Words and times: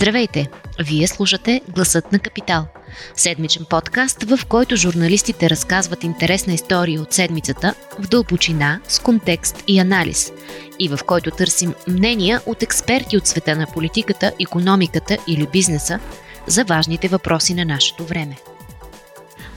Здравейте! 0.00 0.48
Вие 0.84 1.06
слушате 1.06 1.60
Гласът 1.74 2.12
на 2.12 2.18
Капитал. 2.18 2.66
Седмичен 3.14 3.64
подкаст, 3.70 4.22
в 4.22 4.46
който 4.48 4.76
журналистите 4.76 5.50
разказват 5.50 6.04
интересна 6.04 6.52
история 6.52 7.02
от 7.02 7.12
седмицата 7.12 7.74
в 7.98 8.08
дълбочина, 8.08 8.80
с 8.88 8.98
контекст 8.98 9.64
и 9.68 9.78
анализ. 9.78 10.32
И 10.78 10.88
в 10.88 10.98
който 11.06 11.30
търсим 11.30 11.74
мнения 11.88 12.40
от 12.46 12.62
експерти 12.62 13.16
от 13.16 13.26
света 13.26 13.56
на 13.56 13.66
политиката, 13.74 14.32
економиката 14.40 15.18
или 15.28 15.46
бизнеса 15.52 15.98
за 16.46 16.64
важните 16.64 17.08
въпроси 17.08 17.54
на 17.54 17.64
нашето 17.64 18.04
време. 18.04 18.36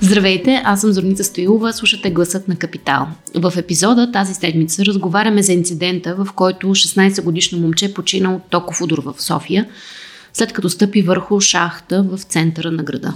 Здравейте, 0.01 0.61
аз 0.65 0.81
съм 0.81 0.91
Зорница 0.91 1.23
Стоилова, 1.23 1.73
слушате 1.73 2.11
Гласът 2.11 2.47
на 2.47 2.55
Капитал. 2.55 3.07
В 3.35 3.53
епизода 3.57 4.11
тази 4.11 4.33
седмица 4.33 4.85
разговаряме 4.85 5.43
за 5.43 5.53
инцидента, 5.53 6.15
в 6.15 6.27
който 6.35 6.67
16-годишно 6.67 7.59
момче 7.59 7.93
почина 7.93 8.35
от 8.35 8.49
токов 8.49 8.81
удар 8.81 8.99
в 8.99 9.15
София, 9.17 9.67
след 10.33 10.53
като 10.53 10.69
стъпи 10.69 11.01
върху 11.01 11.39
шахта 11.39 12.03
в 12.03 12.19
центъра 12.23 12.71
на 12.71 12.83
града. 12.83 13.13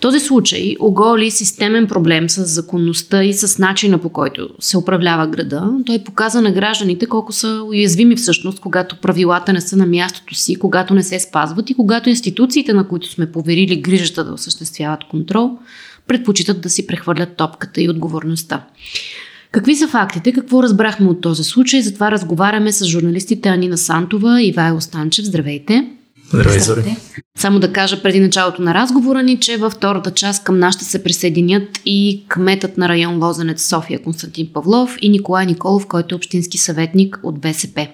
Този 0.00 0.20
случай 0.20 0.76
оголи 0.80 1.30
системен 1.30 1.86
проблем 1.86 2.30
с 2.30 2.44
законността 2.44 3.24
и 3.24 3.34
с 3.34 3.58
начина 3.58 3.98
по 3.98 4.08
който 4.08 4.48
се 4.60 4.78
управлява 4.78 5.26
града. 5.26 5.72
Той 5.86 6.04
показа 6.04 6.40
на 6.40 6.52
гражданите 6.52 7.06
колко 7.06 7.32
са 7.32 7.62
уязвими 7.66 8.16
всъщност, 8.16 8.60
когато 8.60 8.96
правилата 8.96 9.52
не 9.52 9.60
са 9.60 9.76
на 9.76 9.86
мястото 9.86 10.34
си, 10.34 10.56
когато 10.56 10.94
не 10.94 11.02
се 11.02 11.20
спазват 11.20 11.70
и 11.70 11.74
когато 11.74 12.08
институциите, 12.08 12.72
на 12.72 12.88
които 12.88 13.10
сме 13.10 13.32
поверили 13.32 13.80
грижата 13.80 14.24
да 14.24 14.32
осъществяват 14.32 15.04
контрол, 15.10 15.50
предпочитат 16.06 16.60
да 16.60 16.70
си 16.70 16.86
прехвърлят 16.86 17.36
топката 17.36 17.80
и 17.82 17.90
отговорността. 17.90 18.64
Какви 19.52 19.76
са 19.76 19.88
фактите? 19.88 20.32
Какво 20.32 20.62
разбрахме 20.62 21.08
от 21.08 21.20
този 21.20 21.44
случай? 21.44 21.82
Затова 21.82 22.10
разговаряме 22.10 22.72
с 22.72 22.84
журналистите 22.84 23.48
Анина 23.48 23.78
Сантова 23.78 24.42
и 24.42 24.48
Ивайло 24.48 24.80
Станчев. 24.80 25.24
Здравейте! 25.24 25.95
Здравей, 26.28 26.60
Зори. 26.60 26.96
Само 27.38 27.60
да 27.60 27.72
кажа 27.72 28.02
преди 28.02 28.20
началото 28.20 28.62
на 28.62 28.74
разговора 28.74 29.22
ни, 29.22 29.40
че 29.40 29.56
във 29.56 29.72
втората 29.72 30.10
част 30.10 30.44
към 30.44 30.58
нас 30.58 30.74
ще 30.74 30.84
се 30.84 31.02
присъединят 31.02 31.80
и 31.86 32.24
кметът 32.28 32.78
на 32.78 32.88
район 32.88 33.24
Лозенец 33.24 33.68
София 33.68 34.02
Константин 34.02 34.48
Павлов 34.54 34.96
и 35.00 35.08
Николай 35.08 35.46
Николов, 35.46 35.86
който 35.86 36.14
е 36.14 36.16
общински 36.16 36.58
съветник 36.58 37.20
от 37.22 37.40
БСП. 37.40 37.88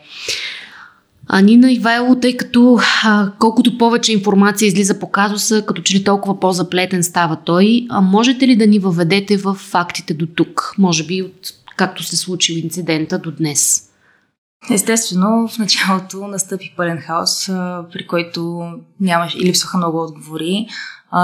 А 1.28 1.40
Нина 1.40 1.72
Ивайло, 1.72 2.20
тъй 2.20 2.36
като 2.36 2.78
а, 3.04 3.30
колкото 3.38 3.78
повече 3.78 4.12
информация 4.12 4.66
излиза 4.66 4.98
по 4.98 5.10
казуса, 5.10 5.62
като 5.66 5.82
че 5.82 5.94
ли 5.94 6.04
толкова 6.04 6.40
по-заплетен 6.40 7.02
става 7.04 7.36
той, 7.44 7.86
а 7.90 8.00
можете 8.00 8.48
ли 8.48 8.56
да 8.56 8.66
ни 8.66 8.78
въведете 8.78 9.36
в 9.36 9.54
фактите 9.54 10.14
до 10.14 10.26
тук? 10.26 10.74
Може 10.78 11.06
би 11.06 11.22
от 11.22 11.52
както 11.76 12.02
се 12.02 12.16
случи 12.16 12.60
инцидента 12.60 13.18
до 13.18 13.30
днес? 13.30 13.91
Естествено, 14.70 15.48
в 15.48 15.58
началото 15.58 16.26
настъпи 16.26 16.74
пълен 16.76 16.98
хаос, 16.98 17.46
при 17.92 18.06
който 18.06 18.70
нямаше 19.00 19.38
и 19.38 19.44
липсваха 19.44 19.78
много 19.78 20.02
отговори. 20.02 20.66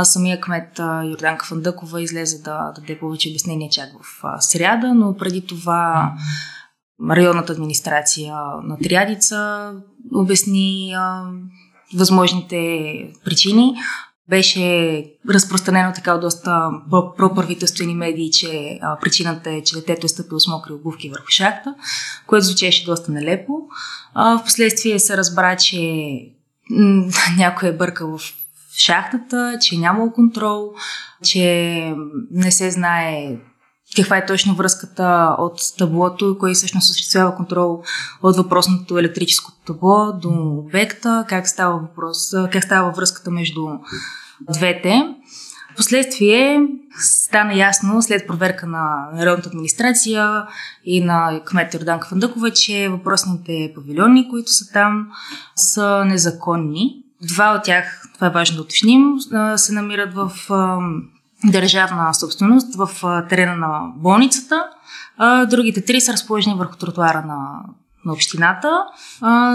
Самия 0.03 0.41
кмет 0.41 0.79
Йорданка 1.05 1.47
Фандъкова 1.47 2.03
излезе 2.03 2.43
да 2.43 2.73
даде 2.77 2.99
повече 2.99 3.29
обяснение 3.29 3.71
чак 3.71 3.89
в 4.03 4.43
сряда, 4.43 4.95
но 4.95 5.17
преди 5.17 5.47
това 5.47 6.13
районната 7.11 7.53
администрация 7.53 8.35
на 8.63 8.77
Триадица 8.83 9.73
обясни 10.15 10.95
възможните 11.95 12.57
причини. 13.25 13.75
Беше 14.29 15.05
разпространено 15.31 15.93
така 15.95 16.15
от 16.15 16.21
доста 16.21 16.71
проправителствени 17.17 17.95
медии, 17.95 18.31
че 18.31 18.79
а, 18.83 18.99
причината 19.01 19.51
е, 19.51 19.63
че 19.63 19.75
детето 19.75 20.07
е 20.07 20.09
стъпило 20.09 20.41
с 20.41 20.49
мокри 20.49 20.73
обувки 20.73 21.11
върху 21.11 21.27
шахта, 21.29 21.75
което 22.27 22.47
звучеше 22.47 22.85
доста 22.85 23.13
нелепо. 23.13 23.53
А, 24.15 24.39
впоследствие 24.39 24.99
се 24.99 25.17
разбра, 25.17 25.57
че 25.57 25.79
някой 27.37 27.69
е 27.69 27.77
бъркал 27.77 28.19
в 28.19 28.35
шахтата, 28.77 29.59
че 29.61 29.75
е 29.75 29.79
нямало 29.79 30.13
контрол, 30.13 30.73
че 31.25 31.95
не 32.31 32.51
се 32.51 32.71
знае 32.71 33.37
каква 34.03 34.17
е 34.17 34.27
точно 34.27 34.55
връзката 34.55 35.37
от 35.39 35.61
таблото 35.79 36.31
и 36.31 36.39
кой 36.39 36.55
всъщност 36.55 36.91
осъществява 36.91 37.35
контрол 37.35 37.83
от 38.23 38.37
въпросното 38.37 38.99
електрическо 38.99 39.53
табло 39.67 40.13
до 40.13 40.29
обекта, 40.67 41.25
как 41.29 41.49
става, 41.49 41.79
въпрос, 41.79 42.35
как 42.53 42.65
става 42.65 42.91
връзката 42.91 43.31
между 43.31 43.69
двете. 44.51 45.15
Впоследствие 45.73 46.61
стана 47.01 47.55
ясно 47.55 48.03
след 48.03 48.27
проверка 48.27 48.67
на 48.67 49.09
Народната 49.15 49.49
администрация 49.49 50.47
и 50.85 51.01
на 51.01 51.41
кмет 51.45 51.75
Йорданка 51.75 52.09
Фандъкова, 52.09 52.51
че 52.51 52.89
въпросните 52.89 53.73
павилиони, 53.75 54.29
които 54.31 54.51
са 54.53 54.73
там, 54.73 55.09
са 55.57 56.05
незаконни. 56.05 57.03
Два 57.23 57.55
от 57.55 57.65
тях, 57.65 58.03
това 58.15 58.27
е 58.27 58.31
важно 58.31 58.57
да 58.57 58.63
уточним, 58.63 59.03
се 59.57 59.73
намират 59.73 60.15
в 60.15 60.33
държавна 61.45 62.15
собственост 62.15 62.75
в 62.75 62.91
терена 63.29 63.57
на 63.57 63.81
болницата. 63.97 64.65
Другите 65.51 65.85
три 65.85 66.01
са 66.01 66.13
разположени 66.13 66.57
върху 66.59 66.77
тротуара 66.77 67.23
на, 67.27 67.61
на 68.05 68.13
общината. 68.13 68.85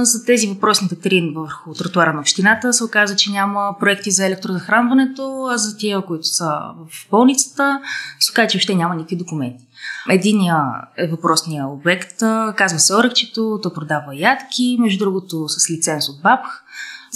За 0.01 0.25
тези 0.25 0.47
въпросните 0.47 0.95
три 0.95 1.33
върху 1.35 1.73
тротуара 1.73 2.13
на 2.13 2.19
общината 2.19 2.73
се 2.73 2.83
оказа, 2.83 3.15
че 3.15 3.31
няма 3.31 3.75
проекти 3.79 4.11
за 4.11 4.25
електрозахранването, 4.25 5.47
а 5.51 5.57
за 5.57 5.77
тия, 5.77 6.01
които 6.01 6.27
са 6.27 6.59
в 6.89 7.09
болницата, 7.11 7.81
се 8.19 8.31
оказа, 8.31 8.47
че 8.47 8.57
въобще 8.57 8.75
няма 8.75 8.95
никакви 8.95 9.15
документи. 9.15 9.67
Единия 10.09 10.57
е 10.97 11.07
въпросния 11.07 11.67
обект, 11.67 12.19
казва 12.55 12.79
се 12.79 12.95
Оръкчето, 12.95 13.59
то 13.63 13.73
продава 13.73 14.15
ядки, 14.15 14.77
между 14.79 15.05
другото 15.05 15.49
с 15.49 15.69
лиценз 15.69 16.09
от 16.09 16.21
БАПХ. 16.21 16.49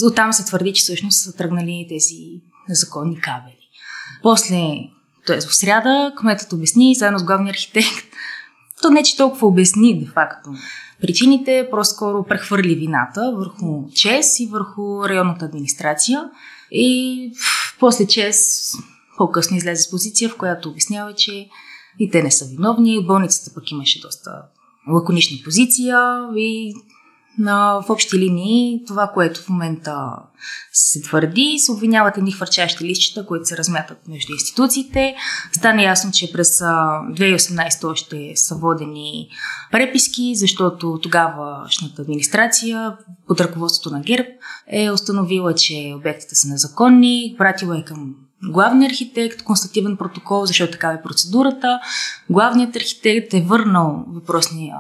Оттам 0.03 0.33
се 0.33 0.45
твърди, 0.45 0.73
че 0.73 0.83
всъщност 0.83 1.23
са 1.23 1.35
тръгнали 1.35 1.85
тези 1.89 2.41
незаконни 2.69 3.22
кабели. 3.22 3.66
После, 4.23 4.90
т.е. 5.28 5.40
в 5.40 5.56
сряда, 5.56 6.13
кметът 6.18 6.53
обясни, 6.53 6.95
заедно 6.95 7.19
с 7.19 7.23
главния 7.23 7.51
архитект, 7.51 8.07
то 8.81 8.90
не 8.90 9.03
че 9.03 9.18
толкова 9.18 9.47
обясни, 9.47 10.00
де 10.00 10.06
факто, 10.06 10.50
причините, 11.01 11.68
просто 11.72 11.95
скоро 11.95 12.23
прехвърли 12.23 12.75
вината 12.75 13.34
върху 13.38 13.90
ЧЕС 13.95 14.40
и 14.40 14.47
върху 14.47 15.09
районната 15.09 15.45
администрация. 15.45 16.29
И 16.72 17.31
после 17.79 18.07
ЧЕС 18.07 18.72
по-късно 19.18 19.57
излезе 19.57 19.84
с 19.84 19.91
позиция, 19.91 20.29
в 20.29 20.38
която 20.38 20.69
обяснява, 20.69 21.13
че 21.13 21.50
и 22.00 22.09
те 22.12 22.24
не 22.24 22.31
са 22.31 22.45
виновни. 22.45 23.06
Болницата 23.06 23.53
пък 23.53 23.72
имаше 23.72 24.01
доста 24.01 24.31
лаконична 24.94 25.38
позиция 25.44 26.19
и 26.35 26.75
на, 27.38 27.80
в 27.80 27.90
общи 27.90 28.20
линии 28.20 28.84
това, 28.88 29.08
което 29.14 29.42
в 29.42 29.50
момента 29.50 30.09
се 30.74 31.02
твърди, 31.02 31.56
се 31.59 31.72
обвиняват 31.72 32.18
едни 32.18 32.31
хвърчащи 32.31 32.86
листчета, 32.86 33.25
които 33.25 33.46
се 33.46 33.58
размятат 33.58 34.08
между 34.08 34.34
институциите. 34.34 35.16
Стана 35.52 35.84
ясно, 35.84 36.12
че 36.12 36.31
през 36.31 36.59
2018 36.59 37.92
още 37.92 38.31
са 38.36 38.56
водени 38.56 39.30
преписки, 39.72 40.36
защото 40.36 41.00
тогавашната 41.03 42.02
администрация 42.02 42.98
под 43.28 43.42
ръководството 43.42 43.96
на 43.96 44.02
ГЕРБ 44.02 44.30
е 44.68 44.92
установила, 44.92 45.56
че 45.56 45.94
обектите 45.96 46.36
са 46.36 46.48
незаконни, 46.48 47.36
пратила 47.38 47.78
е 47.78 47.84
към 47.84 48.16
главният 48.44 48.92
архитект, 48.92 49.44
констативен 49.44 49.98
протокол, 49.98 50.46
защото 50.46 50.72
такава 50.72 50.94
е 50.94 51.02
процедурата. 51.02 51.80
Главният 52.30 52.75
архитект 52.75 53.34
е 53.34 53.42
върнал 53.42 54.06
въпросния 54.08 54.75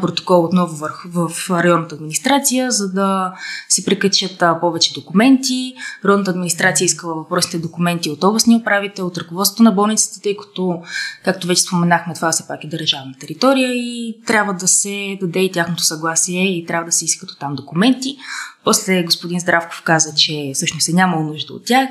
протокол 0.00 0.44
отново 0.44 0.76
върху, 0.76 1.08
в 1.08 1.30
районната 1.50 1.94
администрация, 1.94 2.70
за 2.70 2.92
да 2.92 3.34
си 3.68 3.84
прикачат 3.84 4.42
повече 4.60 4.94
документи. 4.94 5.74
Районната 6.04 6.30
администрация 6.30 6.84
искала 6.84 7.14
въпросите 7.14 7.58
документи 7.58 8.10
от 8.10 8.24
областния 8.24 8.58
управител, 8.58 9.06
от 9.06 9.18
ръководството 9.18 9.62
на 9.62 9.72
болницата, 9.72 10.20
тъй 10.20 10.36
като, 10.36 10.82
както 11.24 11.46
вече 11.46 11.62
споменахме, 11.62 12.14
това 12.14 12.32
все 12.32 12.48
пак 12.48 12.64
е 12.64 12.68
държавна 12.68 13.14
територия 13.20 13.72
и 13.74 14.20
трябва 14.26 14.54
да 14.54 14.68
се 14.68 15.18
даде 15.20 15.40
и 15.40 15.52
тяхното 15.52 15.82
съгласие 15.82 16.58
и 16.58 16.66
трябва 16.66 16.84
да 16.84 16.92
се 16.92 17.04
искат 17.04 17.30
от 17.30 17.38
там 17.38 17.54
документи. 17.54 18.16
После 18.64 19.02
господин 19.02 19.40
Здравков 19.40 19.82
каза, 19.84 20.14
че 20.14 20.50
всъщност 20.54 20.88
е 20.88 20.92
нямало 20.92 21.22
нужда 21.22 21.54
от 21.54 21.64
тях. 21.64 21.88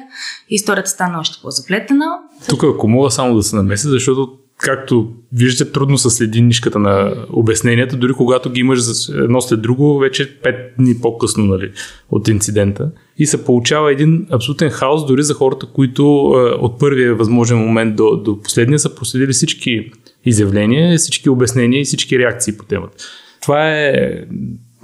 Историята 0.49 0.89
стана 0.89 1.19
още 1.19 1.39
по-заплетена. 1.41 2.05
Тук, 2.49 2.63
ако 2.63 2.87
мога 2.87 3.11
само 3.11 3.35
да 3.35 3.43
се 3.43 3.55
намеся, 3.55 3.89
защото 3.89 4.38
както 4.59 5.13
виждате, 5.33 5.71
трудно 5.71 5.97
се 5.97 6.09
следи 6.09 6.41
нишката 6.41 6.79
на 6.79 7.25
обясненията, 7.29 7.97
дори 7.97 8.13
когато 8.13 8.51
ги 8.51 8.59
имаш 8.59 8.79
едно 9.09 9.41
след 9.41 9.61
друго, 9.61 9.99
вече 9.99 10.41
5 10.41 10.55
дни 10.79 10.95
по-късно 11.01 11.45
нали, 11.45 11.71
от 12.09 12.27
инцидента. 12.27 12.91
И 13.17 13.25
се 13.25 13.45
получава 13.45 13.91
един 13.91 14.27
абсолютен 14.31 14.69
хаос 14.69 15.05
дори 15.05 15.23
за 15.23 15.33
хората, 15.33 15.65
които 15.65 16.01
е, 16.03 16.39
от 16.39 16.79
първия 16.79 17.15
възможен 17.15 17.57
момент 17.57 17.95
до, 17.95 18.15
до 18.15 18.41
последния 18.41 18.79
са 18.79 18.95
проследили 18.95 19.33
всички 19.33 19.91
изявления, 20.25 20.97
всички 20.97 21.29
обяснения 21.29 21.81
и 21.81 21.85
всички 21.85 22.19
реакции 22.19 22.57
по 22.57 22.65
темата. 22.65 22.97
Това 23.41 23.75
е, 23.75 23.93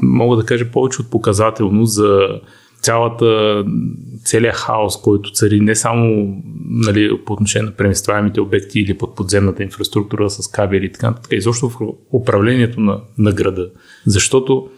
мога 0.04 0.38
да 0.38 0.46
кажа, 0.46 0.72
повече 0.72 1.02
от 1.02 1.10
показателно 1.10 1.86
за 1.86 2.28
цялата, 2.86 3.64
целият 4.26 4.56
хаос, 4.56 5.02
който 5.02 5.32
цари 5.32 5.60
не 5.60 5.76
само 5.76 6.34
нали, 6.70 7.18
по 7.26 7.34
отношение 7.34 7.66
на 7.66 7.76
преместваемите 7.76 8.42
обекти 8.42 8.80
или 8.80 8.98
под 8.98 9.16
подземната 9.16 9.64
инфраструктура 9.64 10.30
с 10.30 10.48
кабели 10.48 10.86
и 10.86 10.92
така, 10.92 11.14
така 11.24 11.36
изобщо 11.36 11.70
в 11.70 11.78
управлението 12.12 12.82
на, 12.82 13.00
на 13.18 13.32
града. 13.32 13.70
Защото 14.06 14.70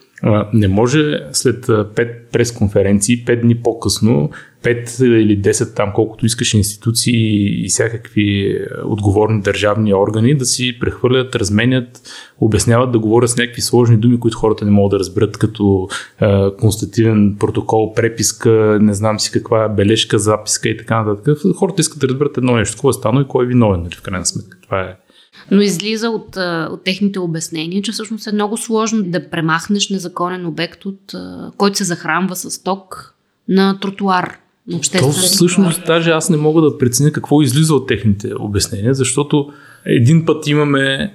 Не 0.54 0.68
може 0.68 1.20
след 1.32 1.66
5 1.66 2.14
пресконференции, 2.32 3.26
5 3.26 3.42
дни 3.42 3.56
по-късно, 3.56 4.30
5 4.68 5.06
или 5.06 5.42
10 5.42 5.76
там, 5.76 5.92
колкото 5.94 6.26
искаш 6.26 6.54
институции 6.54 7.66
и 7.66 7.70
всякакви 7.70 8.58
отговорни 8.86 9.42
държавни 9.42 9.94
органи 9.94 10.38
да 10.38 10.46
си 10.46 10.78
прехвърлят, 10.80 11.36
разменят, 11.36 12.02
обясняват 12.40 12.92
да 12.92 13.00
говорят 13.00 13.30
с 13.30 13.38
някакви 13.38 13.62
сложни 13.62 13.98
думи, 13.98 14.20
които 14.20 14.38
хората 14.38 14.66
не 14.66 14.72
могат 14.72 14.92
да 14.92 15.00
разберат, 15.00 15.38
като 15.38 15.88
е, 16.22 16.28
констативен 16.60 17.36
протокол, 17.40 17.94
преписка, 17.94 18.78
не 18.82 18.94
знам 18.94 19.20
си 19.20 19.32
каква 19.32 19.70
бележка, 19.70 20.20
записка 20.20 20.70
и 20.70 20.78
така 20.78 21.04
нататък. 21.04 21.38
Хората 21.56 21.82
искат 21.82 22.00
да 22.00 22.08
разберат 22.08 22.38
едно 22.38 22.56
нещо, 22.56 22.76
какво 22.76 22.90
е 22.90 22.94
станало 22.94 23.22
и 23.22 23.28
кой 23.28 23.46
е 23.46 23.48
виновен, 23.48 23.82
нали, 23.82 23.96
в 23.96 24.02
крайна 24.02 24.26
сметка. 24.26 24.58
Това 24.62 24.82
е 24.82 24.96
но 25.52 25.62
излиза 25.62 26.10
от, 26.10 26.38
от 26.72 26.84
техните 26.84 27.20
обяснения, 27.20 27.82
че 27.82 27.92
всъщност 27.92 28.28
е 28.28 28.32
много 28.32 28.58
сложно 28.58 29.04
да 29.04 29.30
премахнеш 29.30 29.90
незаконен 29.90 30.46
обект, 30.46 30.86
от, 30.86 31.14
който 31.58 31.78
се 31.78 31.84
захранва 31.84 32.36
с 32.36 32.64
ток 32.64 33.14
на 33.48 33.80
тротуар. 33.80 34.38
То 35.00 35.12
всъщност 35.12 35.82
даже 35.86 36.12
аз 36.12 36.30
не 36.30 36.38
мога 36.38 36.62
да 36.62 36.78
преценя 36.78 37.12
какво 37.12 37.42
излиза 37.42 37.76
от 37.76 37.88
техните 37.88 38.32
обяснения, 38.40 38.94
защото 38.94 39.50
един 39.86 40.26
път 40.26 40.48
имаме 40.48 41.14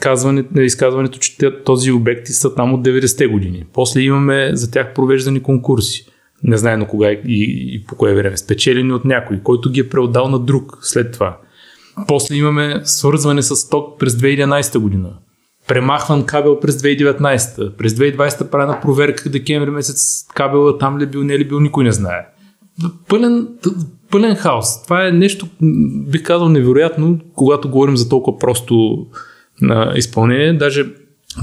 казване, 0.00 0.44
изказването, 0.56 1.18
че 1.18 1.36
този 1.64 1.92
обекти 1.92 2.32
са 2.32 2.54
там 2.54 2.74
от 2.74 2.86
90-те 2.86 3.26
години. 3.26 3.64
После 3.72 4.00
имаме 4.00 4.50
за 4.52 4.70
тях 4.70 4.94
провеждани 4.94 5.42
конкурси. 5.42 6.06
Не 6.42 6.56
знаем 6.56 6.86
кога 6.86 7.10
и, 7.10 7.18
и 7.26 7.84
по 7.88 7.96
кое 7.96 8.14
време. 8.14 8.36
Спечелени 8.36 8.92
от 8.92 9.04
някой, 9.04 9.40
който 9.40 9.70
ги 9.70 9.80
е 9.80 9.88
преодал 9.88 10.28
на 10.28 10.38
друг 10.38 10.78
след 10.82 11.12
това. 11.12 11.38
После 12.08 12.34
имаме 12.34 12.80
свързване 12.84 13.42
с 13.42 13.68
ток 13.68 13.98
през 13.98 14.14
2011 14.14 14.78
година. 14.78 15.12
Премахван 15.68 16.26
кабел 16.26 16.60
през 16.60 16.82
2019. 16.82 17.76
През 17.76 17.92
2020 17.92 18.50
правена 18.50 18.80
проверка 18.80 19.30
декември 19.30 19.70
месец 19.70 20.26
кабела 20.34 20.78
там 20.78 20.98
ли 20.98 21.04
е 21.04 21.06
бил, 21.06 21.22
не 21.22 21.34
е 21.34 21.38
ли 21.38 21.48
бил, 21.48 21.60
никой 21.60 21.84
не 21.84 21.92
знае. 21.92 22.26
Пълен, 23.08 23.48
пълен 24.10 24.34
хаос. 24.34 24.82
Това 24.82 25.08
е 25.08 25.12
нещо, 25.12 25.46
бих 26.10 26.22
казал, 26.22 26.48
невероятно, 26.48 27.20
когато 27.34 27.68
говорим 27.68 27.96
за 27.96 28.08
толкова 28.08 28.38
просто 28.38 29.06
на 29.60 29.92
изпълнение. 29.96 30.52
Даже 30.52 30.86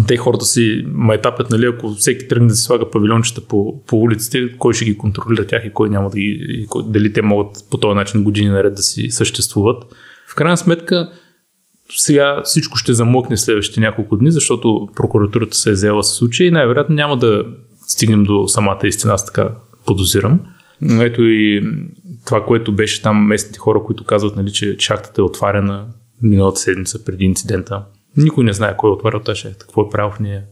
те 0.07 0.17
хората 0.17 0.45
си 0.45 0.85
майтапят, 0.93 1.49
нали, 1.49 1.65
ако 1.65 1.89
всеки 1.89 2.27
тръгне 2.27 2.47
да 2.47 2.55
се 2.55 2.63
слага 2.63 2.89
павилиончета 2.89 3.41
по, 3.41 3.83
по 3.85 3.99
улиците, 3.99 4.57
кой 4.57 4.73
ще 4.73 4.85
ги 4.85 4.97
контролира 4.97 5.47
тях 5.47 5.65
и 5.65 5.73
кой 5.73 5.89
няма 5.89 6.09
да 6.09 6.17
ги, 6.17 6.45
и 6.49 6.67
кой, 6.67 6.83
дали 6.87 7.13
те 7.13 7.21
могат 7.21 7.57
по 7.71 7.77
този 7.77 7.95
начин 7.95 8.23
години 8.23 8.49
наред 8.49 8.73
да 8.73 8.81
си 8.81 9.11
съществуват. 9.11 9.83
В 10.31 10.35
крайна 10.35 10.57
сметка, 10.57 11.11
сега 11.97 12.41
всичко 12.43 12.77
ще 12.77 12.93
замокне 12.93 13.37
следващите 13.37 13.79
няколко 13.79 14.17
дни, 14.17 14.31
защото 14.31 14.89
прокуратурата 14.95 15.57
се 15.57 15.69
е 15.69 15.73
взела 15.73 16.03
с 16.03 16.13
случая 16.13 16.47
и 16.47 16.51
най-вероятно 16.51 16.95
няма 16.95 17.17
да 17.17 17.45
стигнем 17.87 18.23
до 18.23 18.47
самата 18.47 18.79
истина, 18.83 19.13
аз 19.13 19.25
така 19.25 19.49
подозирам. 19.85 20.39
Но 20.81 21.01
ето 21.01 21.21
и 21.23 21.63
това, 22.25 22.45
което 22.45 22.75
беше 22.75 23.01
там 23.01 23.27
местните 23.27 23.59
хора, 23.59 23.83
които 23.83 24.03
казват, 24.03 24.35
нали, 24.35 24.51
че 24.51 24.75
шахтата 24.79 25.21
е 25.21 25.25
отварена 25.25 25.85
миналата 26.21 26.59
седмица 26.59 27.05
преди 27.05 27.25
инцидента. 27.25 27.83
Никой 28.17 28.43
не 28.43 28.53
знае 28.53 28.77
кой 28.77 28.89
е 28.89 28.93
отварял 28.93 29.19
тази 29.19 29.39
шахта, 29.39 29.65
какво 29.65 29.81
е 29.81 29.89
правил 29.89 30.11
в 30.11 30.19
нея, 30.19 30.43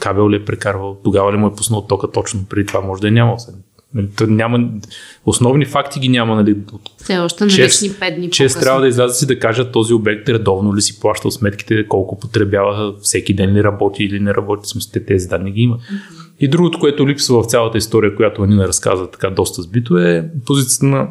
кабел 0.00 0.30
ли 0.30 0.36
е 0.36 0.44
прекарвал, 0.44 1.00
тогава 1.04 1.32
ли 1.32 1.36
му 1.36 1.46
е 1.46 1.54
пуснал 1.54 1.86
тока 1.86 2.10
точно, 2.10 2.44
преди 2.48 2.66
това 2.66 2.80
може 2.80 3.02
да 3.02 3.08
е 3.08 3.10
нямал. 3.10 3.36
Нали, 3.94 4.08
няма, 4.20 4.70
основни 5.26 5.64
факти 5.64 6.00
ги 6.00 6.08
няма. 6.08 6.36
Нали, 6.36 6.56
Все 6.96 7.18
още 7.18 7.44
на 7.44 7.50
вечни 7.56 7.90
5 7.90 8.16
дни 8.16 8.30
Чест 8.30 8.60
трябва 8.60 8.80
да 8.80 8.88
излязат 8.88 9.16
си 9.16 9.26
да 9.26 9.38
кажат 9.38 9.72
този 9.72 9.94
обект 9.94 10.28
редовно 10.28 10.76
ли 10.76 10.82
си 10.82 11.00
плащал 11.00 11.30
сметките, 11.30 11.88
колко 11.88 12.18
потребява, 12.18 12.94
всеки 13.02 13.34
ден 13.34 13.54
ли 13.54 13.64
работи 13.64 14.04
или 14.04 14.20
не 14.20 14.34
работи. 14.34 14.68
Смисъл, 14.68 14.90
те 14.92 15.04
тези 15.04 15.28
данни 15.28 15.52
ги 15.52 15.60
имат. 15.60 15.80
Mm-hmm. 15.80 16.25
И 16.40 16.48
другото, 16.48 16.78
което 16.78 17.08
липсва 17.08 17.42
в 17.42 17.46
цялата 17.46 17.78
история, 17.78 18.16
която 18.16 18.42
Анина 18.42 18.68
разказва 18.68 19.10
така 19.10 19.30
доста 19.30 19.62
сбито 19.62 19.98
е 19.98 20.30
позицията 20.46 20.86
на 20.86 21.08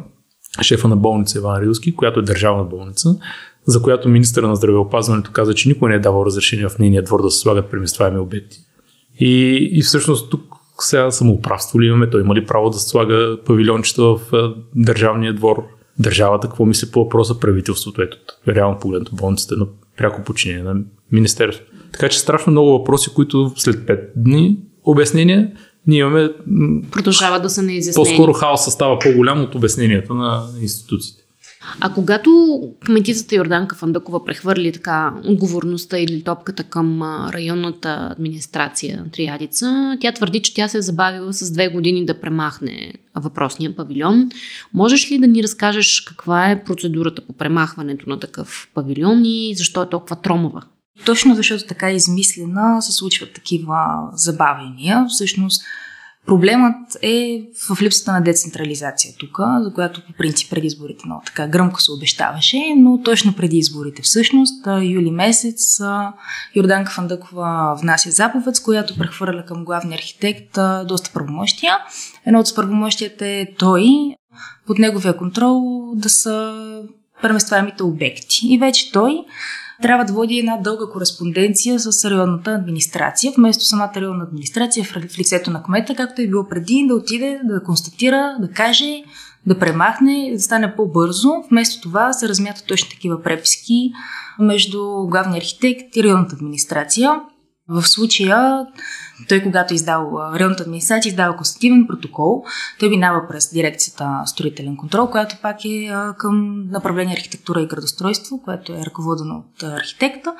шефа 0.62 0.88
на 0.88 0.96
болница 0.96 1.38
Иван 1.38 1.62
Рилски, 1.62 1.96
която 1.96 2.20
е 2.20 2.22
държавна 2.22 2.64
болница, 2.64 3.16
за 3.66 3.82
която 3.82 4.08
министъра 4.08 4.48
на 4.48 4.56
здравеопазването 4.56 5.30
каза, 5.32 5.54
че 5.54 5.68
никой 5.68 5.90
не 5.90 5.96
е 5.96 6.00
давал 6.00 6.26
разрешение 6.26 6.68
в 6.68 6.78
нейния 6.78 7.02
двор 7.02 7.22
да 7.22 7.30
се 7.30 7.38
слагат 7.38 7.70
преместваеми 7.70 8.18
обекти. 8.18 8.58
И, 9.20 9.68
и 9.72 9.82
всъщност 9.82 10.30
тук 10.30 10.42
сега 10.78 11.10
самоуправство 11.10 11.80
ли 11.80 11.86
имаме, 11.86 12.10
той 12.10 12.20
има 12.20 12.34
ли 12.34 12.46
право 12.46 12.70
да 12.70 12.78
слага 12.78 13.38
павилиончета 13.46 14.02
в 14.02 14.20
държавния 14.74 15.34
двор, 15.34 15.64
държавата, 15.98 16.48
какво 16.48 16.64
мисли 16.64 16.90
по 16.90 17.04
въпроса, 17.04 17.40
правителството, 17.40 18.02
ето, 18.02 18.16
реално 18.48 18.78
погледнато 18.78 19.16
болницата 19.16 19.54
е 19.54 19.58
на 19.58 19.66
пряко 19.96 20.22
подчинение 20.24 20.62
на 20.62 20.76
Министерството. 21.12 21.72
Така 21.92 22.08
че 22.08 22.18
страшно 22.18 22.50
много 22.50 22.70
въпроси, 22.70 23.14
които 23.14 23.52
след 23.56 23.76
5 23.76 24.00
дни 24.16 24.58
обяснения 24.86 25.52
ние 25.86 25.98
имаме. 25.98 26.30
Продължава 26.92 27.40
да 27.40 27.50
са 27.50 27.62
неизяснени. 27.62 28.08
По-скоро 28.08 28.32
хаоса 28.32 28.70
става 28.70 28.98
по-голям 28.98 29.42
от 29.42 29.54
обясненията 29.54 30.14
на 30.14 30.46
институциите. 30.62 31.22
А 31.80 31.92
когато 31.92 32.60
кметицата 32.84 33.34
Йорданка 33.34 33.76
Фандъкова 33.76 34.24
прехвърли 34.24 34.72
така 34.72 35.14
отговорността 35.24 35.98
или 35.98 36.22
топката 36.22 36.64
към 36.64 37.02
районната 37.32 38.08
администрация 38.12 38.96
на 38.96 39.10
Триадица, 39.10 39.96
тя 40.00 40.12
твърди, 40.12 40.40
че 40.40 40.54
тя 40.54 40.68
се 40.68 40.78
е 40.78 40.82
забавила 40.82 41.32
с 41.32 41.50
две 41.50 41.68
години 41.68 42.06
да 42.06 42.20
премахне 42.20 42.92
въпросния 43.14 43.76
павилион. 43.76 44.30
Можеш 44.74 45.10
ли 45.10 45.18
да 45.18 45.26
ни 45.26 45.42
разкажеш 45.42 46.00
каква 46.00 46.50
е 46.50 46.64
процедурата 46.64 47.26
по 47.26 47.32
премахването 47.32 48.10
на 48.10 48.20
такъв 48.20 48.68
павилион 48.74 49.24
и 49.24 49.54
защо 49.56 49.82
е 49.82 49.88
толкова 49.88 50.16
тромова? 50.16 50.62
Точно 51.04 51.34
защото 51.34 51.66
така 51.66 51.90
измислена, 51.90 52.82
се 52.82 52.92
случват 52.92 53.34
такива 53.34 54.08
забавения. 54.12 55.06
Всъщност, 55.08 55.62
Проблемът 56.26 56.96
е 57.02 57.42
в 57.68 57.82
липсата 57.82 58.12
на 58.12 58.20
децентрализация 58.20 59.14
тук, 59.18 59.38
за 59.60 59.72
която 59.74 60.06
по 60.06 60.12
принцип 60.12 60.50
преди 60.50 60.66
изборите 60.66 61.02
много 61.06 61.22
така 61.26 61.46
гръмко 61.46 61.80
се 61.80 61.92
обещаваше, 61.92 62.74
но 62.76 63.02
точно 63.02 63.32
преди 63.32 63.56
изборите 63.56 64.02
всъщност, 64.02 64.66
юли 64.82 65.10
месец, 65.10 65.80
Йорданка 66.54 66.92
Фандъкова 66.92 67.78
внася 67.82 68.10
заповед, 68.10 68.56
с 68.56 68.60
която 68.60 68.98
прехвърля 68.98 69.44
към 69.44 69.64
главния 69.64 69.98
архитект 69.98 70.58
доста 70.84 71.10
правомощия. 71.12 71.78
Едно 72.26 72.40
от 72.40 72.54
правомощията 72.54 73.26
е 73.26 73.46
той 73.58 73.88
под 74.66 74.78
неговия 74.78 75.16
контрол 75.16 75.62
да 75.94 76.08
са 76.08 76.54
преместваемите 77.22 77.82
обекти. 77.82 78.40
И 78.42 78.58
вече 78.58 78.92
той 78.92 79.24
трябва 79.82 80.04
да 80.04 80.12
води 80.12 80.38
една 80.38 80.56
дълга 80.56 80.92
кореспонденция 80.92 81.78
с 81.80 82.10
районната 82.10 82.50
администрация, 82.50 83.32
вместо 83.36 83.64
самата 83.64 83.92
районна 83.96 84.24
администрация 84.24 84.84
в 84.84 85.18
лицето 85.18 85.50
на 85.50 85.62
кмета, 85.62 85.94
както 85.94 86.22
е 86.22 86.26
било 86.26 86.48
преди, 86.48 86.84
да 86.88 86.94
отиде, 86.94 87.40
да 87.44 87.62
констатира, 87.62 88.36
да 88.40 88.48
каже, 88.48 89.02
да 89.46 89.58
премахне, 89.58 90.30
да 90.32 90.42
стане 90.42 90.76
по-бързо. 90.76 91.28
Вместо 91.50 91.80
това 91.80 92.12
се 92.12 92.28
размятат 92.28 92.64
точно 92.66 92.90
такива 92.90 93.22
преписки 93.22 93.92
между 94.38 95.06
главния 95.06 95.38
архитект 95.38 95.96
и 95.96 96.02
районната 96.04 96.34
администрация. 96.34 97.20
В 97.68 97.86
случая, 97.86 98.66
той 99.28 99.42
когато 99.42 99.74
е 99.74 99.76
издал 99.76 100.20
районната 100.34 100.62
администрация, 100.62 101.10
издава 101.10 101.36
констативен 101.36 101.86
протокол, 101.86 102.44
той 102.80 102.88
минава 102.88 103.28
през 103.28 103.52
дирекцията 103.52 104.22
строителен 104.26 104.76
контрол, 104.76 105.10
която 105.10 105.36
пак 105.42 105.64
е 105.64 105.92
към 106.18 106.66
направление 106.70 107.14
архитектура 107.14 107.60
и 107.60 107.66
градостройство, 107.66 108.42
което 108.42 108.72
е 108.72 108.84
ръководено 108.86 109.34
от 109.36 109.62
архитекта. 109.62 110.34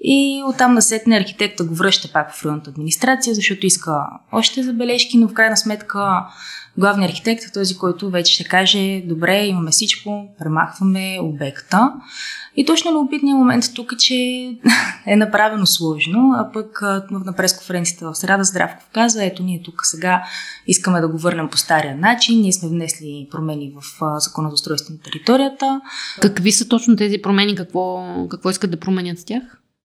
И 0.00 0.42
оттам 0.46 0.74
насетне 0.74 1.16
архитекта 1.16 1.64
го 1.64 1.74
връща 1.74 2.12
пак 2.12 2.34
в 2.34 2.44
районната 2.44 2.70
администрация, 2.70 3.34
защото 3.34 3.66
иска 3.66 3.92
още 4.32 4.62
забележки, 4.62 5.18
но 5.18 5.28
в 5.28 5.34
крайна 5.34 5.56
сметка 5.56 6.26
главният 6.78 7.12
архитект 7.12 7.44
е 7.44 7.52
този, 7.52 7.78
който 7.78 8.10
вече 8.10 8.34
ще 8.34 8.44
каже, 8.44 9.02
добре, 9.06 9.46
имаме 9.46 9.70
всичко, 9.70 10.28
премахваме 10.38 11.18
обекта. 11.22 11.92
И 12.56 12.64
точно 12.64 12.92
любопитният 12.92 13.38
момент 13.38 13.64
тук 13.74 13.92
е, 13.92 13.96
че 13.96 14.14
е 15.06 15.16
направено 15.16 15.66
сложно, 15.66 16.34
а 16.36 16.52
пък 16.52 16.82
на 17.10 17.32
пресконференцията 17.36 18.10
в 18.10 18.14
среда 18.14 18.44
Здравков 18.44 18.88
каза, 18.92 19.24
ето 19.24 19.42
ние 19.42 19.62
тук 19.62 19.80
сега 19.86 20.24
искаме 20.66 21.00
да 21.00 21.08
го 21.08 21.18
върнем 21.18 21.48
по 21.48 21.56
стария 21.56 21.96
начин, 21.96 22.40
ние 22.40 22.52
сме 22.52 22.68
внесли 22.68 23.28
промени 23.30 23.72
в 23.80 24.02
закона 24.20 24.48
за 24.48 24.54
устройство 24.54 24.92
на 24.92 25.00
територията. 25.00 25.80
Какви 26.20 26.52
са 26.52 26.68
точно 26.68 26.96
тези 26.96 27.18
промени, 27.22 27.54
какво, 27.54 28.04
какво 28.30 28.50
искат 28.50 28.70
да 28.70 28.80
променят 28.80 29.18
с 29.18 29.24
тях? 29.24 29.42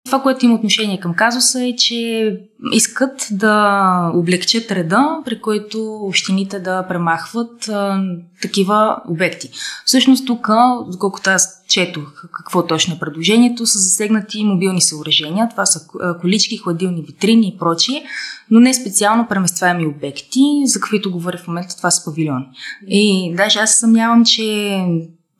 Това, 0.07 0.23
което 0.23 0.45
има 0.45 0.55
отношение 0.55 1.01
към 1.01 1.15
казуса 1.15 1.65
е, 1.65 1.77
че 1.77 2.33
искат 2.73 3.29
да 3.31 4.13
облегчат 4.15 4.71
реда, 4.71 5.19
при 5.25 5.41
който 5.41 5.95
общините 6.03 6.59
да 6.61 6.87
премахват 6.89 7.69
а, 7.69 8.05
такива 8.43 8.97
обекти. 9.09 9.51
Всъщност 9.85 10.27
тук, 10.27 10.49
доколкото 10.93 11.31
аз 11.31 11.63
четох 11.69 12.25
какво 12.33 12.67
точно 12.67 12.95
е 12.95 12.99
предложението, 12.99 13.67
са 13.67 13.79
засегнати 13.79 14.45
мобилни 14.45 14.81
съоръжения. 14.81 15.49
Това 15.49 15.67
са 15.67 15.81
колички, 16.21 16.57
хладилни 16.57 17.03
витрини 17.03 17.49
и 17.49 17.59
прочие, 17.59 18.05
но 18.51 18.61
не 18.61 18.75
специално 18.75 19.29
преместваеми 19.29 19.87
обекти, 19.87 20.41
за 20.65 20.81
каквито 20.81 21.13
говоря 21.13 21.39
в 21.39 21.47
момента, 21.47 21.77
това 21.77 21.91
са 21.91 22.05
павилиони. 22.05 22.47
И 22.89 23.35
даже 23.37 23.59
аз 23.59 23.79
съмнявам, 23.79 24.25
че 24.25 24.79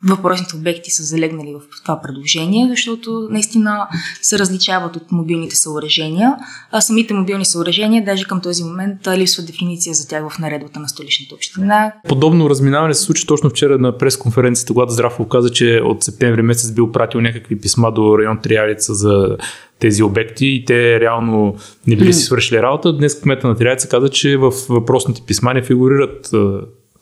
въпросните 0.09 0.57
обекти 0.57 0.91
са 0.91 1.03
залегнали 1.03 1.55
в 1.55 1.83
това 1.83 2.01
предложение, 2.03 2.69
защото 2.69 3.29
наистина 3.31 3.89
се 4.23 4.39
различават 4.39 4.97
от 4.97 5.13
мобилните 5.13 5.57
съоръжения. 5.57 6.37
А 6.71 6.81
самите 6.81 7.15
мобилни 7.15 7.45
съоръжения, 7.45 8.05
даже 8.05 8.25
към 8.25 8.41
този 8.41 8.65
момент, 8.65 9.09
липсва 9.17 9.43
дефиниция 9.43 9.95
за 9.95 10.09
тях 10.09 10.29
в 10.29 10.39
наредбата 10.39 10.81
на 10.81 10.89
столичната 10.89 11.35
община. 11.35 11.93
Подобно 12.09 12.51
разминаване 12.51 12.95
се 12.95 13.03
случи 13.03 13.27
точно 13.27 13.51
вчера 13.51 13.79
на 13.79 13.99
пресконференцията, 13.99 14.73
когато 14.73 14.93
Здравко 14.93 15.29
каза, 15.29 15.51
че 15.51 15.81
от 15.85 16.05
септември 16.05 16.43
месец 16.43 16.73
бил 16.73 16.93
пратил 16.93 17.21
някакви 17.21 17.61
писма 17.61 17.93
до 17.93 18.19
район 18.19 18.39
Триалица 18.43 18.95
за 18.95 19.37
тези 19.79 20.03
обекти 20.03 20.47
и 20.47 20.65
те 20.65 21.01
реално 21.01 21.57
не 21.87 21.97
били 21.97 22.13
си 22.13 22.23
свършили 22.23 22.63
работа. 22.63 22.93
Днес 22.93 23.21
кмета 23.21 23.49
на 23.49 23.57
Триалица 23.57 23.89
каза, 23.89 24.09
че 24.09 24.37
в 24.37 24.53
въпросните 24.69 25.23
писма 25.27 25.55
не 25.55 25.63
фигурират 25.63 26.31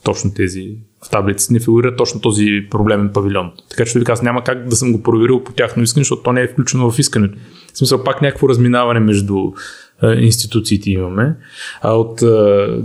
точно 0.04 0.34
тези 0.34 0.76
в 1.06 1.10
таблиците 1.10 1.52
не 1.52 1.60
фигурира 1.60 1.96
точно 1.96 2.20
този 2.20 2.66
проблемен 2.70 3.10
павилион. 3.14 3.52
Така 3.70 3.84
че 3.84 4.02
аз 4.08 4.22
няма 4.22 4.44
как 4.44 4.68
да 4.68 4.76
съм 4.76 4.92
го 4.92 5.02
проверил 5.02 5.44
по 5.44 5.52
тяхно 5.52 5.82
искане, 5.82 6.00
защото 6.00 6.22
то 6.22 6.32
не 6.32 6.42
е 6.42 6.48
включено 6.48 6.90
в 6.90 6.98
искането. 6.98 7.38
В 7.74 7.78
смисъл 7.78 8.04
пак 8.04 8.22
някакво 8.22 8.48
разминаване 8.48 9.00
между 9.00 9.52
а, 10.00 10.14
институциите 10.14 10.90
имаме. 10.90 11.36
А 11.82 11.92
от 11.92 12.20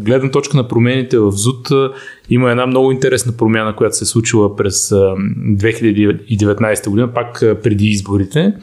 гледна 0.04 0.32
точка 0.32 0.58
на 0.58 0.68
промените 0.68 1.20
в 1.20 1.32
ЗУД 1.32 1.72
а, 1.72 1.92
има 2.30 2.52
една 2.52 2.66
много 2.66 2.92
интересна 2.92 3.38
промяна, 3.38 3.76
която 3.76 3.96
се 3.96 4.04
е 4.04 4.08
случила 4.08 4.56
през 4.56 4.92
а, 4.92 4.96
2019 4.96 6.90
година, 6.90 7.14
пак 7.14 7.40
преди 7.64 7.86
изборите, 7.86 8.54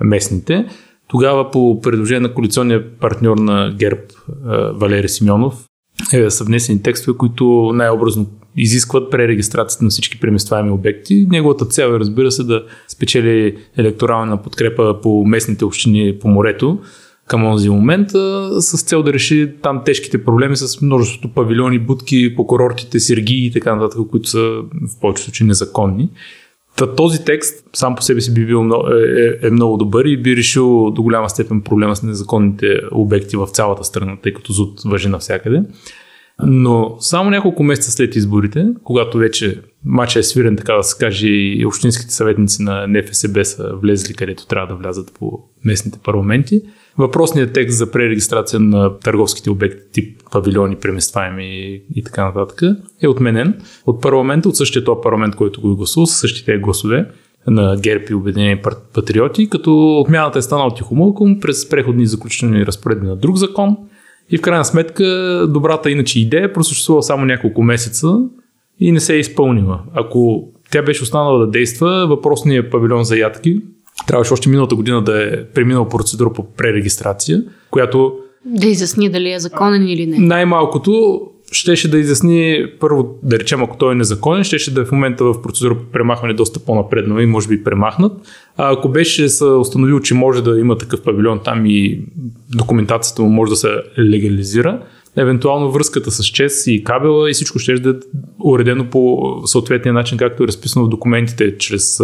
местните. 0.00 0.66
Тогава 1.08 1.50
по 1.50 1.80
предложение 1.80 2.20
на 2.20 2.34
коалиционния 2.34 2.98
партньор 2.98 3.36
на 3.38 3.74
ГЕРБ 3.78 4.00
Валери 4.74 5.08
Симеонов 5.08 5.67
е, 6.12 6.30
са 6.30 6.44
внесени 6.44 6.82
текстове, 6.82 7.16
които 7.18 7.70
най-образно 7.74 8.26
изискват 8.56 9.10
пререгистрацията 9.10 9.84
на 9.84 9.90
всички 9.90 10.20
преместваеми 10.20 10.70
обекти. 10.70 11.26
Неговата 11.30 11.64
цел 11.64 11.84
е, 11.84 11.98
разбира 11.98 12.30
се, 12.30 12.44
да 12.44 12.64
спечели 12.88 13.56
електорална 13.76 14.42
подкрепа 14.42 15.00
по 15.02 15.24
местните 15.26 15.64
общини 15.64 16.18
по 16.20 16.28
морето 16.28 16.78
към 17.26 17.42
този 17.42 17.68
момент, 17.70 18.10
с 18.60 18.82
цел 18.82 19.02
да 19.02 19.12
реши 19.12 19.52
там 19.62 19.82
тежките 19.84 20.24
проблеми 20.24 20.56
с 20.56 20.80
множеството 20.80 21.34
павилиони, 21.34 21.78
будки 21.78 22.34
по 22.36 22.46
курортите, 22.46 23.00
сергии 23.00 23.46
и 23.46 23.52
така 23.52 23.74
нататък, 23.74 24.00
които 24.10 24.28
са 24.28 24.38
в 24.38 25.00
повечето 25.00 25.24
случаи 25.24 25.46
незаконни. 25.46 26.08
Та, 26.78 26.94
този 26.94 27.24
текст 27.24 27.68
сам 27.72 27.94
по 27.94 28.02
себе 28.02 28.20
си 28.20 28.34
би 28.34 28.46
бил 28.46 28.64
много, 28.64 28.88
е, 28.88 29.22
е, 29.22 29.46
е 29.46 29.50
много 29.50 29.76
добър 29.76 30.04
и 30.04 30.22
би 30.22 30.36
решил 30.36 30.90
до 30.90 31.02
голяма 31.02 31.30
степен 31.30 31.62
проблема 31.62 31.96
с 31.96 32.02
незаконните 32.02 32.80
обекти 32.92 33.36
в 33.36 33.46
цялата 33.46 33.84
страна, 33.84 34.16
тъй 34.22 34.32
като 34.32 34.52
ЗУД 34.52 34.82
въжи 34.84 35.08
навсякъде. 35.08 35.62
Но 36.46 36.96
само 37.00 37.30
няколко 37.30 37.62
месеца 37.62 37.90
след 37.90 38.16
изборите, 38.16 38.66
когато 38.84 39.18
вече 39.18 39.60
матча 39.84 40.18
е 40.18 40.22
свирен, 40.22 40.56
така 40.56 40.72
да 40.72 40.82
се 40.82 40.98
каже, 40.98 41.28
и 41.28 41.66
общинските 41.66 42.12
съветници 42.12 42.62
на 42.62 42.86
НФСБ 42.88 43.44
са 43.44 43.70
влезли 43.82 44.14
където 44.14 44.46
трябва 44.46 44.74
да 44.74 44.74
влязат 44.74 45.12
по 45.18 45.40
местните 45.64 45.98
парламенти, 46.04 46.62
въпросният 46.98 47.52
текст 47.52 47.78
за 47.78 47.90
пререгистрация 47.90 48.60
на 48.60 48.98
търговските 48.98 49.50
обекти 49.50 49.92
тип 49.92 50.22
павилиони, 50.32 50.76
преместваеми 50.76 51.80
и 51.94 52.04
така 52.04 52.24
нататък 52.24 52.62
е 53.02 53.08
отменен 53.08 53.60
от 53.86 54.02
парламента, 54.02 54.48
от 54.48 54.56
същия 54.56 54.84
този 54.84 55.00
парламент, 55.02 55.36
който 55.36 55.60
го 55.60 55.72
е 55.72 55.74
гласувал, 55.74 56.06
с 56.06 56.14
същите 56.14 56.58
гласове 56.58 57.10
на 57.46 57.76
ГЕРБ 57.76 58.04
и 58.10 58.14
Обединени 58.14 58.62
патриоти, 58.94 59.50
като 59.50 60.00
отмяната 60.00 60.38
е 60.38 60.42
станала 60.42 60.74
тихомълком 60.74 61.40
през 61.40 61.68
преходни 61.68 62.02
и 62.02 62.06
заключителни 62.06 62.66
разпоредби 62.66 63.06
на 63.06 63.16
друг 63.16 63.36
закон– 63.36 63.76
и 64.30 64.38
в 64.38 64.40
крайна 64.40 64.64
сметка 64.64 65.04
добрата 65.48 65.90
иначе 65.90 66.20
идея 66.20 66.52
просъществува 66.52 67.02
само 67.02 67.24
няколко 67.24 67.62
месеца 67.62 68.08
и 68.80 68.92
не 68.92 69.00
се 69.00 69.14
е 69.14 69.18
изпълнила. 69.18 69.80
Ако 69.94 70.48
тя 70.70 70.82
беше 70.82 71.02
останала 71.02 71.38
да 71.38 71.50
действа, 71.50 72.06
въпросният 72.06 72.70
павилион 72.70 73.04
за 73.04 73.16
ядки 73.16 73.60
трябваше 74.06 74.32
още 74.32 74.48
миналата 74.48 74.74
година 74.74 75.04
да 75.04 75.24
е 75.24 75.44
преминал 75.44 75.88
процедура 75.88 76.32
по 76.32 76.54
пререгистрация, 76.54 77.42
която 77.70 78.12
да 78.44 78.66
изясни 78.66 79.08
дали 79.08 79.32
е 79.32 79.38
законен 79.38 79.88
или 79.88 80.06
не. 80.06 80.18
Най-малкото 80.18 81.20
щеше 81.52 81.90
да 81.90 81.98
изясни 81.98 82.66
първо, 82.80 83.18
да 83.22 83.38
речем, 83.38 83.62
ако 83.62 83.76
той 83.76 83.92
е 83.92 83.94
незаконен, 83.94 84.44
щеше 84.44 84.74
да 84.74 84.80
е 84.80 84.84
в 84.84 84.92
момента 84.92 85.24
в 85.24 85.42
процедура 85.42 85.74
по 85.74 85.84
премахване 85.84 86.34
доста 86.34 86.60
по-напреднала 86.60 87.22
и 87.22 87.26
може 87.26 87.48
би 87.48 87.64
премахнат. 87.64 88.12
А 88.56 88.72
ако 88.72 88.88
беше 88.88 89.28
се 89.28 89.44
установил, 89.44 90.00
че 90.00 90.14
може 90.14 90.42
да 90.42 90.60
има 90.60 90.78
такъв 90.78 91.02
павилион 91.02 91.40
там 91.44 91.66
и 91.66 92.00
документацията 92.56 93.22
му 93.22 93.28
може 93.28 93.50
да 93.50 93.56
се 93.56 93.68
легализира, 93.98 94.82
евентуално 95.18 95.70
връзката 95.70 96.10
с 96.10 96.24
ЧЕС 96.24 96.66
и 96.66 96.84
кабела 96.84 97.30
и 97.30 97.32
всичко 97.32 97.58
ще 97.58 97.72
е 97.72 97.76
уредено 98.44 98.90
по 98.90 99.32
съответния 99.44 99.92
начин, 99.92 100.18
както 100.18 100.44
е 100.44 100.46
разписано 100.46 100.86
в 100.86 100.88
документите, 100.88 101.58
чрез 101.58 102.00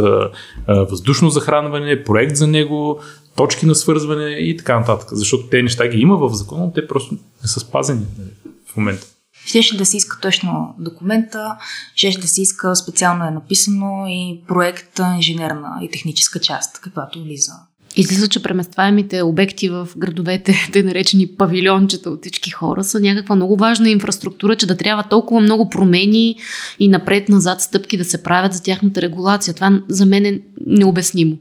въздушно 0.68 1.30
захранване, 1.30 2.02
проект 2.02 2.36
за 2.36 2.46
него, 2.46 3.00
точки 3.36 3.66
на 3.66 3.74
свързване 3.74 4.30
и 4.30 4.56
така 4.56 4.78
нататък. 4.78 5.08
Защото 5.12 5.46
те 5.46 5.62
неща 5.62 5.88
ги 5.88 5.98
има 5.98 6.16
в 6.16 6.34
закона, 6.34 6.64
но 6.64 6.72
те 6.72 6.86
просто 6.86 7.14
не 7.14 7.48
са 7.48 7.60
спазени 7.60 8.06
нали, 8.18 8.30
в 8.72 8.76
момента. 8.76 9.06
Щеше 9.46 9.76
да 9.76 9.86
се 9.86 9.96
иска 9.96 10.20
точно 10.20 10.74
документа, 10.78 11.56
щеше 11.94 12.20
да 12.20 12.28
се 12.28 12.42
иска 12.42 12.76
специално 12.76 13.24
е 13.24 13.30
написано 13.30 14.06
и 14.08 14.42
проект 14.48 15.00
инженерна 15.16 15.78
и 15.82 15.90
техническа 15.90 16.40
част, 16.40 16.80
каквато 16.80 17.22
влиза. 17.22 17.52
Излиза, 17.96 18.28
че 18.28 18.42
преместваемите 18.42 19.22
обекти 19.22 19.68
в 19.68 19.88
градовете, 19.96 20.54
те 20.72 20.82
наречени 20.82 21.26
павилиончета 21.26 22.10
от 22.10 22.20
всички 22.20 22.50
хора, 22.50 22.84
са 22.84 23.00
някаква 23.00 23.36
много 23.36 23.56
важна 23.56 23.90
инфраструктура, 23.90 24.56
че 24.56 24.66
да 24.66 24.76
трябва 24.76 25.02
толкова 25.10 25.40
много 25.40 25.70
промени 25.70 26.36
и 26.78 26.88
напред-назад 26.88 27.60
стъпки 27.60 27.96
да 27.96 28.04
се 28.04 28.22
правят 28.22 28.52
за 28.52 28.62
тяхната 28.62 29.02
регулация. 29.02 29.54
Това 29.54 29.82
за 29.88 30.06
мен 30.06 30.26
е 30.26 30.40
необяснимо. 30.66 31.38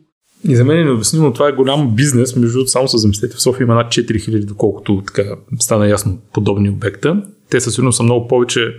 И 0.50 0.56
за 0.56 0.66
мен 0.66 0.80
е 0.80 0.84
необяснимо, 0.84 1.34
това 1.34 1.50
е 1.50 1.52
голям 1.52 1.96
бизнес. 1.96 2.36
Между 2.36 2.54
другото, 2.54 2.72
само 2.72 2.88
се 2.88 2.98
замислете, 2.98 3.36
в 3.36 3.42
София 3.42 3.66
има 3.66 3.76
над 3.76 3.88
4000, 3.88 4.46
доколкото 4.46 5.04
така 5.08 5.24
стана 5.60 5.88
ясно 5.88 6.18
подобни 6.34 6.70
обекта. 6.70 7.24
Те 7.50 7.62
със 7.62 7.74
сигурност 7.74 7.98
са 7.98 8.04
много 8.04 8.28
повече 8.28 8.74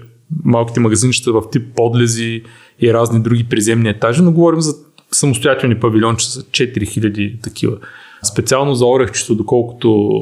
малките 0.45 0.81
магазинчета 0.81 1.33
в 1.33 1.43
тип 1.53 1.63
подлези 1.77 2.43
и 2.81 2.93
разни 2.93 3.23
други 3.23 3.45
приземни 3.45 3.89
етажи, 3.89 4.23
но 4.23 4.33
говорим 4.33 4.61
за 4.61 4.75
самостоятелни 5.13 5.81
павилиончета 5.81 6.33
са 6.33 6.43
4000 6.43 7.43
такива. 7.43 7.77
Специално 8.33 8.75
за 8.75 8.87
Орехчето, 8.87 9.35
доколкото 9.35 10.21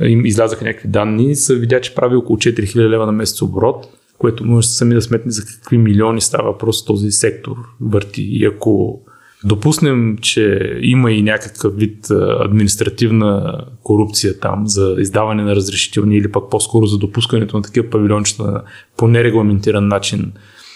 им 0.00 0.26
излязаха 0.26 0.64
някакви 0.64 0.88
данни, 0.88 1.36
са 1.36 1.54
видя, 1.54 1.80
че 1.80 1.94
прави 1.94 2.16
около 2.16 2.38
4000 2.38 2.76
лева 2.76 3.06
на 3.06 3.12
месец 3.12 3.42
оборот, 3.42 3.86
което 4.18 4.44
може 4.44 4.68
сами 4.68 4.94
да 4.94 5.02
сметне 5.02 5.32
за 5.32 5.44
какви 5.44 5.78
милиони 5.78 6.20
става 6.20 6.58
просто 6.58 6.92
този 6.92 7.10
сектор 7.10 7.56
върти. 7.80 8.22
И 8.22 8.44
ако 8.44 9.00
допуснем, 9.44 10.18
че 10.20 10.72
има 10.82 11.12
и 11.12 11.22
някакъв 11.22 11.76
вид 11.76 12.06
административна 12.40 13.60
корупция 13.82 14.40
там 14.40 14.66
за 14.66 14.96
издаване 14.98 15.42
на 15.42 15.56
разрешителни 15.56 16.16
или 16.16 16.32
пък 16.32 16.50
по-скоро 16.50 16.86
за 16.86 16.98
допускането 16.98 17.56
на 17.56 17.62
такива 17.62 17.90
павилиончета 17.90 18.62
по 18.96 19.08
нерегламентиран 19.08 19.88
начин, 19.88 20.32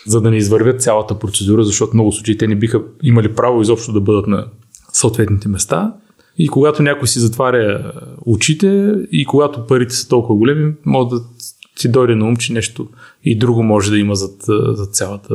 за 0.06 0.20
да 0.20 0.30
не 0.30 0.36
извървят 0.36 0.82
цялата 0.82 1.18
процедура, 1.18 1.64
защото 1.64 1.94
много 1.94 2.12
случаи 2.12 2.38
те 2.38 2.46
не 2.46 2.54
биха 2.54 2.82
имали 3.02 3.34
право 3.34 3.62
изобщо 3.62 3.92
да 3.92 4.00
бъдат 4.00 4.26
на 4.26 4.46
съответните 4.92 5.48
места. 5.48 5.94
И 6.38 6.48
когато 6.48 6.82
някой 6.82 7.08
си 7.08 7.18
затваря 7.18 7.92
очите 8.26 8.94
и 9.12 9.24
когато 9.24 9.66
парите 9.66 9.94
са 9.94 10.08
толкова 10.08 10.34
големи, 10.34 10.74
може 10.84 11.08
да 11.08 11.20
си 11.76 11.90
дойде 11.90 12.14
на 12.14 12.28
ум, 12.28 12.36
че 12.36 12.52
нещо 12.52 12.88
и 13.24 13.38
друго 13.38 13.62
може 13.62 13.90
да 13.90 13.98
има 13.98 14.14
зад, 14.14 14.44
зад 14.48 14.94
цялата 14.94 15.34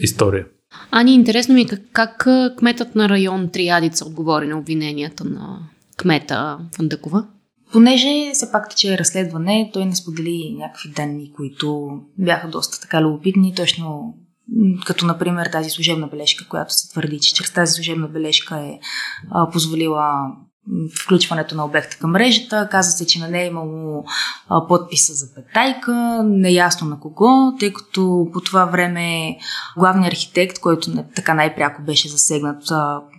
история. 0.00 0.46
Ани, 0.90 1.14
интересно 1.14 1.54
ми 1.54 1.60
е 1.60 1.66
как, 1.66 1.80
как 1.92 2.26
кметът 2.58 2.94
на 2.94 3.08
район 3.08 3.48
Триадица 3.52 4.04
отговори 4.06 4.48
на 4.48 4.58
обвиненията 4.58 5.24
на 5.24 5.58
кмета 5.96 6.58
Фандъкова? 6.76 7.26
Понеже 7.72 8.30
все 8.34 8.52
пак 8.52 8.76
че 8.76 8.94
е 8.94 8.98
разследване, 8.98 9.70
той 9.72 9.84
не 9.84 9.96
сподели 9.96 10.56
някакви 10.58 10.90
данни, 10.90 11.32
които 11.32 11.90
бяха 12.18 12.48
доста 12.48 12.80
така 12.80 13.02
любопитни, 13.02 13.54
точно 13.54 14.14
като 14.86 15.06
например 15.06 15.46
тази 15.46 15.70
служебна 15.70 16.06
бележка, 16.06 16.48
която 16.48 16.74
се 16.74 16.90
твърди, 16.90 17.20
че 17.20 17.34
чрез 17.34 17.52
тази 17.52 17.72
служебна 17.72 18.08
бележка 18.08 18.56
е 18.56 18.78
а, 19.30 19.50
позволила 19.50 20.04
включването 21.02 21.54
на 21.54 21.64
обекта 21.64 21.96
към 21.98 22.10
мрежата. 22.10 22.68
Каза 22.70 22.90
се, 22.90 23.06
че 23.06 23.20
на 23.20 23.28
нея 23.28 23.44
е 23.44 23.48
имало 23.48 24.04
подписа 24.68 25.14
за 25.14 25.34
петайка, 25.34 26.22
неясно 26.24 26.88
на 26.88 27.00
кого, 27.00 27.56
тъй 27.60 27.72
като 27.72 28.28
по 28.32 28.40
това 28.40 28.64
време 28.64 29.36
главният 29.78 30.12
архитект, 30.12 30.58
който 30.58 30.90
не, 30.90 31.04
така 31.16 31.34
най-пряко 31.34 31.82
беше 31.82 32.08
засегнат 32.08 32.62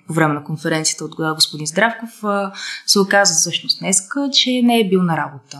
по 0.08 0.14
време 0.14 0.34
на 0.34 0.44
конференцията 0.44 1.06
от 1.06 1.16
господин 1.36 1.68
Здравков, 1.68 2.24
се 2.86 3.00
оказа 3.00 3.34
всъщност 3.34 3.80
днеска, 3.80 4.30
че 4.34 4.62
не 4.64 4.80
е 4.80 4.90
бил 4.90 5.04
на 5.04 5.18
работа 5.18 5.60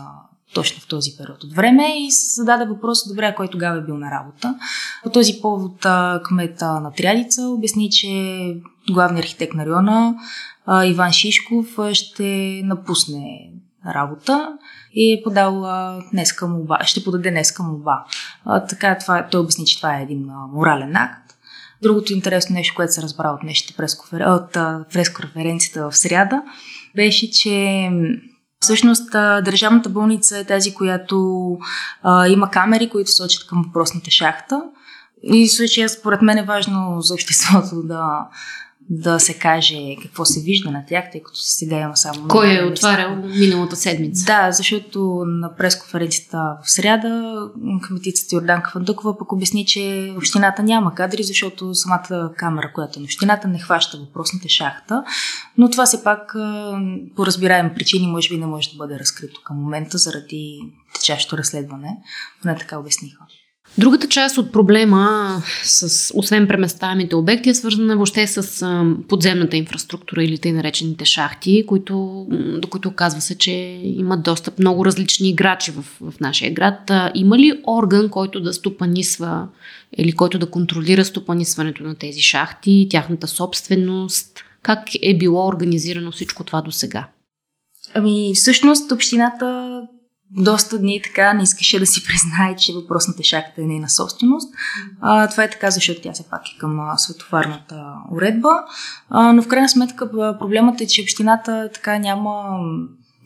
точно 0.54 0.80
в 0.80 0.88
този 0.88 1.16
период 1.18 1.44
от 1.44 1.52
време 1.52 2.06
и 2.06 2.10
се 2.10 2.40
зададе 2.40 2.64
въпрос, 2.64 3.08
добре, 3.08 3.34
кой 3.36 3.48
тогава 3.48 3.78
е 3.78 3.84
бил 3.84 3.98
на 3.98 4.10
работа. 4.10 4.54
По 5.02 5.10
този 5.10 5.40
повод 5.42 5.86
кмета 6.24 6.80
на 6.80 6.92
Трядица 6.92 7.42
обясни, 7.42 7.90
че 7.90 8.08
главният 8.90 9.24
архитект 9.24 9.54
на 9.54 9.66
района 9.66 10.14
Иван 10.84 11.12
Шишков 11.12 11.78
ще 11.92 12.60
напусне 12.64 13.50
работа 13.94 14.52
и 14.92 15.12
е 15.12 15.22
подал 15.24 15.64
днеска 16.12 16.46
молба, 16.46 16.78
ще 16.84 17.04
подаде 17.04 17.30
днеска 17.30 17.62
молба. 17.62 18.04
Така 18.68 18.98
това, 18.98 19.28
той 19.30 19.40
обясни, 19.40 19.66
че 19.66 19.76
това 19.76 19.98
е 19.98 20.02
един 20.02 20.26
морален 20.52 20.96
акт, 20.96 21.24
Другото 21.82 22.12
интересно 22.12 22.54
нещо, 22.54 22.74
което 22.76 22.92
се 22.92 23.02
разбра 23.02 23.30
от, 23.30 23.76
пресконфер... 23.76 24.20
от 24.20 24.52
пресконференцията 24.92 25.90
в 25.90 25.96
сряда, 25.96 26.42
беше, 26.94 27.30
че 27.30 27.90
Всъщност, 28.60 29.12
държавната 29.44 29.88
болница 29.88 30.38
е 30.38 30.44
тази, 30.44 30.74
която 30.74 31.48
а, 32.02 32.28
има 32.28 32.50
камери, 32.50 32.90
които 32.90 33.10
сочат 33.10 33.46
към 33.46 33.62
въпросната 33.62 34.10
шахта. 34.10 34.62
И 35.22 35.48
случая, 35.48 35.88
според 35.88 36.22
мен 36.22 36.38
е 36.38 36.44
важно 36.44 37.00
за 37.00 37.14
обществото 37.14 37.82
да, 37.82 38.28
да 38.90 39.20
се 39.20 39.38
каже 39.38 39.96
какво 40.02 40.24
се 40.24 40.40
вижда 40.40 40.70
на 40.70 40.84
тях, 40.88 41.04
тъй 41.12 41.22
като 41.22 41.38
сега 41.38 41.80
има 41.80 41.96
само... 41.96 42.28
Кой 42.28 42.58
е 42.58 42.64
отварял 42.64 43.16
миналата 43.16 43.76
седмица? 43.76 44.24
Да, 44.24 44.52
защото 44.52 45.24
на 45.26 45.56
пресконференцията 45.56 46.56
в 46.64 46.70
сряда 46.70 47.36
кметицата 47.88 48.36
Йорданка 48.36 48.70
Фандукова 48.70 49.18
пък 49.18 49.32
обясни, 49.32 49.66
че 49.66 50.14
общината 50.16 50.62
няма 50.62 50.94
кадри, 50.94 51.22
защото 51.22 51.74
самата 51.74 52.32
камера, 52.36 52.72
която 52.74 52.98
е 52.98 53.00
на 53.00 53.04
общината, 53.04 53.48
не 53.48 53.58
хваща 53.58 53.98
въпросната 53.98 54.48
шахта. 54.48 55.04
Но 55.58 55.70
това 55.70 55.86
все 55.86 56.04
пак 56.04 56.32
по 57.16 57.26
разбираеми 57.26 57.74
причини 57.74 58.06
може 58.06 58.28
би 58.28 58.36
не 58.36 58.46
може 58.46 58.70
да 58.70 58.76
бъде 58.76 58.98
разкрито 58.98 59.40
към 59.44 59.56
момента 59.56 59.98
заради 59.98 60.60
течащо 60.94 61.38
разследване. 61.38 61.96
Поне 62.42 62.56
така 62.56 62.78
обясниха. 62.78 63.18
Другата 63.78 64.08
част 64.08 64.38
от 64.38 64.52
проблема, 64.52 65.36
с, 65.62 66.12
освен 66.14 66.48
преместаемите 66.48 67.16
обекти, 67.16 67.50
е 67.50 67.54
свързана 67.54 67.96
въобще 67.96 68.26
с 68.26 68.66
подземната 69.08 69.56
инфраструктура 69.56 70.24
или 70.24 70.38
тъй 70.38 70.52
наречените 70.52 71.04
шахти, 71.04 71.64
които, 71.66 72.26
до 72.62 72.68
които 72.68 72.88
оказва 72.88 73.20
се, 73.20 73.38
че 73.38 73.50
имат 73.82 74.22
достъп 74.22 74.58
много 74.58 74.84
различни 74.84 75.28
играчи 75.28 75.70
в, 75.70 75.84
в 76.00 76.20
нашия 76.20 76.52
град. 76.52 76.90
Има 77.14 77.38
ли 77.38 77.60
орган, 77.66 78.08
който 78.08 78.40
да 78.40 78.52
стопанисва 78.52 79.48
или 79.96 80.12
който 80.12 80.38
да 80.38 80.50
контролира 80.50 81.04
стопанисването 81.04 81.82
на 81.82 81.94
тези 81.94 82.20
шахти, 82.20 82.86
тяхната 82.90 83.28
собственост? 83.28 84.44
Как 84.62 84.88
е 85.02 85.18
било 85.18 85.46
организирано 85.46 86.12
всичко 86.12 86.44
това 86.44 86.62
до 86.62 86.70
сега? 86.70 87.08
Ами, 87.94 88.32
всъщност, 88.34 88.92
общината 88.92 89.80
доста 90.36 90.78
дни 90.78 91.00
така 91.04 91.32
не 91.32 91.42
искаше 91.42 91.78
да 91.78 91.86
си 91.86 92.04
признае, 92.04 92.56
че 92.56 92.72
въпросната 92.72 93.22
шахта 93.22 93.62
е 93.62 93.64
нейна 93.64 93.90
собственост. 93.90 94.54
А, 95.00 95.28
това 95.28 95.44
е 95.44 95.50
така, 95.50 95.70
защото 95.70 96.00
тя 96.00 96.12
все 96.12 96.28
пак 96.30 96.48
е 96.48 96.58
към 96.58 96.80
а, 96.80 96.98
световарната 96.98 97.84
уредба. 98.12 98.50
А, 99.10 99.32
но 99.32 99.42
в 99.42 99.48
крайна 99.48 99.68
сметка 99.68 100.10
проблемът 100.38 100.80
е, 100.80 100.86
че 100.86 101.02
общината 101.02 101.70
така 101.74 101.98
няма 101.98 102.58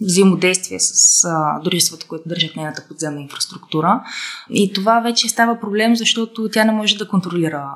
взаимодействие 0.01 0.81
с 0.81 1.25
а, 1.25 1.61
дружествата, 1.65 2.07
които 2.09 2.29
държат 2.29 2.57
нейната 2.57 2.85
подземна 2.89 3.21
инфраструктура. 3.21 4.03
И 4.51 4.73
това 4.73 5.01
вече 5.01 5.29
става 5.29 5.61
проблем, 5.61 5.97
защото 5.97 6.49
тя 6.53 6.65
не 6.65 6.73
може 6.73 6.97
да 6.97 7.09
контролира 7.09 7.71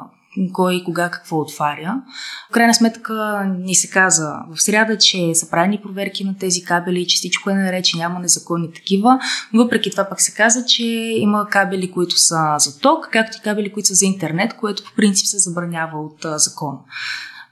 кой 0.53 0.83
кога 0.85 1.11
какво 1.11 1.41
отваря. 1.41 2.03
В 2.51 2.53
крайна 2.53 2.75
сметка 2.75 3.45
ни 3.59 3.75
се 3.75 3.91
каза 3.91 4.35
в 4.55 4.63
сряда, 4.63 4.99
че 4.99 5.35
са 5.35 5.51
правени 5.51 5.81
проверки 5.83 6.25
на 6.25 6.35
тези 6.39 6.65
кабели, 6.65 7.07
че 7.07 7.17
всичко 7.17 7.51
е 7.51 7.55
наред, 7.55 7.85
че 7.85 7.97
няма 7.97 8.21
незаконни 8.21 8.73
такива. 8.73 9.19
Въпреки 9.55 9.91
това 9.91 10.05
пък 10.05 10.21
се 10.21 10.35
каза, 10.35 10.65
че 10.65 10.85
има 11.17 11.47
кабели, 11.51 11.91
които 11.91 12.19
са 12.19 12.55
за 12.59 12.81
ток, 12.81 13.09
както 13.13 13.37
и 13.37 13.43
кабели, 13.45 13.73
които 13.73 13.89
са 13.89 13.95
за 13.95 14.07
интернет, 14.07 14.57
което 14.57 14.85
по 14.85 14.91
принцип 14.97 15.27
се 15.27 15.39
забранява 15.39 15.99
от 15.99 16.27
закон. 16.41 16.79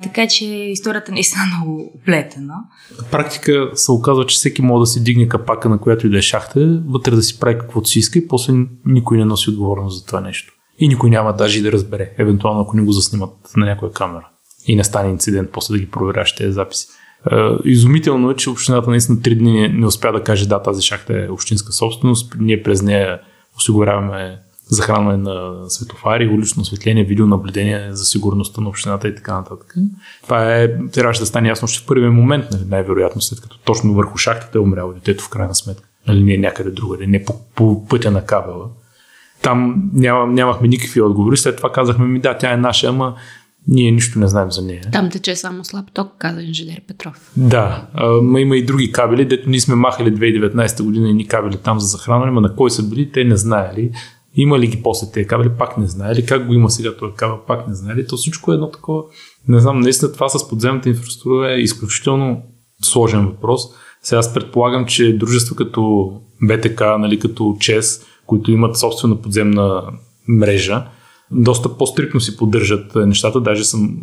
Така 0.02 0.28
че 0.28 0.46
историята 0.46 1.12
наистина 1.12 1.42
е 1.42 1.56
много 1.56 1.92
оплетена. 1.94 2.54
На 2.98 3.08
практика 3.10 3.70
се 3.74 3.92
оказва, 3.92 4.26
че 4.26 4.34
всеки 4.34 4.62
може 4.62 4.80
да 4.80 4.86
си 4.86 5.04
дигне 5.04 5.28
капака, 5.28 5.68
на 5.68 5.78
която 5.78 6.06
и 6.06 6.10
да 6.10 6.18
е 6.18 6.22
шахта, 6.22 6.80
вътре 6.86 7.10
да 7.10 7.22
си 7.22 7.38
прави 7.40 7.58
каквото 7.58 7.88
си 7.88 7.98
иска 7.98 8.18
и 8.18 8.28
после 8.28 8.52
никой 8.86 9.18
не 9.18 9.24
носи 9.24 9.50
отговорност 9.50 9.98
за 9.98 10.06
това 10.06 10.20
нещо. 10.20 10.52
И 10.80 10.88
никой 10.88 11.10
няма 11.10 11.32
даже 11.32 11.62
да 11.62 11.72
разбере, 11.72 12.12
евентуално 12.18 12.60
ако 12.60 12.76
не 12.76 12.82
го 12.82 12.92
заснимат 12.92 13.30
на 13.56 13.66
някоя 13.66 13.92
камера 13.92 14.28
и 14.66 14.76
не 14.76 14.84
стане 14.84 15.10
инцидент, 15.10 15.50
после 15.52 15.72
да 15.72 15.78
ги 15.78 15.90
проверяш 15.90 16.34
тези 16.34 16.52
записи. 16.52 16.86
Е, 17.32 17.36
изумително 17.64 18.30
е, 18.30 18.36
че 18.36 18.50
общината 18.50 18.90
наистина 18.90 19.22
три 19.22 19.34
дни 19.34 19.68
не 19.68 19.86
успя 19.86 20.12
да 20.12 20.22
каже 20.22 20.48
да, 20.48 20.62
тази 20.62 20.82
шахта 20.82 21.24
е 21.24 21.28
общинска 21.28 21.72
собственост. 21.72 22.34
Ние 22.38 22.62
през 22.62 22.82
нея 22.82 23.20
осигуряваме 23.56 24.38
захранване 24.70 25.16
на 25.16 25.70
светофари, 25.70 26.28
улично 26.28 26.62
осветление, 26.62 27.04
видеонаблюдение 27.04 27.88
за 27.92 28.04
сигурността 28.04 28.60
на 28.60 28.68
общината 28.68 29.08
и 29.08 29.14
така 29.14 29.34
нататък. 29.34 29.74
Това 30.22 30.56
е, 30.56 30.88
трябваше 30.88 31.20
да 31.20 31.26
стане 31.26 31.48
ясно 31.48 31.66
още 31.66 31.84
в 31.84 31.86
първия 31.86 32.10
момент, 32.10 32.44
нали, 32.52 32.62
най-вероятно, 32.68 33.20
след 33.20 33.40
като 33.40 33.58
точно 33.58 33.94
върху 33.94 34.18
шахтата 34.18 34.58
е 34.58 34.60
умряло 34.60 34.92
детето 34.92 35.24
в 35.24 35.28
крайна 35.28 35.54
сметка. 35.54 35.88
Нали, 36.08 36.24
не 36.24 36.36
някъде 36.36 36.70
другаде, 36.70 37.06
не 37.06 37.24
по, 37.24 37.34
по 37.54 37.86
пътя 37.88 38.10
на 38.10 38.24
кабела. 38.24 38.68
Там 39.42 39.90
ням, 39.94 40.34
нямахме 40.34 40.68
никакви 40.68 41.00
отговори. 41.00 41.36
След 41.36 41.56
това 41.56 41.72
казахме 41.72 42.06
ми, 42.06 42.20
да, 42.20 42.38
тя 42.38 42.52
е 42.52 42.56
наша, 42.56 42.86
ама 42.86 43.14
ние 43.68 43.90
нищо 43.90 44.18
не 44.18 44.28
знаем 44.28 44.50
за 44.50 44.62
нея. 44.62 44.82
Там 44.92 45.10
тече 45.10 45.36
само 45.36 45.64
слаб 45.64 45.84
ток, 45.94 46.12
каза 46.18 46.42
инженер 46.42 46.80
Петров. 46.88 47.32
Да, 47.36 47.86
ма 48.22 48.40
има 48.40 48.56
и 48.56 48.64
други 48.64 48.92
кабели, 48.92 49.24
дето 49.24 49.50
ние 49.50 49.60
сме 49.60 49.74
махали 49.74 50.14
2019 50.14 50.82
година 50.82 51.08
и 51.08 51.14
ни 51.14 51.26
кабели 51.26 51.56
там 51.56 51.80
за 51.80 51.86
захранване, 51.86 52.32
но 52.32 52.40
на 52.40 52.54
кой 52.56 52.70
са 52.70 52.82
били, 52.82 53.12
те 53.12 53.24
не 53.24 53.36
знаели. 53.36 53.90
Има 54.34 54.58
ли 54.58 54.66
ги 54.66 54.82
после 54.82 55.12
тези 55.12 55.26
кабели, 55.26 55.48
пак 55.58 55.78
не 55.78 55.86
знаели. 55.86 56.26
Как 56.26 56.46
го 56.46 56.54
има 56.54 56.70
сега 56.70 56.96
този 56.96 57.14
кабел, 57.14 57.38
пак 57.46 57.68
не 57.68 57.74
знаели. 57.74 58.06
То 58.06 58.16
всичко 58.16 58.52
е 58.52 58.54
едно 58.54 58.70
такова. 58.70 59.02
Не 59.48 59.60
знам, 59.60 59.80
наистина 59.80 60.12
това 60.12 60.28
с 60.28 60.48
подземната 60.48 60.88
инфраструктура 60.88 61.52
е 61.52 61.60
изключително 61.60 62.42
сложен 62.82 63.26
въпрос. 63.26 63.62
Сега 64.02 64.18
аз 64.18 64.34
предполагам, 64.34 64.86
че 64.86 65.16
дружества 65.18 65.56
като 65.56 66.12
БТК, 66.42 66.98
нали, 66.98 67.18
като 67.18 67.56
ЧЕС, 67.60 68.06
които 68.30 68.50
имат 68.50 68.78
собствена 68.78 69.16
подземна 69.16 69.82
мрежа, 70.28 70.86
доста 71.30 71.76
по-стрикно 71.76 72.20
си 72.20 72.36
поддържат 72.36 72.94
нещата. 72.94 73.40
Даже 73.40 73.64
съм, 73.64 73.98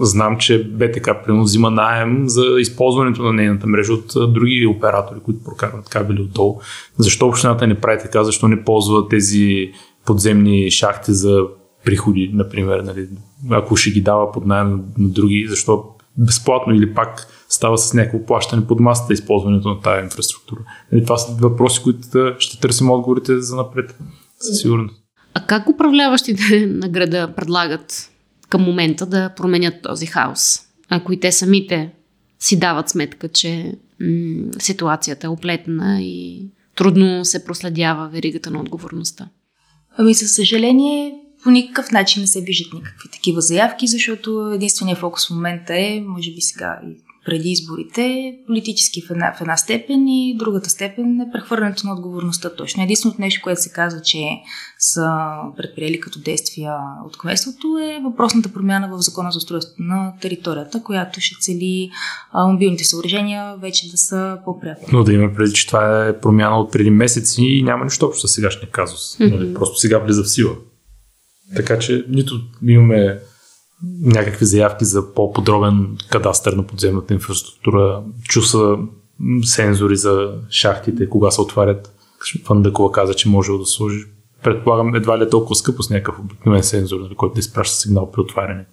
знам, 0.00 0.38
че 0.38 0.64
БТК 0.64 1.22
примерно 1.24 1.44
взима 1.44 1.70
найем 1.70 2.28
за 2.28 2.44
използването 2.58 3.22
на 3.22 3.32
нейната 3.32 3.66
мрежа 3.66 3.92
от 3.92 4.32
други 4.32 4.66
оператори, 4.66 5.20
които 5.24 5.44
прокарват 5.44 5.88
кабели 5.88 6.20
отдолу. 6.20 6.60
Защо 6.98 7.26
общината 7.26 7.66
не 7.66 7.80
прави 7.80 7.98
така? 8.02 8.24
Защо 8.24 8.48
не 8.48 8.64
ползва 8.64 9.08
тези 9.08 9.70
подземни 10.06 10.70
шахти 10.70 11.12
за 11.12 11.40
приходи, 11.84 12.30
например, 12.34 12.80
нали, 12.80 13.08
ако 13.50 13.76
ще 13.76 13.90
ги 13.90 14.00
дава 14.00 14.32
под 14.32 14.46
найем 14.46 14.80
на 14.98 15.08
други, 15.08 15.46
защо 15.48 15.84
безплатно 16.16 16.74
или 16.74 16.94
пак 16.94 17.26
става 17.52 17.78
с 17.78 17.94
някакво 17.94 18.26
плащане 18.26 18.66
под 18.66 18.80
масата 18.80 19.12
използването 19.12 19.68
на 19.68 19.80
тази 19.80 20.04
инфраструктура. 20.04 20.60
Нали, 20.92 21.04
това 21.04 21.16
са 21.16 21.32
въпроси, 21.40 21.82
които 21.82 22.34
ще 22.38 22.60
търсим 22.60 22.90
отговорите 22.90 23.40
за 23.40 23.56
напред, 23.56 23.98
със 24.40 24.60
сигурност. 24.60 25.02
А 25.34 25.46
как 25.46 25.68
управляващите 25.68 26.66
на 26.68 26.88
града 26.88 27.32
предлагат 27.36 28.10
към 28.48 28.62
момента 28.62 29.06
да 29.06 29.34
променят 29.36 29.74
този 29.82 30.06
хаос? 30.06 30.60
Ако 30.88 31.12
и 31.12 31.20
те 31.20 31.32
самите 31.32 31.92
си 32.40 32.58
дават 32.58 32.88
сметка, 32.88 33.28
че 33.28 33.74
м- 34.00 34.52
ситуацията 34.58 35.26
е 35.26 35.30
оплетена 35.30 36.02
и 36.02 36.46
трудно 36.76 37.24
се 37.24 37.44
проследява 37.44 38.08
веригата 38.08 38.50
на 38.50 38.60
отговорността. 38.60 39.28
Ами, 39.96 40.14
със 40.14 40.34
съжаление, 40.34 41.14
по 41.42 41.50
никакъв 41.50 41.90
начин 41.90 42.20
не 42.20 42.26
се 42.26 42.40
виждат 42.40 42.72
никакви 42.72 43.08
такива 43.12 43.40
заявки, 43.40 43.86
защото 43.86 44.50
единственият 44.54 44.98
фокус 44.98 45.26
в 45.26 45.30
момента 45.30 45.74
е, 45.74 46.00
може 46.06 46.30
би 46.30 46.40
сега 46.40 46.80
и 46.86 47.11
преди 47.24 47.50
изборите, 47.50 48.34
политически 48.46 49.02
в 49.02 49.10
една, 49.10 49.34
в 49.38 49.40
една 49.40 49.56
степен 49.56 50.08
и 50.08 50.36
другата 50.38 50.70
степен 50.70 51.20
е 51.20 51.32
прехвърлянето 51.32 51.86
на 51.86 51.92
отговорността 51.92 52.54
точно. 52.54 52.82
Единственото 52.82 53.20
нещо, 53.20 53.40
което 53.42 53.62
се 53.62 53.72
казва, 53.72 54.00
че 54.02 54.24
са 54.78 55.08
предприели 55.56 56.00
като 56.00 56.18
действия 56.18 56.74
от 57.06 57.18
кметството 57.18 57.78
е 57.82 58.00
въпросната 58.04 58.52
промяна 58.52 58.96
в 58.96 59.02
закона 59.02 59.32
за 59.32 59.38
устройството 59.38 59.82
на 59.82 60.12
територията, 60.20 60.82
която 60.82 61.20
ще 61.20 61.36
цели 61.40 61.90
а, 62.32 62.46
мобилните 62.46 62.84
съоръжения 62.84 63.56
вече 63.56 63.90
да 63.90 63.96
са 63.96 64.38
по-пряко. 64.44 64.90
Но 64.92 65.04
да 65.04 65.12
има 65.12 65.34
преди, 65.34 65.52
че 65.52 65.66
това 65.66 66.06
е 66.06 66.20
промяна 66.20 66.58
от 66.58 66.72
преди 66.72 66.90
месеци 66.90 67.42
и 67.42 67.62
няма 67.62 67.84
нищо 67.84 68.06
общо 68.06 68.28
с 68.28 68.34
сегашния 68.34 68.70
казус. 68.70 69.18
Mm-hmm. 69.18 69.54
Просто 69.54 69.78
сега 69.78 69.98
влиза 69.98 70.22
в 70.22 70.30
сила. 70.30 70.56
Така 71.56 71.78
че 71.78 72.04
нито 72.08 72.40
имаме 72.66 73.18
някакви 74.02 74.44
заявки 74.44 74.84
за 74.84 75.14
по-подробен 75.14 75.96
кадастър 76.10 76.52
на 76.52 76.66
подземната 76.66 77.14
инфраструктура, 77.14 78.02
чу 78.28 78.42
са 78.42 78.76
сензори 79.44 79.96
за 79.96 80.34
шахтите, 80.50 81.08
кога 81.08 81.30
се 81.30 81.40
отварят. 81.40 81.94
Фандъкова 82.44 82.92
каза, 82.92 83.14
че 83.14 83.28
може 83.28 83.52
да 83.52 83.66
сложи. 83.66 84.04
Предполагам, 84.42 84.94
едва 84.94 85.18
ли 85.18 85.22
е 85.22 85.28
толкова 85.28 85.54
скъпо 85.54 85.82
с 85.82 85.90
някакъв 85.90 86.18
обикновен 86.20 86.62
сензор, 86.62 87.00
нали, 87.00 87.14
който 87.14 87.34
да 87.34 87.40
изпраща 87.40 87.76
сигнал 87.76 88.10
при 88.10 88.20
отваряне. 88.20 88.66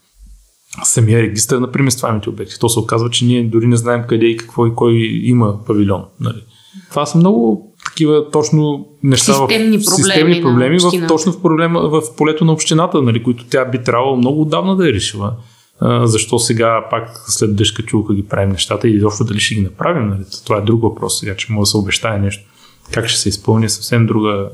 Самия 0.84 1.22
регистър 1.22 1.58
на 1.58 1.72
преместваемите 1.72 2.30
обекти. 2.30 2.60
То 2.60 2.70
се 2.70 2.80
оказва, 2.80 3.10
че 3.10 3.26
ние 3.26 3.44
дори 3.44 3.68
не 3.68 3.78
знаем 3.78 4.04
къде 4.08 4.26
и 4.26 4.38
какво 4.38 4.68
и 4.68 4.76
кой 4.76 4.94
има 5.24 5.66
павилион. 5.66 6.06
Нали. 6.20 6.44
Това 6.90 7.06
са 7.06 7.18
много 7.18 7.69
такива 7.90 8.32
точно 8.32 8.88
неща 9.04 9.34
системни 9.34 9.78
в 9.78 9.86
проблеми, 9.86 10.04
системни 10.04 10.42
проблеми 10.42 10.78
в, 10.80 11.08
точно 11.08 11.32
в, 11.32 11.42
проблема, 11.42 11.80
в 11.80 12.02
полето 12.18 12.46
на 12.46 12.52
общината, 12.52 13.02
нали, 13.02 13.24
които 13.24 13.46
тя 13.50 13.66
би 13.66 13.84
трябвало 13.84 14.18
много 14.18 14.42
отдавна 14.42 14.76
да 14.76 14.90
е 14.90 14.94
решила. 14.94 15.34
А, 15.80 16.08
защо 16.08 16.40
сега 16.40 16.88
пак 16.90 17.24
след 17.28 17.56
дъжка 17.56 17.84
чулка 17.84 18.14
ги 18.14 18.28
правим 18.28 18.50
нещата 18.50 18.88
и 18.88 18.96
изобщо 18.96 19.24
дали 19.24 19.40
ще 19.40 19.56
ги 19.56 19.62
направим. 19.62 20.10
Нали? 20.10 20.22
Това 20.46 20.58
е 20.58 20.62
друг 20.62 20.82
въпрос 20.82 21.20
сега, 21.20 21.36
че 21.36 21.52
може 21.52 21.62
да 21.62 21.66
се 21.66 21.78
обещае 21.78 22.20
нещо. 22.20 22.44
Как 22.92 23.08
ще 23.08 23.20
се 23.20 23.30
изпълни 23.30 23.66
е 23.66 23.70
съвсем 23.70 24.06
друга 24.06 24.50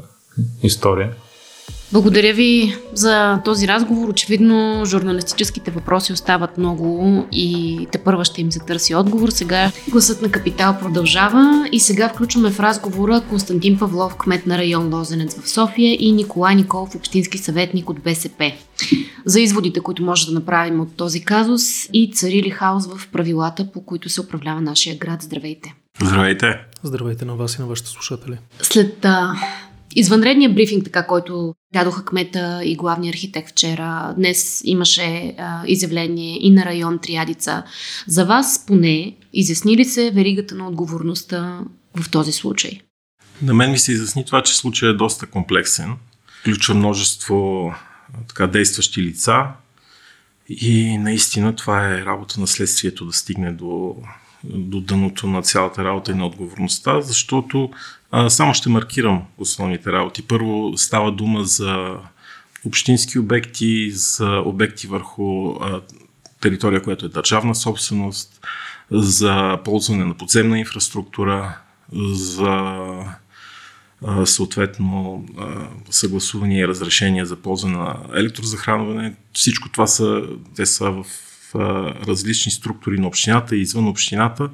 история. 0.64 1.12
Благодаря 1.92 2.34
ви 2.34 2.76
за 2.94 3.42
този 3.46 3.68
разговор. 3.68 4.10
Очевидно, 4.10 4.86
журналистическите 4.86 5.72
въпроси 5.72 6.14
остават 6.14 6.58
много 6.58 7.26
и 7.32 7.80
те 7.92 7.98
първа 7.98 8.26
ще 8.26 8.42
им 8.42 8.52
се 8.52 8.60
търси 8.60 8.96
отговор. 8.96 9.30
Сега 9.30 9.72
гласът 9.90 10.22
на 10.22 10.32
Капитал 10.32 10.78
продължава 10.82 11.70
и 11.72 11.80
сега 11.80 12.10
включваме 12.10 12.52
в 12.52 12.60
разговора 12.60 13.22
Константин 13.30 13.78
Павлов, 13.78 14.16
кмет 14.16 14.46
на 14.46 14.58
район 14.58 14.94
Лозенец 14.94 15.42
в 15.42 15.50
София 15.50 15.98
и 16.00 16.12
Николай 16.12 16.56
Николов, 16.56 16.96
общински 16.96 17.38
съветник 17.38 17.90
от 17.90 18.00
БСП. 18.00 18.54
За 19.26 19.40
изводите, 19.40 19.80
които 19.80 20.04
може 20.04 20.26
да 20.26 20.34
направим 20.34 20.80
от 20.80 20.96
този 20.96 21.24
казус 21.24 21.62
и 21.94 22.12
цари 22.14 22.44
ли 22.44 22.50
хаос 22.50 22.88
в 22.88 23.10
правилата, 23.12 23.72
по 23.74 23.86
които 23.86 24.10
се 24.10 24.22
управлява 24.22 24.62
нашия 24.62 24.98
град. 24.98 25.22
Здравейте! 25.22 25.74
Здравейте! 26.02 26.60
Здравейте 26.84 27.26
на 27.26 27.36
вас 27.36 27.56
и 27.56 27.62
на 27.62 27.68
вашите 27.68 27.90
слушатели. 27.90 28.38
След 28.62 29.06
а, 29.06 29.34
извънредния 29.96 30.50
брифинг, 30.50 30.84
така, 30.84 31.08
който 31.08 31.56
дадоха 31.74 32.06
кмета 32.06 32.62
и 32.64 32.76
главния 32.76 33.10
архитект 33.10 33.50
вчера, 33.50 34.14
днес 34.18 34.62
имаше 34.66 35.36
а, 35.38 35.64
изявление 35.68 36.38
и 36.46 36.52
на 36.52 36.66
район 36.66 37.00
Триадица. 37.00 37.64
За 38.08 38.26
вас 38.26 38.66
поне 38.68 39.16
изясни 39.34 39.78
ли 39.78 39.86
се 39.86 40.12
веригата 40.12 40.56
на 40.56 40.68
отговорността 40.68 41.60
в 41.96 42.12
този 42.12 42.32
случай? 42.32 42.82
На 43.42 43.54
мен 43.54 43.72
ми 43.72 43.80
се 43.80 43.92
изясни 43.92 44.26
това, 44.26 44.42
че 44.42 44.56
случай 44.56 44.90
е 44.90 44.94
доста 44.94 45.26
комплексен. 45.26 45.94
Включва 46.40 46.76
множество 46.76 47.72
така, 48.28 48.48
действащи 48.48 49.02
лица 49.02 49.46
и 50.50 50.98
наистина 50.98 51.56
това 51.56 51.90
е 51.90 52.06
работа 52.06 52.40
на 52.40 52.48
следствието 52.48 53.06
да 53.06 53.14
стигне 53.14 53.52
до 53.52 53.96
до 54.50 54.82
дъното 54.82 55.28
на 55.28 55.42
цялата 55.42 55.84
работа 55.84 56.12
и 56.12 56.16
на 56.16 56.26
отговорността, 56.26 57.02
защото 57.02 57.70
а, 58.18 58.30
само 58.30 58.54
ще 58.54 58.70
маркирам 58.70 59.24
основните 59.38 59.92
работи. 59.92 60.22
Първо 60.22 60.74
става 60.78 61.12
дума 61.12 61.44
за 61.44 61.96
общински 62.66 63.20
обекти, 63.20 63.92
за 63.92 64.42
обекти 64.46 64.88
върху 64.88 65.50
а, 65.52 65.82
територия, 66.42 66.82
която 66.82 67.06
е 67.06 67.10
държавна 67.10 67.56
собственост, 67.56 68.48
за 68.92 69.60
ползване 69.66 70.06
на 70.06 70.14
подземна 70.14 70.60
инфраструктура, 70.60 71.58
за 72.14 72.76
а, 74.06 74.26
съответно 74.26 75.26
а, 75.38 75.68
съгласувания 75.92 76.64
и 76.64 76.68
разрешения 76.68 77.26
за 77.26 77.36
ползване 77.36 77.78
на 77.78 77.96
електрозахранване. 78.16 79.16
Всичко 79.34 79.70
това 79.70 79.88
са, 79.88 80.22
те 80.56 80.66
са 80.66 80.92
в 80.92 81.06
различни 82.08 82.52
структури 82.52 83.00
на 83.00 83.08
общината 83.08 83.56
и 83.56 83.62
извън 83.62 83.88
общината. 83.88 84.50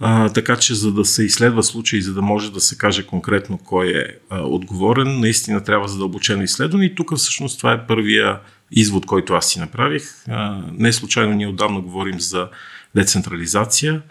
А, 0.00 0.28
така 0.28 0.56
че 0.56 0.74
за 0.74 0.92
да 0.92 1.04
се 1.04 1.24
изследва 1.24 1.62
случай, 1.62 2.00
за 2.00 2.14
да 2.14 2.22
може 2.22 2.52
да 2.52 2.60
се 2.60 2.78
каже 2.78 3.06
конкретно 3.06 3.58
кой 3.58 3.88
е 3.88 4.04
а, 4.30 4.40
отговорен, 4.40 5.20
наистина 5.20 5.64
трябва 5.64 5.88
задълбочено 5.88 6.42
изследване 6.42 6.84
и 6.84 6.94
тук 6.94 7.16
всъщност 7.16 7.58
това 7.58 7.72
е 7.72 7.86
първия 7.86 8.40
извод, 8.70 9.06
който 9.06 9.34
аз 9.34 9.50
си 9.50 9.60
направих. 9.60 10.02
А, 10.28 10.62
не 10.72 10.92
случайно 10.92 11.34
ние 11.34 11.46
отдавна 11.46 11.80
говорим 11.80 12.20
за 12.20 12.48
децентрализация. 12.94 14.02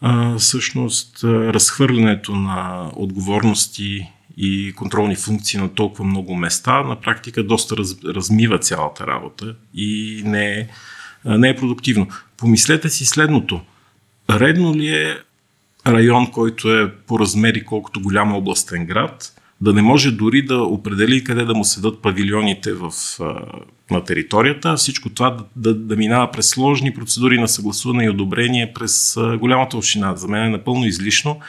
А, 0.00 0.38
всъщност 0.38 1.24
разхвърлянето 1.24 2.32
на 2.32 2.90
отговорности 2.96 4.10
и 4.36 4.72
контролни 4.76 5.16
функции 5.16 5.60
на 5.60 5.68
толкова 5.68 6.04
много 6.04 6.34
места 6.34 6.82
на 6.82 7.00
практика 7.00 7.42
доста 7.42 7.76
раз, 7.76 7.96
размива 8.04 8.58
цялата 8.58 9.06
работа 9.06 9.54
и 9.74 10.22
не 10.24 10.46
е 10.46 10.68
не 11.24 11.48
е 11.48 11.56
продуктивно. 11.56 12.08
Помислете 12.36 12.88
си 12.88 13.06
следното. 13.06 13.60
Редно 14.30 14.74
ли 14.74 14.88
е 14.88 15.16
район, 15.86 16.30
който 16.32 16.78
е 16.78 16.92
по 17.06 17.18
размери 17.18 17.64
колкото 17.64 18.00
голям 18.00 18.34
областен 18.34 18.86
град, 18.86 19.40
да 19.60 19.72
не 19.72 19.82
може 19.82 20.10
дори 20.10 20.42
да 20.42 20.62
определи 20.62 21.24
къде 21.24 21.44
да 21.44 21.54
му 21.54 21.64
седат 21.64 22.02
павилионите 22.02 22.72
в, 22.72 22.92
на 23.90 24.04
територията, 24.04 24.74
всичко 24.74 25.10
това 25.10 25.30
да, 25.30 25.44
да, 25.56 25.74
да 25.74 25.96
минава 25.96 26.30
през 26.30 26.48
сложни 26.48 26.94
процедури 26.94 27.40
на 27.40 27.48
съгласуване 27.48 28.04
и 28.04 28.10
одобрение 28.10 28.72
през 28.74 29.16
голямата 29.38 29.76
община. 29.76 30.16
За 30.16 30.28
мен 30.28 30.44
е 30.44 30.48
напълно 30.48 30.86
излишно 30.86 31.40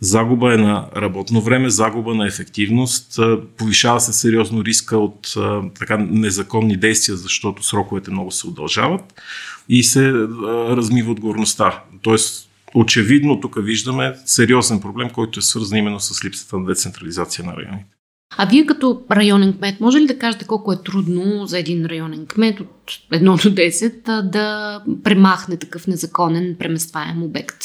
Загуба 0.00 0.54
е 0.54 0.56
на 0.56 0.88
работно 0.96 1.40
време, 1.40 1.70
загуба 1.70 2.14
на 2.14 2.26
ефективност, 2.26 3.20
повишава 3.56 4.00
се 4.00 4.12
сериозно 4.12 4.64
риска 4.64 4.98
от 4.98 5.34
така 5.78 5.96
незаконни 5.96 6.76
действия, 6.76 7.16
защото 7.16 7.62
сроковете 7.62 8.10
много 8.10 8.30
се 8.30 8.46
удължават 8.46 9.20
и 9.68 9.84
се 9.84 10.12
размива 10.46 11.12
отговорността. 11.12 11.82
Тоест, 12.02 12.48
очевидно 12.74 13.40
тук 13.40 13.56
виждаме 13.58 14.14
сериозен 14.24 14.80
проблем, 14.80 15.10
който 15.10 15.38
е 15.38 15.42
свързан 15.42 15.78
именно 15.78 16.00
с 16.00 16.24
липсата 16.24 16.58
на 16.58 16.66
децентрализация 16.66 17.44
на 17.44 17.56
районите. 17.56 17.96
А 18.38 18.46
вие 18.46 18.66
като 18.66 19.02
районен 19.10 19.52
кмет, 19.52 19.80
може 19.80 19.98
ли 19.98 20.06
да 20.06 20.18
кажете 20.18 20.46
колко 20.46 20.72
е 20.72 20.82
трудно 20.82 21.46
за 21.46 21.58
един 21.58 21.86
районен 21.86 22.26
кмет 22.26 22.60
от 22.60 22.92
1 23.12 23.42
до 23.42 23.50
10 23.54 24.22
да 24.30 24.80
премахне 25.04 25.56
такъв 25.56 25.86
незаконен 25.86 26.56
преместваем 26.58 27.22
обект? 27.22 27.56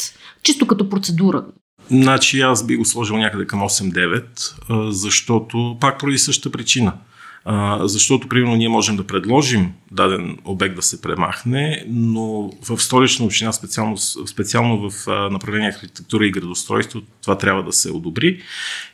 Чисто 0.42 0.66
като 0.66 0.88
процедура. 0.88 1.44
Значи 1.90 2.40
аз 2.40 2.66
би 2.66 2.76
го 2.76 2.84
сложил 2.84 3.16
някъде 3.16 3.46
към 3.46 3.60
8-9, 3.60 4.90
защото 4.90 5.76
пак 5.80 5.98
поради 5.98 6.18
същата 6.18 6.52
причина– 6.52 6.92
а, 7.44 7.88
защото, 7.88 8.28
примерно, 8.28 8.56
ние 8.56 8.68
можем 8.68 8.96
да 8.96 9.06
предложим 9.06 9.72
даден 9.90 10.38
обект 10.44 10.76
да 10.76 10.82
се 10.82 11.02
премахне, 11.02 11.84
но 11.88 12.50
в 12.68 12.78
столична 12.78 13.26
община, 13.26 13.52
специално, 13.52 13.96
специално 14.26 14.90
в 14.90 15.08
а, 15.08 15.30
направление 15.30 15.68
архитектура 15.68 16.26
и 16.26 16.30
градостройство, 16.30 17.00
това 17.22 17.38
трябва 17.38 17.62
да 17.62 17.72
се 17.72 17.90
одобри. 17.90 18.40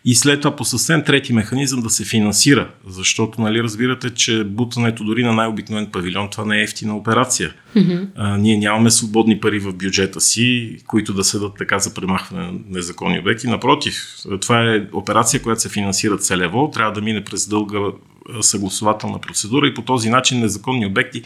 И 0.05 0.15
след 0.15 0.41
това 0.41 0.57
по 0.57 0.65
съвсем 0.65 1.05
трети 1.05 1.33
механизъм 1.33 1.81
да 1.81 1.91
се 1.91 2.05
финансира, 2.05 2.69
защото, 2.87 3.41
нали, 3.41 3.63
разбирате, 3.63 4.11
че 4.11 4.45
бутането 4.45 5.05
дори 5.05 5.25
на 5.25 5.33
най-обикновен 5.33 5.87
павилион, 5.87 6.31
това 6.31 6.45
не 6.45 6.61
е 6.61 6.63
ефтина 6.63 6.97
операция. 6.97 7.55
Mm-hmm. 7.77 8.07
А, 8.17 8.37
ние 8.37 8.57
нямаме 8.57 8.91
свободни 8.91 9.41
пари 9.41 9.59
в 9.59 9.73
бюджета 9.73 10.21
си, 10.21 10.77
които 10.87 11.15
да 11.15 11.25
седат 11.25 11.53
така 11.59 11.79
за 11.79 11.95
премахване 11.95 12.47
на 12.47 12.53
незаконни 12.69 13.19
обекти. 13.19 13.47
Напротив, 13.47 13.95
това 14.41 14.75
е 14.75 14.87
операция, 14.93 15.43
която 15.43 15.63
се 15.63 15.69
финансира 15.69 16.19
целево, 16.19 16.71
трябва 16.71 16.93
да 16.93 17.01
мине 17.01 17.25
през 17.25 17.49
дълга 17.49 17.79
съгласователна 18.41 19.19
процедура 19.19 19.67
и 19.67 19.75
по 19.75 19.83
този 19.83 20.11
начин 20.11 20.41
незаконни 20.41 20.87
обекти 20.87 21.23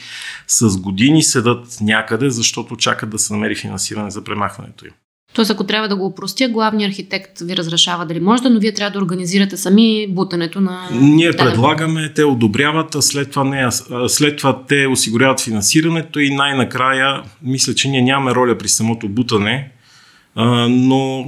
с 0.47 0.79
години 0.79 1.23
седат 1.23 1.79
някъде, 1.81 2.31
защото 2.31 2.77
чакат 2.77 3.11
да 3.11 3.19
се 3.19 3.33
намери 3.33 3.57
финансиране 3.57 4.11
за 4.11 4.25
премахването 4.25 4.87
им. 4.87 4.93
Тоест, 5.35 5.51
ако 5.51 5.65
трябва 5.65 5.89
да 5.89 5.97
го 5.97 6.07
упростя, 6.07 6.49
главният 6.49 6.91
архитект 6.91 7.41
ви 7.41 7.57
разрешава 7.57 8.07
дали 8.07 8.21
може 8.21 8.43
да, 8.43 8.51
но 8.51 8.61
вие 8.61 8.75
трябва 8.75 8.91
да 8.91 8.99
организирате 8.99 9.57
сами 9.57 10.07
бутането 10.09 10.61
на... 10.61 10.89
Ние 10.93 11.31
да, 11.31 11.37
предлагаме, 11.37 12.13
те 12.15 12.25
одобряват, 12.25 12.95
а 12.95 13.03
след 13.03 13.31
това, 13.31 13.45
не, 13.45 13.69
след 14.09 14.37
това 14.37 14.63
те 14.67 14.87
осигуряват 14.87 15.41
финансирането 15.41 16.21
и 16.21 16.35
най-накрая, 16.35 17.23
мисля, 17.43 17.75
че 17.75 17.89
ние 17.89 18.03
нямаме 18.03 18.35
роля 18.35 18.59
при 18.59 18.69
самото 18.69 19.09
бутане, 19.09 19.71
но 20.69 21.27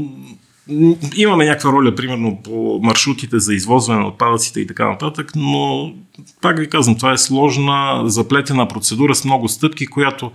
Имаме 1.16 1.46
някаква 1.46 1.72
роля, 1.72 1.94
примерно, 1.94 2.38
по 2.44 2.80
маршрутите 2.82 3.38
за 3.38 3.54
извозване 3.54 4.00
на 4.00 4.06
отпадъците 4.06 4.60
и 4.60 4.66
така 4.66 4.88
нататък, 4.88 5.32
но, 5.36 5.92
пак 6.40 6.58
ви 6.58 6.70
казвам, 6.70 6.96
това 6.96 7.12
е 7.12 7.18
сложна, 7.18 8.02
заплетена 8.04 8.68
процедура 8.68 9.14
с 9.14 9.24
много 9.24 9.48
стъпки, 9.48 9.86
която 9.86 10.30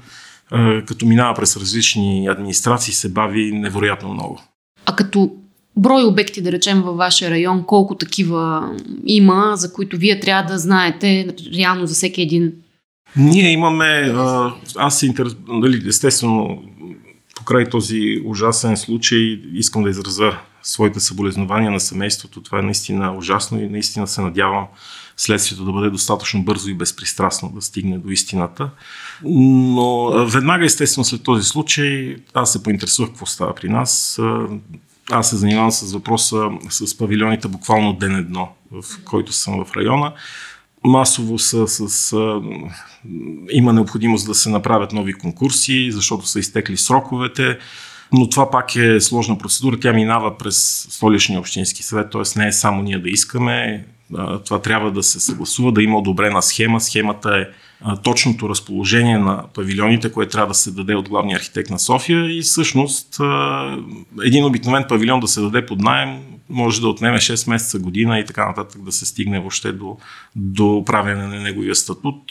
е, 0.53 0.85
като 0.85 1.05
минава 1.05 1.33
през 1.33 1.57
различни 1.57 2.27
администрации 2.27 2.93
се 2.93 3.09
бави 3.09 3.51
невероятно 3.51 4.13
много. 4.13 4.41
А 4.85 4.95
като 4.95 5.31
брой 5.77 6.03
обекти, 6.03 6.41
да 6.41 6.51
речем, 6.51 6.81
във 6.81 6.97
вашия 6.97 7.31
район, 7.31 7.63
колко 7.67 7.95
такива 7.95 8.71
има, 9.05 9.51
за 9.55 9.73
които 9.73 9.97
вие 9.97 10.19
трябва 10.19 10.53
да 10.53 10.59
знаете 10.59 11.27
реално 11.57 11.87
за 11.87 11.93
всеки 11.93 12.21
един? 12.21 12.51
Ние 13.15 13.51
имаме, 13.51 14.13
аз 14.75 14.99
се 14.99 15.05
интерес... 15.05 15.35
Нали, 15.47 15.83
естествено, 15.87 16.63
покрай 17.39 17.69
този 17.69 18.21
ужасен 18.25 18.77
случай 18.77 19.41
искам 19.53 19.83
да 19.83 19.89
изразя 19.89 20.37
своите 20.63 20.99
съболезнования 20.99 21.71
на 21.71 21.79
семейството. 21.79 22.41
Това 22.41 22.59
е 22.59 22.61
наистина 22.61 23.15
ужасно 23.17 23.61
и 23.61 23.69
наистина 23.69 24.07
се 24.07 24.21
надявам 24.21 24.67
следствието 25.17 25.65
да 25.65 25.71
бъде 25.71 25.89
достатъчно 25.89 26.43
бързо 26.43 26.69
и 26.69 26.73
безпристрастно 26.73 27.49
да 27.49 27.61
стигне 27.61 27.97
до 27.97 28.09
истината. 28.09 28.69
Но 29.23 30.09
веднага, 30.25 30.65
естествено, 30.65 31.05
след 31.05 31.23
този 31.23 31.43
случай, 31.43 32.17
аз 32.33 32.51
се 32.51 32.63
поинтересувах 32.63 33.09
какво 33.09 33.25
става 33.25 33.55
при 33.55 33.69
нас. 33.69 34.19
Аз 35.11 35.29
се 35.29 35.35
занимавам 35.35 35.71
с 35.71 35.93
въпроса 35.93 36.49
с 36.69 36.97
павилионите 36.97 37.47
буквално 37.47 37.93
ден 37.93 38.15
едно, 38.15 38.49
в 38.71 38.83
който 39.05 39.33
съм 39.33 39.65
в 39.65 39.75
района 39.75 40.13
масово 40.83 41.39
са 41.39 41.67
с... 41.67 42.15
Има 43.51 43.73
необходимост 43.73 44.27
да 44.27 44.35
се 44.35 44.49
направят 44.49 44.93
нови 44.93 45.13
конкурси, 45.13 45.91
защото 45.91 46.27
са 46.27 46.39
изтекли 46.39 46.77
сроковете, 46.77 47.57
но 48.13 48.29
това 48.29 48.51
пак 48.51 48.75
е 48.75 49.01
сложна 49.01 49.37
процедура. 49.37 49.79
Тя 49.79 49.93
минава 49.93 50.37
през 50.37 50.87
столичния 50.89 51.39
общински 51.39 51.83
съвет, 51.83 52.11
т.е. 52.11 52.39
не 52.39 52.47
е 52.47 52.51
само 52.51 52.81
ние 52.81 52.99
да 52.99 53.09
искаме, 53.09 53.85
това 54.45 54.61
трябва 54.61 54.91
да 54.91 55.03
се 55.03 55.19
съгласува, 55.19 55.71
да 55.71 55.83
има 55.83 55.97
одобрена 55.97 56.41
схема. 56.41 56.81
Схемата 56.81 57.37
е 57.37 57.45
точното 58.03 58.49
разположение 58.49 59.17
на 59.17 59.43
павилионите, 59.53 60.11
което 60.11 60.31
трябва 60.31 60.47
да 60.47 60.53
се 60.53 60.71
даде 60.71 60.95
от 60.95 61.09
главния 61.09 61.37
архитект 61.37 61.69
на 61.69 61.79
София 61.79 62.37
и 62.37 62.41
всъщност 62.41 63.19
един 64.23 64.45
обикновен 64.45 64.85
павилион 64.89 65.19
да 65.19 65.27
се 65.27 65.41
даде 65.41 65.65
под 65.65 65.79
найем 65.79 66.19
може 66.49 66.81
да 66.81 66.87
отнеме 66.87 67.17
6 67.17 67.49
месеца, 67.49 67.79
година 67.79 68.19
и 68.19 68.25
така 68.25 68.47
нататък 68.47 68.83
да 68.83 68.91
се 68.91 69.05
стигне 69.05 69.39
въобще 69.39 69.71
до, 69.71 69.97
до 70.35 70.83
правене 70.85 71.27
на 71.27 71.41
неговия 71.41 71.75
статут. 71.75 72.23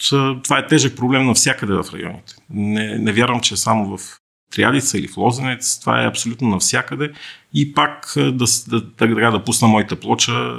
Това 0.45 0.59
е 0.59 0.67
тежък 0.67 0.97
проблем 0.97 1.27
навсякъде 1.27 1.73
в 1.73 1.85
районите. 1.93 2.35
Не, 2.51 2.99
не 2.99 3.13
вярвам, 3.13 3.41
че 3.41 3.55
е 3.55 3.57
само 3.57 3.97
в 3.97 4.18
Триадица 4.55 4.99
или 4.99 5.09
в 5.09 5.17
Лозенец, 5.17 5.81
това 5.81 6.03
е 6.03 6.07
абсолютно 6.07 6.49
навсякъде. 6.49 7.11
И 7.55 7.75
пак 7.75 8.13
да, 8.17 8.45
да, 8.69 8.83
да, 9.07 9.31
да 9.31 9.45
пусна 9.45 9.69
моята 9.69 9.97
плоча, 9.97 10.59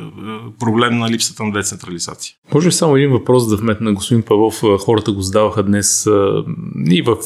проблем 0.59 0.97
на 0.97 1.09
липсата 1.09 1.43
на 1.43 1.51
децентрализация. 1.51 2.35
Може 2.53 2.71
само 2.71 2.95
един 2.95 3.11
въпрос 3.11 3.49
да 3.49 3.55
вметна 3.55 3.93
господин 3.93 4.23
Павлов? 4.23 4.61
Хората 4.79 5.11
го 5.11 5.21
задаваха 5.21 5.63
днес 5.63 6.07
и, 6.85 7.01
в, 7.01 7.17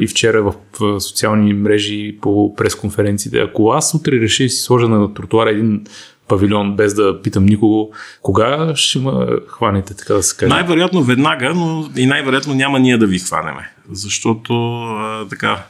и 0.00 0.06
вчера 0.06 0.42
в 0.42 0.54
социални 1.00 1.54
мрежи 1.54 2.18
по 2.22 2.54
пресконференциите. 2.56 3.38
Ако 3.38 3.70
аз 3.70 3.94
утре 3.94 4.20
реша 4.20 4.44
и 4.44 4.50
си 4.50 4.62
сложа 4.62 4.88
на 4.88 5.14
тротуара 5.14 5.50
един 5.50 5.84
павилион, 6.28 6.76
без 6.76 6.94
да 6.94 7.22
питам 7.22 7.46
никого, 7.46 7.92
кога 8.22 8.72
ще 8.76 8.98
ме 8.98 9.12
хванете, 9.48 9.96
така 9.96 10.14
да 10.14 10.22
се 10.22 10.36
каже? 10.36 10.48
Най-вероятно 10.48 11.02
веднага, 11.02 11.54
но 11.54 11.88
и 11.96 12.06
най-вероятно 12.06 12.54
няма 12.54 12.78
ние 12.78 12.98
да 12.98 13.06
ви 13.06 13.18
хванеме. 13.18 13.70
Защото 13.92 14.82
а, 14.82 15.28
така, 15.28 15.64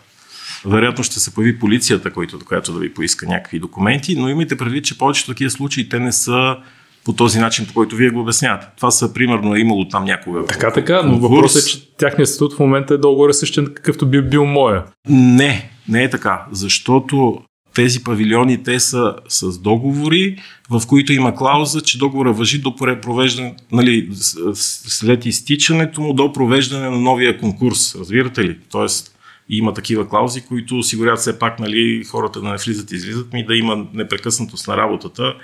вероятно 0.64 1.04
ще 1.04 1.20
се 1.20 1.34
появи 1.34 1.58
полицията, 1.58 2.12
който, 2.12 2.38
която 2.38 2.72
да 2.72 2.78
ви 2.78 2.94
поиска 2.94 3.26
някакви 3.26 3.58
документи, 3.58 4.16
но 4.16 4.28
имайте 4.28 4.56
предвид, 4.56 4.84
че 4.84 4.98
повечето 4.98 5.30
такива 5.30 5.50
случаи 5.50 5.88
те 5.88 5.98
не 5.98 6.12
са 6.12 6.56
по 7.04 7.12
този 7.12 7.38
начин, 7.38 7.66
по 7.66 7.72
който 7.72 7.96
вие 7.96 8.10
го 8.10 8.20
обяснявате. 8.20 8.66
Това 8.76 8.90
са, 8.90 9.12
примерно, 9.12 9.54
е 9.54 9.58
имало 9.58 9.88
там 9.88 10.04
някога. 10.04 10.46
Така, 10.46 10.72
така, 10.72 11.02
но 11.02 11.18
въпросът 11.18 11.62
е, 11.62 11.66
че 11.66 11.96
тяхният 11.96 12.28
статут 12.28 12.56
в 12.56 12.58
момента 12.58 12.94
е 12.94 12.98
долу-горе 12.98 13.32
същен, 13.32 13.66
какъвто 13.66 14.06
би 14.06 14.22
бил 14.22 14.46
моя. 14.46 14.84
Не, 15.08 15.70
не 15.88 16.04
е 16.04 16.10
така, 16.10 16.46
защото 16.52 17.38
тези 17.74 18.04
павилиони, 18.04 18.62
те 18.62 18.80
са 18.80 19.14
с 19.28 19.58
договори, 19.58 20.38
в 20.70 20.82
които 20.86 21.12
има 21.12 21.34
клауза, 21.34 21.80
че 21.80 21.98
договора 21.98 22.32
въжи 22.32 22.58
до 22.58 22.76
провеждане, 22.76 23.54
нали, 23.72 24.08
след 24.54 25.26
изтичането 25.26 26.00
му 26.00 26.12
до 26.12 26.32
провеждане 26.32 26.90
на 26.90 27.00
новия 27.00 27.38
конкурс. 27.38 27.94
Разбирате 27.94 28.44
ли? 28.44 28.58
Тоест, 28.70 29.16
има 29.48 29.74
такива 29.74 30.08
клаузи, 30.08 30.40
които 30.40 30.78
осигуряват 30.78 31.20
все 31.20 31.38
пак 31.38 31.58
нали, 31.58 32.04
хората 32.04 32.40
да 32.40 32.48
не 32.48 32.56
влизат 32.56 32.92
и 32.92 32.94
излизат, 32.94 33.32
ми 33.32 33.46
да 33.46 33.54
има 33.54 33.86
непрекъснатост 33.94 34.68
на 34.68 34.76
работата, 34.76 35.34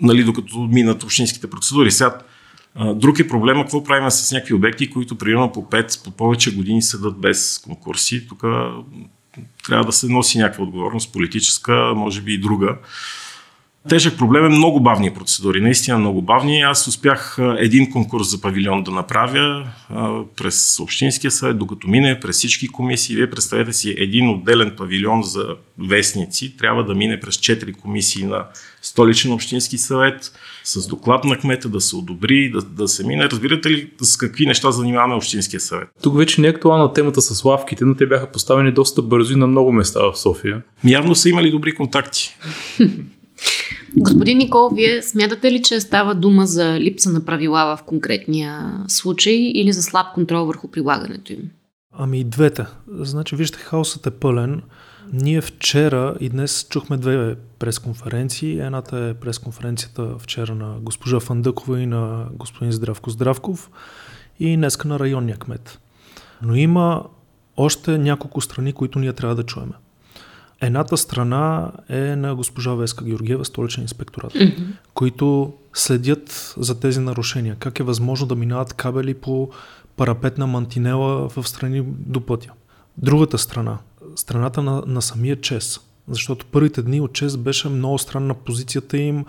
нали, 0.00 0.24
докато 0.24 0.58
минат 0.58 1.02
общинските 1.02 1.50
процедури. 1.50 1.90
Сега, 1.90 2.18
друг 2.94 3.18
е 3.18 3.28
проблема, 3.28 3.62
какво 3.62 3.84
правим 3.84 4.10
с 4.10 4.32
някакви 4.32 4.54
обекти, 4.54 4.90
които 4.90 5.18
примерно 5.18 5.52
по 5.52 5.62
5, 5.62 6.04
по 6.04 6.10
повече 6.10 6.54
години 6.54 6.82
седат 6.82 7.18
без 7.18 7.58
конкурси. 7.58 8.28
Тук 8.28 8.40
трябва 9.66 9.84
да 9.84 9.92
се 9.92 10.08
носи 10.08 10.38
някаква 10.38 10.64
отговорност, 10.64 11.12
политическа, 11.12 11.92
може 11.96 12.20
би 12.20 12.34
и 12.34 12.38
друга. 12.38 12.76
Тежък 13.88 14.18
проблем 14.18 14.44
е 14.44 14.48
много 14.48 14.80
бавни 14.80 15.14
процедури, 15.14 15.60
наистина 15.60 15.98
много 15.98 16.22
бавни. 16.22 16.60
Аз 16.60 16.86
успях 16.86 17.38
един 17.58 17.90
конкурс 17.90 18.30
за 18.30 18.40
павилион 18.40 18.82
да 18.82 18.90
направя 18.90 19.66
през 20.36 20.80
Общинския 20.80 21.30
съвет, 21.30 21.58
докато 21.58 21.88
мине 21.88 22.20
през 22.20 22.36
всички 22.36 22.68
комисии. 22.68 23.16
Вие 23.16 23.30
представете 23.30 23.72
си 23.72 23.94
един 23.98 24.30
отделен 24.30 24.74
павилион 24.76 25.22
за 25.22 25.46
вестници, 25.78 26.56
трябва 26.56 26.84
да 26.84 26.94
мине 26.94 27.20
през 27.20 27.36
4 27.36 27.76
комисии 27.76 28.24
на 28.24 28.44
столичен 28.82 29.32
общински 29.32 29.78
съвет, 29.78 30.32
с 30.64 30.86
доклад 30.86 31.24
на 31.24 31.38
кмета 31.38 31.68
да 31.68 31.80
се 31.80 31.96
одобри, 31.96 32.50
да, 32.50 32.62
да 32.62 32.88
се 32.88 33.06
мине. 33.06 33.24
Разбирате 33.24 33.70
ли 33.70 33.90
с 34.00 34.16
какви 34.16 34.46
неща 34.46 34.70
занимаваме 34.70 35.14
Общинския 35.14 35.60
съвет? 35.60 35.88
Тук 36.02 36.16
вече 36.16 36.40
не 36.40 36.46
е 36.46 36.50
актуална 36.50 36.92
темата 36.92 37.22
с 37.22 37.44
лавките, 37.44 37.84
но 37.84 37.94
те 37.94 38.06
бяха 38.06 38.32
поставени 38.32 38.72
доста 38.72 39.02
бързо 39.02 39.32
и 39.32 39.36
на 39.36 39.46
много 39.46 39.72
места 39.72 40.00
в 40.00 40.16
София. 40.18 40.62
Явно 40.84 41.14
са 41.14 41.28
имали 41.28 41.50
добри 41.50 41.74
контакти. 41.74 42.36
Господин 43.96 44.38
Никол, 44.38 44.70
вие 44.74 45.02
смятате 45.02 45.52
ли, 45.52 45.62
че 45.62 45.80
става 45.80 46.14
дума 46.14 46.46
за 46.46 46.80
липса 46.80 47.10
на 47.10 47.24
правила 47.24 47.76
в 47.76 47.82
конкретния 47.82 48.84
случай 48.88 49.34
или 49.34 49.72
за 49.72 49.82
слаб 49.82 50.06
контрол 50.14 50.46
върху 50.46 50.68
прилагането 50.68 51.32
им? 51.32 51.50
Ами 51.92 52.20
и 52.20 52.24
двете. 52.24 52.66
Значи, 52.88 53.36
вижте, 53.36 53.58
хаосът 53.58 54.06
е 54.06 54.10
пълен. 54.10 54.62
Ние 55.12 55.40
вчера 55.40 56.14
и 56.20 56.28
днес 56.28 56.66
чухме 56.70 56.96
две 56.96 57.36
пресконференции. 57.58 58.58
Едната 58.60 58.98
е 58.98 59.14
пресконференцията 59.14 60.18
вчера 60.18 60.54
на 60.54 60.76
госпожа 60.80 61.20
Фандъкова 61.20 61.80
и 61.80 61.86
на 61.86 62.26
господин 62.32 62.72
Здравко 62.72 63.10
Здравков 63.10 63.70
и 64.40 64.56
днеска 64.56 64.88
на 64.88 64.98
районния 64.98 65.36
кмет. 65.36 65.78
Но 66.42 66.54
има 66.54 67.04
още 67.56 67.98
няколко 67.98 68.40
страни, 68.40 68.72
които 68.72 68.98
ние 68.98 69.12
трябва 69.12 69.34
да 69.34 69.42
чуеме. 69.42 69.72
Едната 70.60 70.96
страна 70.96 71.72
е 71.88 72.16
на 72.16 72.34
госпожа 72.34 72.74
Веска 72.74 73.04
Георгиева, 73.04 73.44
столичен 73.44 73.82
инспекторат, 73.82 74.32
mm-hmm. 74.32 74.66
които 74.94 75.52
следят 75.74 76.54
за 76.56 76.80
тези 76.80 77.00
нарушения. 77.00 77.56
Как 77.58 77.80
е 77.80 77.82
възможно 77.82 78.26
да 78.26 78.34
минават 78.34 78.72
кабели 78.72 79.14
по 79.14 79.50
парапетна 79.96 80.46
мантинела 80.46 81.28
в 81.28 81.48
страни 81.48 81.82
до 81.86 82.26
пътя. 82.26 82.52
Другата 82.98 83.38
страна, 83.38 83.78
страната 84.16 84.62
на, 84.62 84.82
на 84.86 85.02
самия 85.02 85.40
ЧЕС, 85.40 85.80
защото 86.08 86.46
първите 86.46 86.82
дни 86.82 87.00
от 87.00 87.12
ЧЕС 87.12 87.36
беше 87.36 87.68
много 87.68 87.98
странна 87.98 88.34
позицията 88.34 88.98
им, 88.98 89.24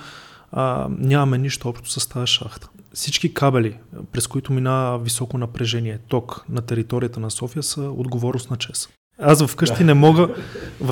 а, 0.51 0.87
нямаме 0.89 1.37
нищо 1.37 1.69
общо 1.69 1.89
с 1.89 2.07
тази 2.07 2.27
шахта. 2.27 2.69
Всички 2.93 3.33
кабели, 3.33 3.77
през 4.11 4.27
които 4.27 4.53
минава 4.53 4.99
високо 4.99 5.37
напрежение, 5.37 5.99
ток 6.07 6.45
на 6.49 6.61
територията 6.61 7.19
на 7.19 7.31
София 7.31 7.63
са 7.63 7.81
отговорност 7.81 8.51
на 8.51 8.57
ЧЕС. 8.57 8.89
Аз 9.21 9.43
вкъщи 9.43 9.77
да. 9.77 9.85
не 9.85 9.93
мога, 9.93 10.27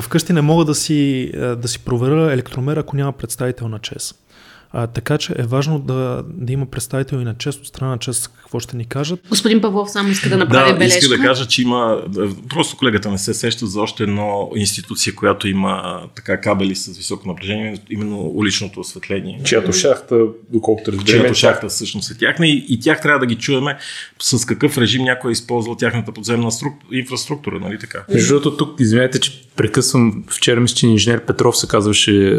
вкъщи 0.00 0.32
не 0.32 0.40
мога 0.40 0.64
да 0.64 0.74
си, 0.74 1.30
е, 1.34 1.38
да 1.38 1.68
си 1.68 1.78
проверя 1.78 2.32
електромер, 2.32 2.76
ако 2.76 2.96
няма 2.96 3.12
представител 3.12 3.68
на 3.68 3.78
ЧЕС. 3.78 4.14
А, 4.72 4.86
така 4.86 5.18
че 5.18 5.34
е 5.38 5.42
важно 5.42 5.78
да, 5.78 6.24
да 6.28 6.52
има 6.52 6.66
представител 6.66 7.16
и 7.16 7.24
на 7.24 7.34
чест 7.34 7.60
от 7.60 7.66
страна 7.66 7.90
на 7.90 7.98
чест 7.98 8.28
какво 8.28 8.60
ще 8.60 8.76
ни 8.76 8.84
кажат. 8.84 9.20
Господин 9.28 9.60
Павлов 9.60 9.90
само 9.90 10.08
иска 10.08 10.28
да 10.28 10.36
направи 10.36 10.72
да, 10.72 10.78
бележка. 10.78 10.98
иска 10.98 11.16
да 11.16 11.22
кажа, 11.22 11.46
че 11.46 11.62
има, 11.62 12.02
просто 12.48 12.76
колегата 12.76 13.10
не 13.10 13.18
се 13.18 13.34
сеща 13.34 13.66
за 13.66 13.80
още 13.80 14.02
едно 14.02 14.50
институция, 14.56 15.14
която 15.14 15.48
има 15.48 16.02
така 16.16 16.40
кабели 16.40 16.74
с 16.74 16.96
високо 16.96 17.28
напрежение, 17.28 17.78
именно 17.90 18.20
уличното 18.20 18.80
осветление. 18.80 19.40
Чиято 19.44 19.72
шахта, 19.72 20.24
доколкото 20.50 20.92
разбираме. 20.92 21.22
Чиято 21.22 21.38
шахта 21.38 21.68
всъщност 21.68 22.10
е 22.10 22.18
тяхна 22.18 22.46
и, 22.46 22.66
и 22.68 22.80
тях 22.80 23.02
трябва 23.02 23.18
да 23.18 23.26
ги 23.26 23.34
чуеме 23.34 23.78
с 24.18 24.46
какъв 24.46 24.78
режим 24.78 25.02
някой 25.02 25.30
е 25.30 25.32
използвал 25.32 25.74
тяхната 25.76 26.12
подземна 26.12 26.52
структура, 26.52 26.98
инфраструктура, 26.98 27.60
нали 27.60 27.78
така? 27.78 28.04
Между 28.12 28.28
другото, 28.28 28.56
тук, 28.56 28.80
извинете, 28.80 29.20
че 29.20 29.48
прекъсвам, 29.56 30.24
вчера 30.28 30.60
мисля, 30.60 30.74
че 30.74 30.86
инженер 30.86 31.24
Петров 31.24 31.58
се 31.58 31.68
казваше 31.68 32.28
е, 32.28 32.32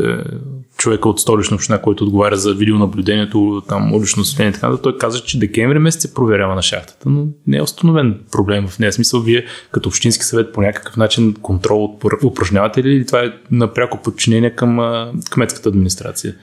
човека 0.77 1.09
от 1.09 1.19
столична 1.19 1.55
община, 1.55 1.81
който 1.81 2.03
отговаря 2.03 2.18
за 2.32 2.53
видеонаблюдението, 2.53 3.62
там 3.67 3.93
улично 3.93 4.21
осветление 4.21 4.49
и 4.49 4.53
така, 4.53 4.77
той 4.77 4.97
каза, 4.97 5.19
че 5.19 5.39
декември 5.39 5.79
месец 5.79 6.01
се 6.01 6.13
проверява 6.13 6.55
на 6.55 6.62
шахтата, 6.62 7.10
но 7.10 7.27
не 7.47 7.58
е 7.58 7.62
установен 7.62 8.19
проблем 8.32 8.67
в 8.67 8.79
нея. 8.79 8.93
Смисъл, 8.93 9.21
вие 9.21 9.45
като 9.71 9.89
общински 9.89 10.23
съвет 10.23 10.53
по 10.53 10.62
някакъв 10.62 10.97
начин 10.97 11.34
контрол 11.34 11.99
упражнявате 12.23 12.84
ли 12.84 13.05
това 13.05 13.19
е 13.19 13.34
напряко 13.51 14.01
подчинение 14.01 14.55
към 14.55 14.79
кметската 15.29 15.69
администрация? 15.69 16.36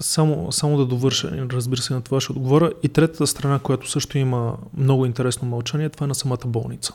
Само, 0.00 0.52
само 0.52 0.76
да 0.76 0.86
довърша, 0.86 1.46
разбира 1.52 1.80
се, 1.80 1.94
на 1.94 2.00
това 2.00 2.20
ще 2.20 2.32
отговоря. 2.32 2.72
И 2.82 2.88
третата 2.88 3.26
страна, 3.26 3.58
която 3.58 3.90
също 3.90 4.18
има 4.18 4.56
много 4.76 5.06
интересно 5.06 5.48
мълчание, 5.48 5.88
това 5.88 6.04
е 6.04 6.08
на 6.08 6.14
самата 6.14 6.46
болница. 6.46 6.92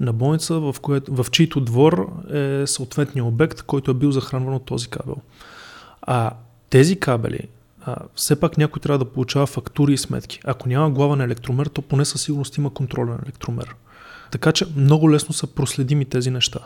На 0.00 0.12
болница, 0.12 0.60
в, 0.60 0.76
което, 0.82 1.14
в 1.14 1.26
чийто 1.30 1.60
двор 1.60 2.12
е 2.32 2.66
съответния 2.66 3.24
обект, 3.24 3.62
който 3.62 3.90
е 3.90 3.94
бил 3.94 4.10
захранван 4.10 4.54
от 4.54 4.64
този 4.64 4.88
кабел. 4.88 5.16
А 6.02 6.30
тези 6.70 6.96
кабели, 6.96 7.40
а, 7.90 7.96
все 8.14 8.40
пак 8.40 8.58
някой 8.58 8.80
трябва 8.80 8.98
да 8.98 9.12
получава 9.12 9.46
фактури 9.46 9.92
и 9.92 9.98
сметки. 9.98 10.40
Ако 10.44 10.68
няма 10.68 10.90
глава 10.90 11.16
на 11.16 11.24
електромер, 11.24 11.66
то 11.66 11.82
поне 11.82 12.04
със 12.04 12.22
сигурност 12.22 12.56
има 12.56 12.70
контролен 12.70 13.18
електромер. 13.24 13.74
Така 14.30 14.52
че 14.52 14.66
много 14.76 15.10
лесно 15.10 15.34
са 15.34 15.46
проследими 15.46 16.04
тези 16.04 16.30
неща. 16.30 16.60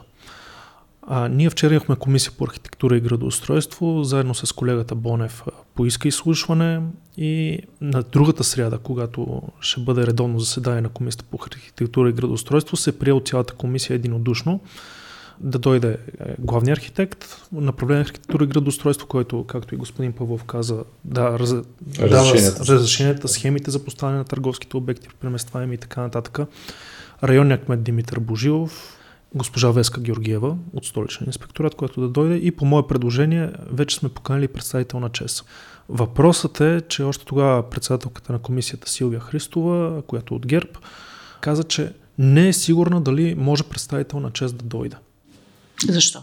А, 1.07 1.29
ние 1.29 1.51
вчера 1.51 1.75
имахме 1.75 1.97
комисия 1.97 2.33
по 2.39 2.45
архитектура 2.45 2.97
и 2.97 3.01
градоустройство, 3.01 4.05
заедно 4.05 4.35
с 4.35 4.53
колегата 4.53 4.95
Бонев 4.95 5.43
поиска 5.75 6.09
изслушване 6.09 6.81
и 7.17 7.59
на 7.81 8.03
другата 8.03 8.45
сряда, 8.45 8.79
когато 8.79 9.43
ще 9.61 9.81
бъде 9.81 10.07
редовно 10.07 10.39
заседание 10.39 10.81
на 10.81 10.89
комисията 10.89 11.25
по 11.31 11.39
архитектура 11.43 12.09
и 12.09 12.13
градоустройство, 12.13 12.77
се 12.77 12.99
прие 12.99 13.13
от 13.13 13.29
цялата 13.29 13.55
комисия 13.55 13.95
единодушно 13.95 14.61
да 15.41 15.59
дойде 15.59 15.99
е, 16.21 16.35
главният 16.39 16.79
архитект, 16.79 17.25
направление 17.53 18.03
архитектура 18.03 18.45
и 18.45 18.47
градостройство, 18.47 19.07
който, 19.07 19.45
както 19.45 19.75
и 19.75 19.79
господин 19.79 20.13
Павлов 20.13 20.45
каза, 20.45 20.85
да, 21.05 21.39
раз, 21.39 21.55
разрешенията. 21.99 22.65
дава 22.65 22.75
разрешенията, 22.75 23.29
схемите 23.29 23.71
за 23.71 23.85
поставяне 23.85 24.19
на 24.19 24.25
търговските 24.25 24.77
обекти, 24.77 25.09
преместваеми 25.21 25.75
и 25.75 25.79
така 25.79 26.01
нататък. 26.01 26.39
Районният 27.25 27.65
кмет 27.65 27.83
Димитър 27.83 28.19
Божилов, 28.19 28.99
госпожа 29.35 29.71
Веска 29.71 30.01
Георгиева 30.01 30.57
от 30.73 30.85
столичен 30.85 31.27
инспекторат, 31.27 31.75
който 31.75 32.01
да 32.01 32.09
дойде 32.09 32.35
и 32.35 32.51
по 32.51 32.65
мое 32.65 32.87
предложение 32.87 33.53
вече 33.73 33.97
сме 33.97 34.09
поканили 34.09 34.49
представител 34.49 35.01
на 35.01 35.11
ЧЕС. 35.11 35.43
Въпросът 35.89 36.61
е, 36.61 36.81
че 36.89 37.03
още 37.03 37.25
тогава 37.25 37.71
председателката 37.71 38.33
на 38.33 38.39
комисията 38.39 38.91
Силвия 38.91 39.21
Христова, 39.21 40.03
която 40.03 40.35
от 40.35 40.47
ГЕРБ, 40.47 40.71
каза, 41.41 41.65
че 41.65 41.93
не 42.19 42.49
е 42.49 42.53
сигурна 42.53 43.01
дали 43.01 43.35
може 43.35 43.65
представител 43.65 44.21
на 44.21 44.31
ЧЕС 44.31 44.53
да 44.53 44.65
дойде. 44.65 44.97
Защо? 45.89 46.23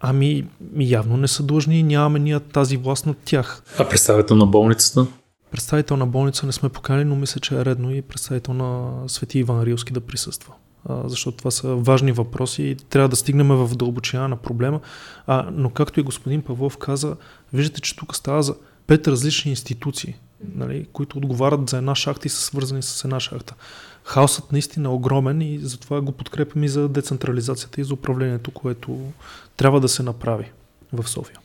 Ами, 0.00 0.44
явно 0.78 1.16
не 1.16 1.28
са 1.28 1.42
длъжни, 1.42 1.82
нямаме 1.82 2.18
ние 2.18 2.40
тази 2.40 2.76
власт 2.76 3.06
над 3.06 3.16
тях. 3.24 3.62
А 3.78 3.88
представител 3.88 4.36
на 4.36 4.46
болницата? 4.46 5.06
Представител 5.50 5.96
на 5.96 6.06
болница 6.06 6.46
не 6.46 6.52
сме 6.52 6.68
поканили, 6.68 7.04
но 7.04 7.16
мисля, 7.16 7.40
че 7.40 7.54
е 7.54 7.64
редно 7.64 7.94
и 7.94 8.02
представител 8.02 8.54
на 8.54 8.92
Свети 9.08 9.38
Иван 9.38 9.62
Рилски 9.62 9.92
да 9.92 10.00
присъства. 10.00 10.52
А, 10.88 11.08
защото 11.08 11.36
това 11.36 11.50
са 11.50 11.74
важни 11.74 12.12
въпроси 12.12 12.62
и 12.62 12.74
трябва 12.76 13.08
да 13.08 13.16
стигнем 13.16 13.48
в 13.48 13.76
дълбочина 13.76 14.28
на 14.28 14.36
проблема. 14.36 14.80
А, 15.26 15.48
но 15.52 15.70
както 15.70 16.00
и 16.00 16.02
господин 16.02 16.42
Павлов 16.42 16.76
каза, 16.76 17.16
виждате, 17.52 17.80
че 17.80 17.96
тук 17.96 18.16
става 18.16 18.42
за 18.42 18.54
пет 18.86 19.08
различни 19.08 19.50
институции, 19.50 20.14
нали, 20.54 20.86
които 20.92 21.18
отговарят 21.18 21.70
за 21.70 21.76
една 21.78 21.94
шахта 21.94 22.26
и 22.26 22.30
са 22.30 22.40
свързани 22.40 22.82
с 22.82 23.04
една 23.04 23.20
шахта. 23.20 23.54
Хаосът 24.04 24.52
наистина 24.52 24.88
е 24.88 24.92
огромен 24.92 25.42
и 25.42 25.58
затова 25.58 26.00
го 26.00 26.12
подкрепям 26.12 26.64
и 26.64 26.68
за 26.68 26.88
децентрализацията 26.88 27.80
и 27.80 27.84
за 27.84 27.94
управлението, 27.94 28.50
което 28.50 28.98
трябва 29.56 29.80
да 29.80 29.88
се 29.88 30.02
направи 30.02 30.44
в 30.92 31.08
София. 31.08 31.38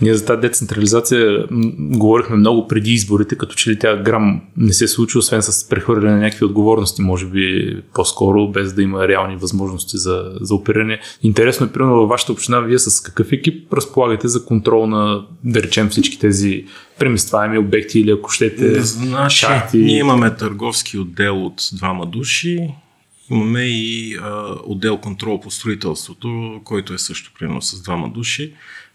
Ние 0.00 0.14
за 0.14 0.24
тази 0.24 0.40
децентрализация 0.40 1.46
говорихме 1.78 2.36
много 2.36 2.68
преди 2.68 2.92
изборите, 2.92 3.36
като 3.36 3.54
че 3.54 3.70
ли 3.70 3.78
тя 3.78 3.96
грам 3.96 4.40
не 4.56 4.72
се 4.72 4.88
случи, 4.88 5.18
освен 5.18 5.42
с 5.42 5.68
прехвърляне 5.68 6.16
на 6.16 6.22
някакви 6.22 6.44
отговорности, 6.44 7.02
може 7.02 7.26
би 7.26 7.76
по-скоро, 7.94 8.48
без 8.48 8.72
да 8.72 8.82
има 8.82 9.08
реални 9.08 9.36
възможности 9.36 9.98
за, 9.98 10.32
за 10.40 10.54
опериране. 10.54 11.00
Интересно 11.22 11.66
е, 11.66 11.72
примерно 11.72 11.96
във 11.96 12.08
вашата 12.08 12.32
община, 12.32 12.60
вие 12.60 12.78
с 12.78 13.00
какъв 13.00 13.32
екип 13.32 13.72
разполагате 13.72 14.28
за 14.28 14.44
контрол 14.44 14.86
на, 14.86 15.26
да 15.44 15.62
речем, 15.62 15.88
всички 15.88 16.18
тези 16.18 16.64
преместваеми 17.02 17.58
обекти 17.58 18.00
или 18.00 18.10
ако 18.10 18.30
щете 18.30 18.80
значи, 18.80 19.36
шахти? 19.36 19.78
Ние 19.78 19.98
имаме 19.98 20.36
търговски 20.36 20.98
отдел 20.98 21.46
от 21.46 21.68
двама 21.72 22.06
души, 22.06 22.68
Имаме 23.30 23.62
и 23.62 24.16
а, 24.22 24.54
отдел 24.64 24.98
контрол 24.98 25.40
по 25.40 25.50
строителството, 25.50 26.60
който 26.64 26.94
е 26.94 26.98
също 26.98 27.32
примерно 27.38 27.62
с 27.62 27.82
двама 27.82 28.08
души 28.08 28.52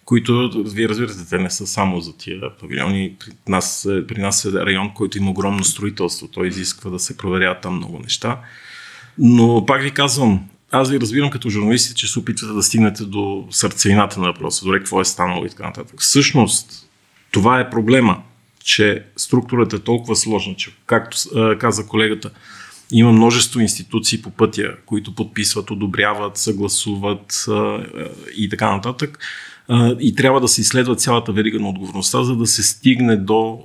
които, 0.07 0.63
вие 0.65 0.89
разбирате, 0.89 1.29
те 1.29 1.37
не 1.37 1.49
са 1.49 1.67
само 1.67 2.01
за 2.01 2.17
тия 2.17 2.57
павилиони. 2.59 3.15
При 3.19 3.31
нас, 3.47 3.89
при 4.07 4.21
нас 4.21 4.45
е 4.45 4.51
район, 4.51 4.91
който 4.95 5.17
има 5.17 5.31
огромно 5.31 5.63
строителство. 5.63 6.27
Той 6.27 6.47
изисква 6.47 6.91
да 6.91 6.99
се 6.99 7.17
проверяват 7.17 7.61
там 7.61 7.75
много 7.75 7.99
неща. 7.99 8.39
Но 9.17 9.65
пак 9.65 9.81
ви 9.81 9.91
казвам, 9.91 10.45
аз 10.71 10.89
ви 10.89 10.99
разбирам 10.99 11.29
като 11.29 11.49
журналисти, 11.49 11.95
че 11.95 12.07
се 12.07 12.19
опитвате 12.19 12.53
да 12.53 12.63
стигнете 12.63 13.03
до 13.03 13.47
сърцевината 13.51 14.19
на 14.19 14.27
въпроса, 14.27 14.65
дори 14.65 14.79
какво 14.79 15.01
е 15.01 15.05
станало 15.05 15.45
и 15.45 15.49
така 15.49 15.63
нататък. 15.63 16.01
Всъщност, 16.01 16.86
това 17.31 17.59
е 17.59 17.69
проблема, 17.69 18.21
че 18.63 19.03
структурата 19.15 19.75
е 19.75 19.79
толкова 19.79 20.15
сложна, 20.15 20.55
че, 20.55 20.71
както 20.85 21.17
каза 21.59 21.87
колегата, 21.87 22.29
има 22.91 23.11
множество 23.11 23.59
институции 23.59 24.21
по 24.21 24.29
пътя, 24.29 24.75
които 24.85 25.15
подписват, 25.15 25.71
одобряват, 25.71 26.37
съгласуват 26.37 27.45
и 28.37 28.49
така 28.49 28.75
нататък 28.75 29.19
и 29.99 30.15
трябва 30.15 30.41
да 30.41 30.47
се 30.47 30.61
изследва 30.61 30.95
цялата 30.95 31.31
верига 31.31 31.59
на 31.59 31.69
отговорността, 31.69 32.23
за 32.23 32.35
да 32.35 32.47
се 32.47 32.63
стигне 32.63 33.15
до, 33.15 33.59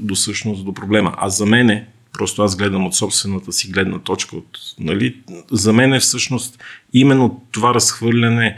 до 0.00 0.16
същност, 0.16 0.64
до 0.64 0.74
проблема. 0.74 1.14
А 1.16 1.28
за 1.28 1.46
мен 1.46 1.84
просто 2.12 2.42
аз 2.42 2.56
гледам 2.56 2.86
от 2.86 2.94
собствената 2.94 3.52
си 3.52 3.70
гледна 3.70 3.98
точка, 3.98 4.36
от, 4.36 4.58
нали, 4.78 5.16
за 5.50 5.72
мен 5.72 5.92
е 5.92 6.00
всъщност 6.00 6.62
именно 6.92 7.42
това 7.50 7.74
разхвърляне, 7.74 8.56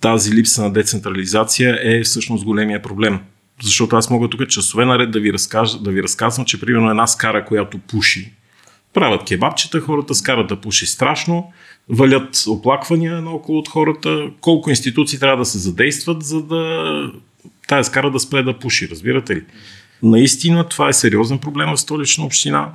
тази 0.00 0.34
липса 0.34 0.62
на 0.62 0.72
децентрализация 0.72 1.78
е 1.82 2.02
всъщност 2.02 2.44
големия 2.44 2.82
проблем. 2.82 3.20
Защото 3.62 3.96
аз 3.96 4.10
мога 4.10 4.28
тук 4.28 4.48
часове 4.48 4.84
наред 4.84 5.10
да 5.10 5.20
ви, 5.20 5.32
разкажа, 5.32 5.78
да 5.78 5.90
ви 5.90 6.02
разказвам, 6.02 6.46
че 6.46 6.60
примерно 6.60 6.90
една 6.90 7.06
скара, 7.06 7.44
която 7.44 7.78
пуши, 7.78 8.32
правят 8.94 9.24
кебабчета, 9.24 9.80
хората 9.80 10.14
скарат 10.14 10.46
да 10.48 10.56
пуши 10.56 10.86
страшно, 10.86 11.52
валят 11.88 12.44
оплаквания 12.48 13.22
наоколо 13.22 13.58
от 13.58 13.68
хората, 13.68 14.30
колко 14.40 14.70
институции 14.70 15.18
трябва 15.18 15.36
да 15.36 15.44
се 15.44 15.58
задействат, 15.58 16.22
за 16.22 16.42
да 16.42 17.12
тая 17.68 17.84
скара 17.84 18.10
да 18.10 18.20
спре 18.20 18.42
да 18.42 18.58
пуши, 18.58 18.88
разбирате 18.88 19.36
ли? 19.36 19.44
Наистина 20.02 20.68
това 20.68 20.88
е 20.88 20.92
сериозен 20.92 21.38
проблем 21.38 21.68
в 21.70 21.80
столична 21.80 22.24
община. 22.24 22.72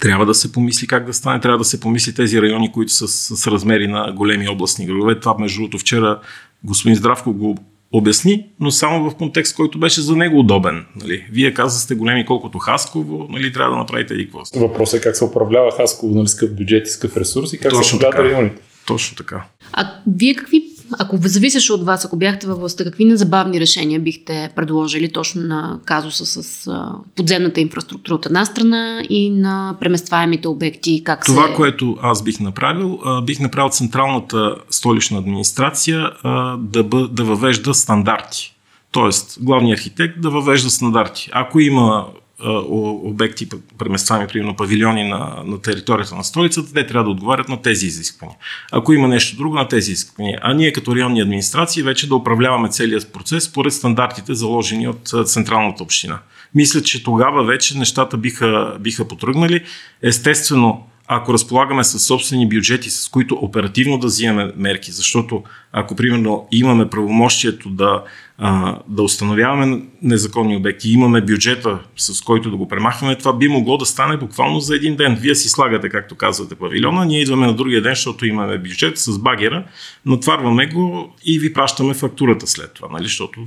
Трябва 0.00 0.26
да 0.26 0.34
се 0.34 0.52
помисли 0.52 0.86
как 0.86 1.06
да 1.06 1.14
стане, 1.14 1.40
трябва 1.40 1.58
да 1.58 1.64
се 1.64 1.80
помисли 1.80 2.14
тези 2.14 2.42
райони, 2.42 2.72
които 2.72 2.92
са 2.92 3.08
с, 3.08 3.36
с 3.36 3.46
размери 3.46 3.88
на 3.88 4.12
големи 4.12 4.48
областни 4.48 4.86
градове. 4.86 5.20
Това, 5.20 5.36
между 5.38 5.60
другото, 5.60 5.78
вчера 5.78 6.20
господин 6.64 6.96
Здравко 6.96 7.32
го 7.32 7.58
обясни, 7.92 8.46
но 8.60 8.70
само 8.70 9.10
в 9.10 9.14
контекст, 9.14 9.56
който 9.56 9.78
беше 9.78 10.00
за 10.00 10.16
него 10.16 10.38
удобен. 10.38 10.86
Нали? 10.96 11.26
Вие 11.32 11.54
казахте 11.54 11.94
големи 11.94 12.26
колкото 12.26 12.58
Хасково, 12.58 13.26
нали, 13.30 13.52
трябва 13.52 13.70
да 13.70 13.78
направите 13.78 14.14
и 14.14 14.24
какво. 14.30 14.42
Въпросът 14.60 15.00
е 15.00 15.02
как 15.02 15.16
се 15.16 15.24
управлява 15.24 15.70
Хасково, 15.72 16.14
нали, 16.14 16.28
с 16.28 16.34
какъв 16.34 16.56
бюджет 16.56 16.86
и 16.86 16.90
с 16.90 16.98
какъв 16.98 17.16
ресурс 17.16 17.52
и 17.52 17.58
как 17.58 17.70
Точно 17.70 17.84
се 17.84 17.96
управляват 17.96 18.32
районите. 18.32 18.62
Точно 18.86 19.16
така. 19.16 19.44
А 19.72 19.90
вие 20.06 20.34
какви 20.34 20.64
ако 20.98 21.16
зависеше 21.20 21.72
от 21.72 21.84
вас, 21.84 22.04
ако 22.04 22.16
бяхте 22.16 22.46
във 22.46 22.58
властта, 22.58 22.84
какви 22.84 23.04
незабавни 23.04 23.60
решения 23.60 24.00
бихте 24.00 24.50
предложили 24.56 25.12
точно 25.12 25.42
на 25.42 25.78
казуса 25.84 26.26
с 26.26 26.70
подземната 27.16 27.60
инфраструктура 27.60 28.14
от 28.14 28.26
една 28.26 28.44
страна 28.44 29.02
и 29.10 29.30
на 29.30 29.76
преместваемите 29.80 30.48
обекти? 30.48 31.04
Как 31.04 31.24
Това, 31.24 31.46
се... 31.46 31.54
което 31.54 31.96
аз 32.02 32.22
бих 32.22 32.40
направил, 32.40 32.98
бих 33.26 33.40
направил 33.40 33.70
централната 33.70 34.54
столична 34.70 35.18
администрация 35.18 36.10
да, 36.58 36.84
бъ, 36.84 37.08
да 37.08 37.24
въвежда 37.24 37.74
стандарти. 37.74 38.54
Тоест, 38.92 39.38
главният 39.40 39.78
архитект 39.78 40.20
да 40.20 40.30
въвежда 40.30 40.70
стандарти. 40.70 41.30
Ако 41.32 41.60
има 41.60 42.06
обекти, 42.44 43.48
преместваеми, 43.78 44.26
примерно 44.26 44.56
павилиони 44.56 45.08
на, 45.08 45.42
на 45.46 45.62
територията 45.62 46.14
на 46.14 46.24
столицата, 46.24 46.72
те 46.74 46.86
трябва 46.86 47.04
да 47.04 47.10
отговарят 47.10 47.48
на 47.48 47.62
тези 47.62 47.86
изисквания. 47.86 48.36
Ако 48.72 48.92
има 48.92 49.08
нещо 49.08 49.36
друго, 49.36 49.54
на 49.54 49.68
тези 49.68 49.92
изисквания. 49.92 50.38
А 50.42 50.54
ние 50.54 50.72
като 50.72 50.96
районни 50.96 51.20
администрации 51.20 51.82
вече 51.82 52.08
да 52.08 52.14
управляваме 52.14 52.68
целият 52.68 53.12
процес 53.12 53.44
според 53.44 53.72
стандартите, 53.72 54.34
заложени 54.34 54.88
от 54.88 55.08
централната 55.24 55.82
община. 55.82 56.18
Мисля, 56.54 56.82
че 56.82 57.04
тогава 57.04 57.44
вече 57.44 57.78
нещата 57.78 58.16
биха, 58.16 58.76
биха 58.80 59.08
потръгнали. 59.08 59.64
Естествено, 60.02 60.86
ако 61.10 61.32
разполагаме 61.32 61.84
с 61.84 61.98
собствени 61.98 62.48
бюджети, 62.48 62.90
с 62.90 63.08
които 63.08 63.34
оперативно 63.34 63.98
да 63.98 64.06
взимаме 64.06 64.52
мерки, 64.56 64.92
защото 64.92 65.42
ако 65.72 65.96
примерно 65.96 66.48
имаме 66.52 66.90
правомощието 66.90 67.68
да, 67.68 68.02
а, 68.38 68.78
да 68.88 69.02
установяваме 69.02 69.82
незаконни 70.02 70.56
обекти, 70.56 70.90
имаме 70.90 71.20
бюджета 71.20 71.78
с 71.96 72.20
който 72.20 72.50
да 72.50 72.56
го 72.56 72.68
премахваме, 72.68 73.18
това 73.18 73.32
би 73.32 73.48
могло 73.48 73.76
да 73.76 73.86
стане 73.86 74.16
буквално 74.16 74.60
за 74.60 74.76
един 74.76 74.96
ден. 74.96 75.14
Вие 75.20 75.34
си 75.34 75.48
слагате, 75.48 75.88
както 75.88 76.14
казвате, 76.14 76.54
павилиона, 76.54 77.04
ние 77.04 77.20
идваме 77.20 77.46
на 77.46 77.54
другия 77.54 77.82
ден, 77.82 77.92
защото 77.92 78.26
имаме 78.26 78.58
бюджет 78.58 78.98
с 78.98 79.18
багера, 79.18 79.64
натварваме 80.06 80.66
го 80.66 81.14
и 81.24 81.38
ви 81.38 81.52
пращаме 81.52 81.94
фактурата 81.94 82.46
след 82.46 82.74
това, 82.74 82.88
нали? 82.92 83.04
защото 83.04 83.40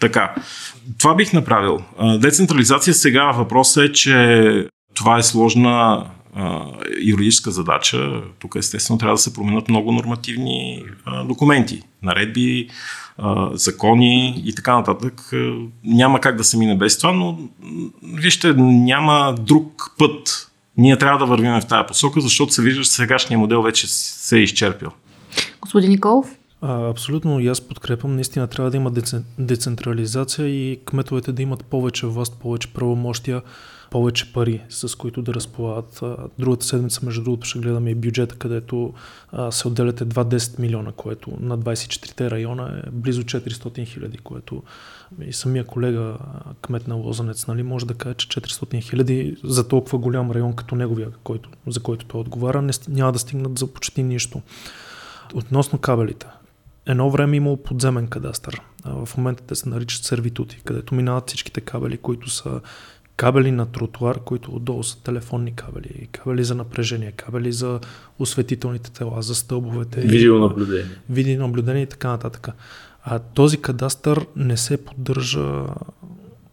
така. 0.00 0.34
Това 0.98 1.14
бих 1.14 1.32
направил. 1.32 1.78
Децентрализация 2.18 2.94
сега 2.94 3.30
въпросът 3.32 3.84
е, 3.84 3.92
че 3.92 4.66
това 4.94 5.18
е 5.18 5.22
сложна 5.22 6.06
а, 6.38 6.66
юридическа 7.02 7.50
задача. 7.50 8.22
Тук 8.38 8.54
естествено 8.56 8.98
трябва 8.98 9.14
да 9.14 9.18
се 9.18 9.34
променят 9.34 9.68
много 9.68 9.92
нормативни 9.92 10.84
а, 11.04 11.24
документи, 11.24 11.82
наредби, 12.02 12.68
а, 13.18 13.50
закони 13.56 14.42
и 14.46 14.54
така 14.54 14.76
нататък. 14.76 15.30
Няма 15.84 16.20
как 16.20 16.36
да 16.36 16.44
се 16.44 16.58
мине 16.58 16.76
без 16.76 16.98
това, 16.98 17.12
но 17.12 17.38
вижте, 18.02 18.54
няма 18.58 19.34
друг 19.40 19.94
път. 19.98 20.50
Ние 20.76 20.98
трябва 20.98 21.18
да 21.18 21.26
вървим 21.26 21.60
в 21.60 21.66
тази 21.66 21.86
посока, 21.86 22.20
защото 22.20 22.52
се 22.52 22.62
вижда, 22.62 22.82
че 22.82 22.90
сегашният 22.90 23.40
модел 23.40 23.62
вече 23.62 23.86
се 23.88 24.36
е 24.36 24.40
изчерпил. 24.40 24.90
Господин 25.60 25.90
Николов? 25.90 26.26
А, 26.62 26.90
абсолютно 26.90 27.40
и 27.40 27.48
аз 27.48 27.60
подкрепям. 27.60 28.14
Наистина 28.14 28.46
трябва 28.46 28.70
да 28.70 28.76
има 28.76 28.92
децентрализация 29.38 30.48
и 30.48 30.80
кметовете 30.84 31.32
да 31.32 31.42
имат 31.42 31.64
повече 31.64 32.06
власт, 32.06 32.36
повече 32.40 32.68
правомощия 32.72 33.42
повече 33.90 34.32
пари, 34.32 34.62
с 34.68 34.98
които 34.98 35.22
да 35.22 35.34
разполагат. 35.34 36.02
Другата 36.38 36.66
седмица, 36.66 37.00
между 37.04 37.22
другото, 37.22 37.46
ще 37.46 37.58
гледаме 37.58 37.90
и 37.90 37.94
бюджета, 37.94 38.34
където 38.34 38.94
се 39.50 39.68
отделят 39.68 40.00
едва 40.00 40.24
10 40.24 40.58
милиона, 40.58 40.92
което 40.92 41.30
на 41.40 41.58
24-те 41.58 42.30
района 42.30 42.82
е 42.86 42.90
близо 42.90 43.22
400 43.22 43.86
хиляди, 43.86 44.18
което 44.18 44.62
и 45.26 45.32
самия 45.32 45.64
колега, 45.64 46.16
кмет 46.62 46.88
на 46.88 46.94
Лозанец, 46.94 47.46
нали, 47.46 47.62
може 47.62 47.86
да 47.86 47.94
каже, 47.94 48.14
че 48.14 48.28
400 48.28 48.82
хиляди 48.82 49.36
за 49.44 49.68
толкова 49.68 49.98
голям 49.98 50.30
район 50.30 50.52
като 50.52 50.74
неговия, 50.74 51.10
който, 51.24 51.50
за 51.66 51.80
който 51.80 52.06
той 52.06 52.20
отговаря, 52.20 52.62
не, 52.62 52.72
няма 52.88 53.12
да 53.12 53.18
стигнат 53.18 53.58
за 53.58 53.66
почти 53.66 54.02
нищо. 54.02 54.42
Относно 55.34 55.78
кабелите. 55.78 56.26
Едно 56.86 57.10
време 57.10 57.36
имало 57.36 57.56
подземен 57.56 58.06
кадастър. 58.06 58.62
В 58.84 59.08
момента 59.16 59.42
те 59.42 59.54
се 59.54 59.68
наричат 59.68 60.04
сервитути, 60.04 60.60
където 60.64 60.94
минават 60.94 61.28
всичките 61.28 61.60
кабели, 61.60 61.96
които 61.96 62.30
са 62.30 62.60
кабели 63.18 63.50
на 63.50 63.66
тротуар, 63.66 64.20
които 64.24 64.56
отдолу 64.56 64.82
са 64.82 65.02
телефонни 65.02 65.54
кабели, 65.54 66.08
кабели 66.12 66.44
за 66.44 66.54
напрежение, 66.54 67.12
кабели 67.12 67.52
за 67.52 67.80
осветителните 68.18 68.92
тела, 68.92 69.22
за 69.22 69.34
стълбовете. 69.34 70.00
Видеонаблюдение. 70.00 70.98
Видеонаблюдение 71.10 71.82
и 71.82 71.86
така 71.86 72.08
нататък. 72.08 72.48
А 73.04 73.18
този 73.18 73.56
кадастър 73.56 74.26
не 74.36 74.56
се 74.56 74.84
поддържа 74.84 75.64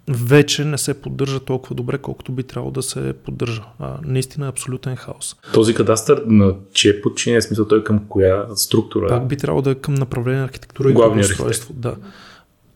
вече 0.07 0.66
не 0.66 0.78
се 0.78 0.93
поддържа 0.93 1.39
толкова 1.39 1.76
добре, 1.76 1.97
колкото 1.97 2.32
би 2.32 2.43
трябвало 2.43 2.72
да 2.72 2.84
се 2.84 3.13
поддържа. 3.13 3.63
А, 3.80 3.97
наистина 4.03 4.45
е 4.45 4.49
абсолютен 4.49 4.95
хаос. 4.95 5.36
Този 5.53 5.74
кадастър 5.74 6.24
на 6.28 6.55
че 6.74 6.89
е 6.89 7.01
подчинен, 7.01 7.41
смисъл 7.41 7.68
той 7.68 7.84
към 7.84 7.99
коя 8.09 8.45
структура? 8.55 9.07
Пак 9.07 9.28
би 9.28 9.38
трябвало 9.38 9.61
да 9.61 9.72
е 9.72 9.76
към 9.76 9.93
направление 9.93 10.39
на 10.39 10.45
архитектура 10.45 10.89
и 10.89 10.93
Главният 10.93 11.32
устройство. 11.32 11.74
Да. 11.74 11.95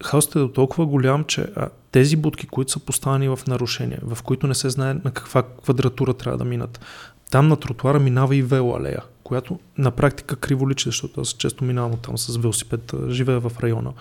Хаосът 0.03 0.35
е 0.35 0.39
до 0.39 0.47
толкова 0.47 0.85
голям, 0.85 1.23
че 1.23 1.41
а, 1.55 1.69
тези 1.91 2.15
будки, 2.15 2.47
които 2.47 2.71
са 2.71 2.79
поставени 2.79 3.29
в 3.29 3.39
нарушение, 3.47 3.99
в 4.03 4.23
които 4.23 4.47
не 4.47 4.55
се 4.55 4.69
знае 4.69 4.93
на 4.93 5.11
каква 5.11 5.43
квадратура 5.43 6.13
трябва 6.13 6.37
да 6.37 6.45
минат, 6.45 6.79
там 7.31 7.47
на 7.47 7.55
тротуара 7.55 7.99
минава 7.99 8.35
и 8.35 8.41
велоалея, 8.41 9.03
която 9.23 9.59
на 9.77 9.91
практика 9.91 10.35
криво 10.35 10.69
личи, 10.69 10.89
защото 10.89 11.21
аз 11.21 11.27
често 11.27 11.63
минавам 11.63 11.97
там 12.01 12.17
с 12.17 12.37
велосипед, 12.37 12.93
живея 13.09 13.39
в 13.39 13.51
района. 13.59 13.93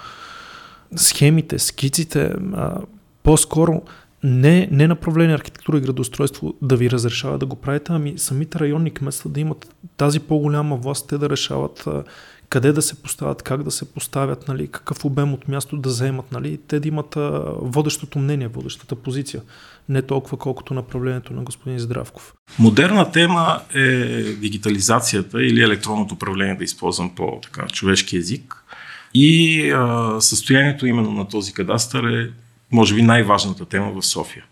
Схемите, 0.96 1.58
скиците, 1.58 2.34
а, 2.54 2.80
по-скоро 3.22 3.82
не, 4.22 4.68
не 4.70 4.86
направление 4.86 5.34
архитектура 5.34 5.78
и 5.78 5.80
градоустройство 5.80 6.54
да 6.62 6.76
ви 6.76 6.90
разрешава 6.90 7.38
да 7.38 7.46
го 7.46 7.56
правите, 7.56 7.92
ами 7.92 8.18
самите 8.18 8.58
районни 8.58 8.90
кметства 8.90 9.30
да 9.30 9.40
имат 9.40 9.74
тази 9.96 10.20
по-голяма 10.20 10.76
власт, 10.76 11.08
те 11.08 11.18
да 11.18 11.30
решават 11.30 11.84
а, 11.86 12.04
къде 12.48 12.72
да 12.72 12.82
се 12.82 13.02
поставят, 13.02 13.42
как 13.42 13.62
да 13.62 13.70
се 13.70 13.92
поставят, 13.92 14.48
нали, 14.48 14.68
какъв 14.68 15.04
обем 15.04 15.34
от 15.34 15.48
място 15.48 15.76
да 15.76 15.90
заемат, 15.90 16.32
нали, 16.32 16.58
те 16.68 16.80
да 16.80 16.88
имат 16.88 17.16
а, 17.16 17.42
водещото 17.56 18.18
мнение, 18.18 18.48
водещата 18.48 18.96
позиция, 18.96 19.42
не 19.88 20.02
толкова 20.02 20.36
колкото 20.36 20.74
направлението 20.74 21.32
на 21.32 21.42
господин 21.42 21.78
Здравков. 21.78 22.34
Модерна 22.58 23.12
тема 23.12 23.60
е 23.74 23.86
дигитализацията 24.22 25.42
или 25.42 25.62
електронното 25.62 26.14
управление, 26.14 26.54
да 26.54 26.64
използвам 26.64 27.14
по 27.14 27.40
така, 27.42 27.66
човешки 27.66 28.16
език. 28.16 28.64
И 29.14 29.62
а, 29.70 30.16
състоянието 30.20 30.86
именно 30.86 31.12
на 31.12 31.28
този 31.28 31.52
кадастър 31.52 32.04
е, 32.04 32.30
може 32.72 32.94
би, 32.94 33.02
най-важната 33.02 33.64
тема 33.64 33.92
в 33.92 34.06
София. 34.06 34.44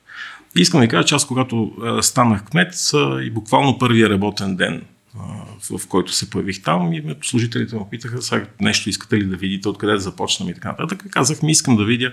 Искам 0.57 0.81
да 0.81 0.89
кажа, 0.89 1.07
че 1.07 1.15
аз 1.15 1.27
когато 1.27 1.73
станах 2.01 2.45
кмет 2.45 2.75
и 3.23 3.31
буквално 3.31 3.79
първия 3.79 4.11
работен 4.11 4.57
ден 4.57 4.83
в, 5.71 5.87
който 5.89 6.13
се 6.13 6.31
появих 6.31 6.63
там 6.63 6.93
и 6.93 7.03
служителите 7.23 7.77
му 7.77 7.91
питаха 7.91 8.23
сега 8.23 8.47
нещо 8.61 8.91
искате 8.91 9.17
ли 9.17 9.25
да 9.25 9.37
видите, 9.37 9.69
откъде 9.69 9.93
да 9.93 10.01
започнем 10.01 10.49
и 10.49 10.55
така 10.55 10.69
нататък. 10.69 11.05
Казах 11.11 11.43
ми 11.43 11.53
искам 11.53 11.77
да 11.77 11.85
видя 11.85 12.13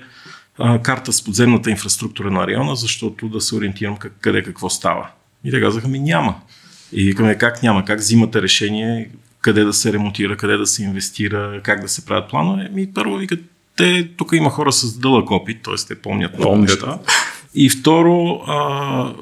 а, 0.58 0.82
карта 0.82 1.14
с 1.14 1.24
подземната 1.24 1.70
инфраструктура 1.72 2.32
на 2.32 2.48
района, 2.48 2.76
защото 2.76 3.30
да 3.30 3.42
се 3.42 3.56
ориентирам 3.56 3.98
как, 3.98 4.14
къде 4.22 4.44
какво 4.44 4.70
става. 4.70 5.08
И 5.44 5.52
те 5.52 5.62
казаха 5.62 5.88
ми 5.88 6.00
няма. 6.00 6.36
И 6.92 7.04
викаме 7.04 7.38
как 7.38 7.64
няма, 7.64 7.86
как 7.86 8.00
взимате 8.00 8.42
решение 8.42 9.10
къде 9.42 9.64
да 9.64 9.74
се 9.74 9.94
ремонтира, 9.94 10.38
къде 10.38 10.58
да 10.58 10.68
се 10.68 10.84
инвестира, 10.84 11.62
как 11.64 11.82
да 11.82 11.88
се 11.88 12.06
правят 12.06 12.30
планове. 12.30 12.70
Ми 12.74 12.94
първо 12.94 13.18
викат, 13.18 13.40
те, 13.76 14.10
тук 14.18 14.32
има 14.34 14.50
хора 14.50 14.72
с 14.72 15.00
дълъг 15.00 15.32
опит, 15.32 15.58
т.е. 15.64 15.88
те 15.88 15.96
помнят 15.96 16.38
много 16.38 16.56
неща. 16.56 17.00
И 17.56 17.70
второ, 17.70 18.42
а, 18.48 19.14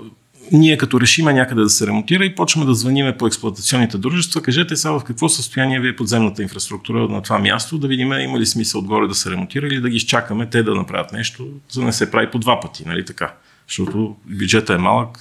ние 0.52 0.78
като 0.78 1.02
решиме 1.02 1.34
някъде 1.34 1.62
да 1.62 1.70
се 1.70 1.88
ремонтира 1.88 2.26
и 2.26 2.36
почваме 2.36 2.66
да 2.66 2.74
звъниме 2.74 3.18
по 3.18 3.28
експлуатационните 3.28 3.98
дружества, 3.98 4.42
кажете 4.42 4.76
сега 4.76 4.92
в 4.92 5.04
какво 5.04 5.30
състояние 5.30 5.80
ви 5.80 5.88
е 5.88 5.96
подземната 5.96 6.44
инфраструктура 6.44 7.08
на 7.08 7.22
това 7.22 7.40
място, 7.40 7.78
да 7.78 7.88
видим 7.88 8.14
има 8.14 8.40
ли 8.40 8.46
смисъл 8.46 8.82
отгоре 8.82 9.08
да 9.08 9.16
се 9.16 9.32
ремонтира 9.32 9.68
или 9.68 9.82
да 9.82 9.90
ги 9.90 9.96
изчакаме 9.96 10.50
те 10.50 10.64
да 10.64 10.76
направят 10.76 11.14
нещо, 11.14 11.48
за 11.70 11.80
да 11.80 11.86
не 11.86 11.94
се 11.94 12.12
прави 12.12 12.32
по 12.32 12.40
два 12.40 12.60
пъти, 12.60 12.84
нали 12.88 13.06
така? 13.06 13.34
Защото 13.68 14.16
бюджета 14.26 14.74
е 14.74 14.78
малък, 14.78 15.20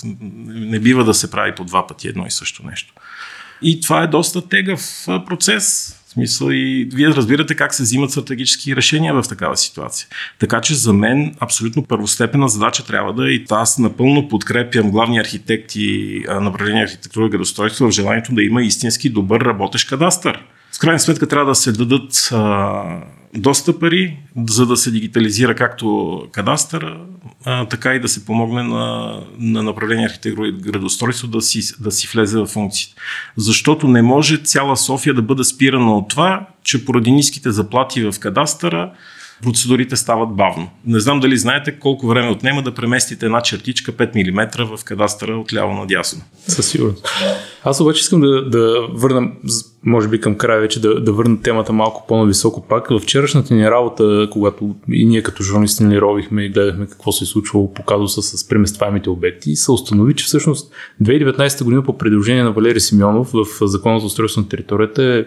не 0.49 0.79
бива 0.79 1.05
да 1.05 1.15
се 1.15 1.31
прави 1.31 1.55
по 1.55 1.65
два 1.65 1.87
пъти 1.87 2.09
едно 2.09 2.27
и 2.27 2.31
също 2.31 2.67
нещо. 2.67 2.95
И 3.63 3.81
това 3.81 4.03
е 4.03 4.07
доста 4.07 4.49
тегъв 4.49 5.05
процес. 5.07 5.97
В 6.11 6.13
смисъл 6.13 6.49
и 6.51 6.89
вие 6.93 7.09
разбирате 7.09 7.55
как 7.55 7.75
се 7.75 7.83
взимат 7.83 8.11
стратегически 8.11 8.77
решения 8.77 9.15
в 9.15 9.29
такава 9.29 9.57
ситуация. 9.57 10.09
Така 10.39 10.61
че 10.61 10.75
за 10.75 10.93
мен 10.93 11.35
абсолютно 11.41 11.85
първостепена 11.85 12.49
задача 12.49 12.87
трябва 12.87 13.13
да 13.15 13.31
е 13.31 13.33
и 13.33 13.45
аз 13.51 13.79
напълно 13.79 14.29
подкрепям 14.29 14.91
главни 14.91 15.19
архитекти, 15.19 16.23
направление 16.29 16.85
архитектура 16.85 17.27
и 17.27 17.31
градостройство 17.31 17.87
в 17.87 17.91
желанието 17.91 18.35
да 18.35 18.43
има 18.43 18.63
истински 18.63 19.11
добър 19.11 19.41
работещ 19.41 19.89
кадастър. 19.89 20.45
Крайна 20.81 21.01
сметка 21.01 21.29
трябва 21.29 21.51
да 21.51 21.55
се 21.55 21.73
дадат 21.73 22.29
а, 22.33 22.83
доста 23.35 23.79
пари, 23.79 24.17
за 24.49 24.67
да 24.67 24.77
се 24.77 24.91
дигитализира 24.91 25.55
както 25.55 26.19
кадастъра, 26.33 27.01
а, 27.45 27.69
така 27.69 27.95
и 27.95 28.01
да 28.01 28.09
се 28.09 28.25
помогне 28.25 28.63
на, 28.63 29.21
на 29.39 29.63
направление 29.63 30.07
архитектура 30.07 30.49
и 30.49 30.53
градостройство 30.53 31.29
да 31.29 31.41
си, 31.41 31.75
да 31.81 31.91
си 31.91 32.09
влезе 32.13 32.39
в 32.39 32.47
функциите. 32.47 32.95
Защото 33.37 33.89
не 33.89 34.03
може 34.03 34.37
цяла 34.37 34.77
София 34.77 35.15
да 35.15 35.23
бъде 35.23 35.45
спирана 35.45 35.97
от 35.97 36.09
това, 36.09 36.47
че 36.65 36.85
поради 36.85 37.13
ниските 37.13 37.51
заплати 37.51 38.03
в 38.03 38.15
кадастъра 38.21 38.93
процедурите 39.43 39.97
стават 39.97 40.37
бавно. 40.37 40.71
Не 40.87 41.01
знам 41.01 41.21
дали 41.21 41.37
знаете 41.37 41.79
колко 41.79 42.07
време 42.07 42.31
отнема 42.31 42.63
да 42.63 42.75
преместите 42.75 43.27
една 43.27 43.41
чертичка 43.41 43.93
5 43.93 44.31
мм 44.31 44.77
в 44.77 44.85
кадастъра 44.85 45.37
от 45.37 45.55
ляво 45.55 45.75
надясно. 45.75 46.23
Със 46.49 46.69
сигурност. 46.69 47.09
Аз 47.65 47.81
обаче 47.81 48.01
искам 48.01 48.21
да, 48.21 48.51
да 48.51 48.87
върна, 48.93 49.31
може 49.85 50.09
би 50.09 50.21
към 50.21 50.35
края 50.35 50.61
вече, 50.61 50.81
да, 50.81 51.01
да 51.01 51.13
върна 51.13 51.43
темата 51.43 51.73
малко 51.73 52.05
по-нависоко 52.09 52.61
пак. 52.69 52.91
В 52.91 52.99
вчерашната 52.99 53.55
ни 53.55 53.71
работа, 53.71 54.29
когато 54.33 54.75
и 54.93 55.07
ние 55.07 55.23
като 55.23 55.43
журналисти 55.43 55.85
ни 55.85 56.01
ровихме 56.01 56.45
и 56.45 56.49
гледахме 56.49 56.87
какво 56.87 57.13
се 57.13 57.25
е 57.25 57.27
случвало 57.27 57.75
по 57.75 57.83
казуса 57.83 58.23
с 58.23 58.49
преместваемите 58.49 59.11
обекти, 59.11 59.57
се 59.57 59.73
установи, 59.73 60.15
че 60.15 60.25
всъщност 60.25 60.73
2019 61.03 61.65
година 61.65 61.83
по 61.83 61.99
предложение 61.99 62.43
на 62.43 62.53
Валерий 62.53 62.81
Симеонов 62.81 63.31
в 63.33 63.67
Закона 63.67 64.01
за 64.01 64.07
устройство 64.07 64.41
на 64.41 64.49
територията 64.49 65.03
е 65.03 65.25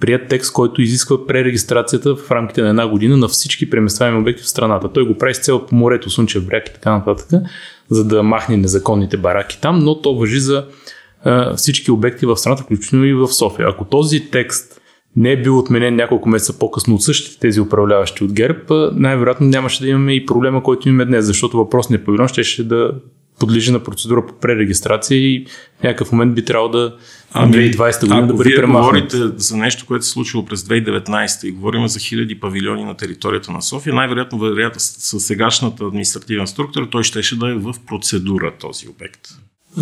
прият 0.00 0.28
текст, 0.28 0.52
който 0.52 0.82
изисква 0.82 1.26
пререгистрацията 1.26 2.16
в 2.16 2.30
рамките 2.30 2.62
на 2.62 2.68
една 2.68 2.88
година 2.88 3.16
на 3.16 3.28
всички 3.28 3.70
преместваеми 3.70 4.18
обекти 4.18 4.42
в 4.42 4.48
страната. 4.48 4.92
Той 4.92 5.06
го 5.06 5.18
прави 5.18 5.34
с 5.34 5.38
цел 5.38 5.66
по 5.66 5.74
морето, 5.74 6.10
Слънчев 6.10 6.46
бряг 6.46 6.68
и 6.68 6.72
така 6.72 6.92
нататък, 6.92 7.42
за 7.90 8.04
да 8.04 8.22
махне 8.22 8.56
незаконните 8.56 9.16
бараки 9.16 9.60
там, 9.60 9.78
но 9.78 10.00
то 10.00 10.14
въжи 10.14 10.40
за 10.40 10.66
всички 11.56 11.90
обекти 11.90 12.26
в 12.26 12.36
страната, 12.36 12.62
включително 12.62 13.04
и 13.04 13.14
в 13.14 13.28
София. 13.28 13.68
Ако 13.68 13.84
този 13.84 14.30
текст 14.30 14.80
не 15.16 15.32
е 15.32 15.42
бил 15.42 15.58
отменен 15.58 15.96
няколко 15.96 16.28
месеца 16.28 16.58
по-късно 16.58 16.94
от 16.94 17.02
същите 17.02 17.38
тези 17.38 17.60
управляващи 17.60 18.24
от 18.24 18.32
ГЕРБ, 18.32 18.90
най-вероятно 18.94 19.46
нямаше 19.46 19.82
да 19.82 19.88
имаме 19.88 20.14
и 20.14 20.26
проблема, 20.26 20.62
който 20.62 20.88
имаме 20.88 21.04
днес, 21.04 21.24
защото 21.24 21.56
въпросният 21.56 22.04
павилион 22.04 22.28
ще, 22.28 22.44
ще 22.44 22.64
да 22.64 22.92
подлежи 23.38 23.72
на 23.72 23.82
процедура 23.82 24.26
по 24.26 24.34
пререгистрация 24.34 25.18
и 25.18 25.46
в 25.80 25.82
някакъв 25.82 26.12
момент 26.12 26.34
би 26.34 26.44
трябвало 26.44 26.68
да 26.68 26.96
ами, 27.32 27.52
2020 27.52 28.00
година 28.00 28.26
да 28.26 28.34
бъде 28.34 28.56
премахнат. 28.56 28.84
говорите 28.84 29.16
за 29.36 29.56
нещо, 29.56 29.86
което 29.86 30.04
се 30.04 30.10
случило 30.10 30.44
през 30.44 30.62
2019 30.62 31.48
и 31.48 31.50
говорим 31.50 31.88
за 31.88 31.98
хиляди 31.98 32.40
павилиони 32.40 32.84
на 32.84 32.94
територията 32.94 33.52
на 33.52 33.62
София, 33.62 33.94
най-вероятно 33.94 34.38
вероятно 34.38 34.80
с 34.80 35.20
сегашната 35.20 35.84
административна 35.84 36.46
структура 36.46 36.88
той 36.90 37.02
щеше 37.02 37.38
да 37.38 37.50
е 37.50 37.54
в 37.54 37.74
процедура 37.86 38.52
този 38.60 38.88
обект. 38.88 39.20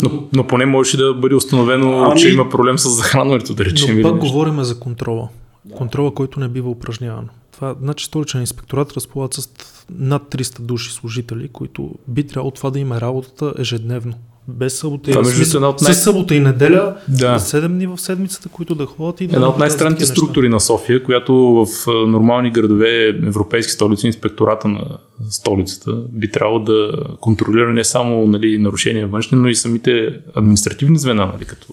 Но, 0.03 0.29
но 0.33 0.47
поне 0.47 0.67
можеше 0.67 0.97
да 0.97 1.15
бъде 1.15 1.35
установено, 1.35 2.05
ами... 2.11 2.21
че 2.21 2.29
има 2.29 2.49
проблем 2.49 2.79
с 2.79 2.89
захранването, 2.89 3.55
да 3.55 3.65
речем. 3.65 4.01
Но 4.01 4.11
пак 4.11 4.21
говорим 4.21 4.65
за 4.65 4.81
контрола. 4.81 5.29
Контрола, 5.77 6.15
който 6.15 6.41
не 6.41 6.49
бива 6.49 6.71
упражняван. 6.71 7.29
Това, 7.57 7.75
значи 7.83 8.05
столичен 8.05 8.41
инспекторат 8.41 8.93
разполага 8.93 9.35
с 9.35 9.49
над 9.91 10.23
300 10.23 10.61
души 10.61 10.93
служители, 10.93 11.49
които 11.49 11.95
би 12.09 12.27
трябвало 12.27 12.51
това 12.51 12.71
да 12.71 12.79
има 12.79 13.01
работата 13.01 13.55
ежедневно. 13.59 14.15
Без 14.49 14.79
събота 14.79 15.11
това, 15.11 15.23
и 15.23 15.25
между 15.25 15.57
една 15.57 15.69
от 15.69 15.83
най... 15.83 15.95
събота 15.95 16.35
и 16.35 16.41
неделя, 16.41 16.97
да. 17.09 17.39
7 17.39 17.69
дни 17.69 17.87
в 17.87 17.99
седмицата, 17.99 18.49
които 18.49 18.75
да 18.75 18.87
ходят 18.87 19.21
и 19.21 19.27
да 19.27 19.37
Една 19.37 19.49
от 19.49 19.59
най-странните 19.59 20.07
структури 20.07 20.49
на 20.49 20.61
София, 20.61 21.03
която 21.03 21.35
в 21.35 21.67
нормални 22.07 22.51
градове, 22.51 23.09
европейски 23.09 23.73
столици, 23.73 24.07
инспектората 24.07 24.69
на 24.69 24.99
столицата 25.31 25.93
би 26.13 26.31
трябвало 26.31 26.59
да 26.59 26.93
контролира 27.21 27.73
не 27.73 27.85
само 27.85 28.27
нали, 28.27 28.59
нарушения 28.59 29.07
външни, 29.07 29.39
но 29.39 29.49
и 29.49 29.55
самите 29.55 30.21
административни 30.35 30.99
звена, 30.99 31.27
нали, 31.27 31.45
като 31.45 31.67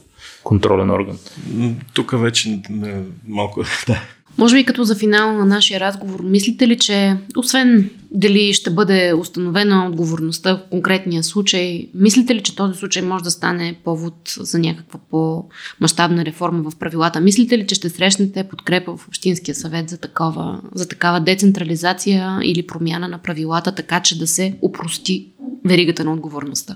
контролен 0.44 0.90
орган. 0.90 1.18
Тук 1.94 2.12
вече 2.22 2.62
не, 2.70 3.02
малко. 3.28 3.64
Да. 3.88 4.02
Може 4.38 4.56
би 4.56 4.66
като 4.66 4.84
за 4.84 4.96
финал 4.96 5.34
на 5.34 5.46
нашия 5.46 5.80
разговор, 5.80 6.20
мислите 6.24 6.68
ли, 6.68 6.80
че 6.80 7.18
освен 7.38 7.90
дали 8.12 8.54
ще 8.54 8.70
бъде 8.70 9.14
установена 9.14 9.88
отговорността 9.88 10.54
в 10.54 10.70
конкретния 10.70 11.24
случай, 11.24 11.88
мислите 11.94 12.36
ли, 12.36 12.42
че 12.42 12.56
този 12.56 12.80
случай 12.80 13.02
може 13.02 13.24
да 13.24 13.32
стане 13.32 13.76
повод 13.84 14.36
за 14.40 14.60
някаква 14.60 15.00
по-масштабна 15.10 16.26
реформа 16.26 16.70
в 16.70 16.76
правилата? 16.76 17.22
Мислите 17.22 17.58
ли, 17.58 17.68
че 17.68 17.76
ще 17.76 17.90
срещнете 17.90 18.44
подкрепа 18.44 18.98
в 18.98 19.08
Общинския 19.08 19.56
съвет 19.56 19.90
за 19.90 19.98
такава, 19.98 20.62
за 20.76 20.88
такава 20.88 21.20
децентрализация 21.20 22.40
или 22.44 22.68
промяна 22.68 23.08
на 23.08 23.18
правилата, 23.18 23.76
така 23.76 24.02
че 24.02 24.20
да 24.20 24.28
се 24.28 24.56
упрости 24.62 25.28
веригата 25.66 26.04
на 26.04 26.14
отговорността? 26.14 26.76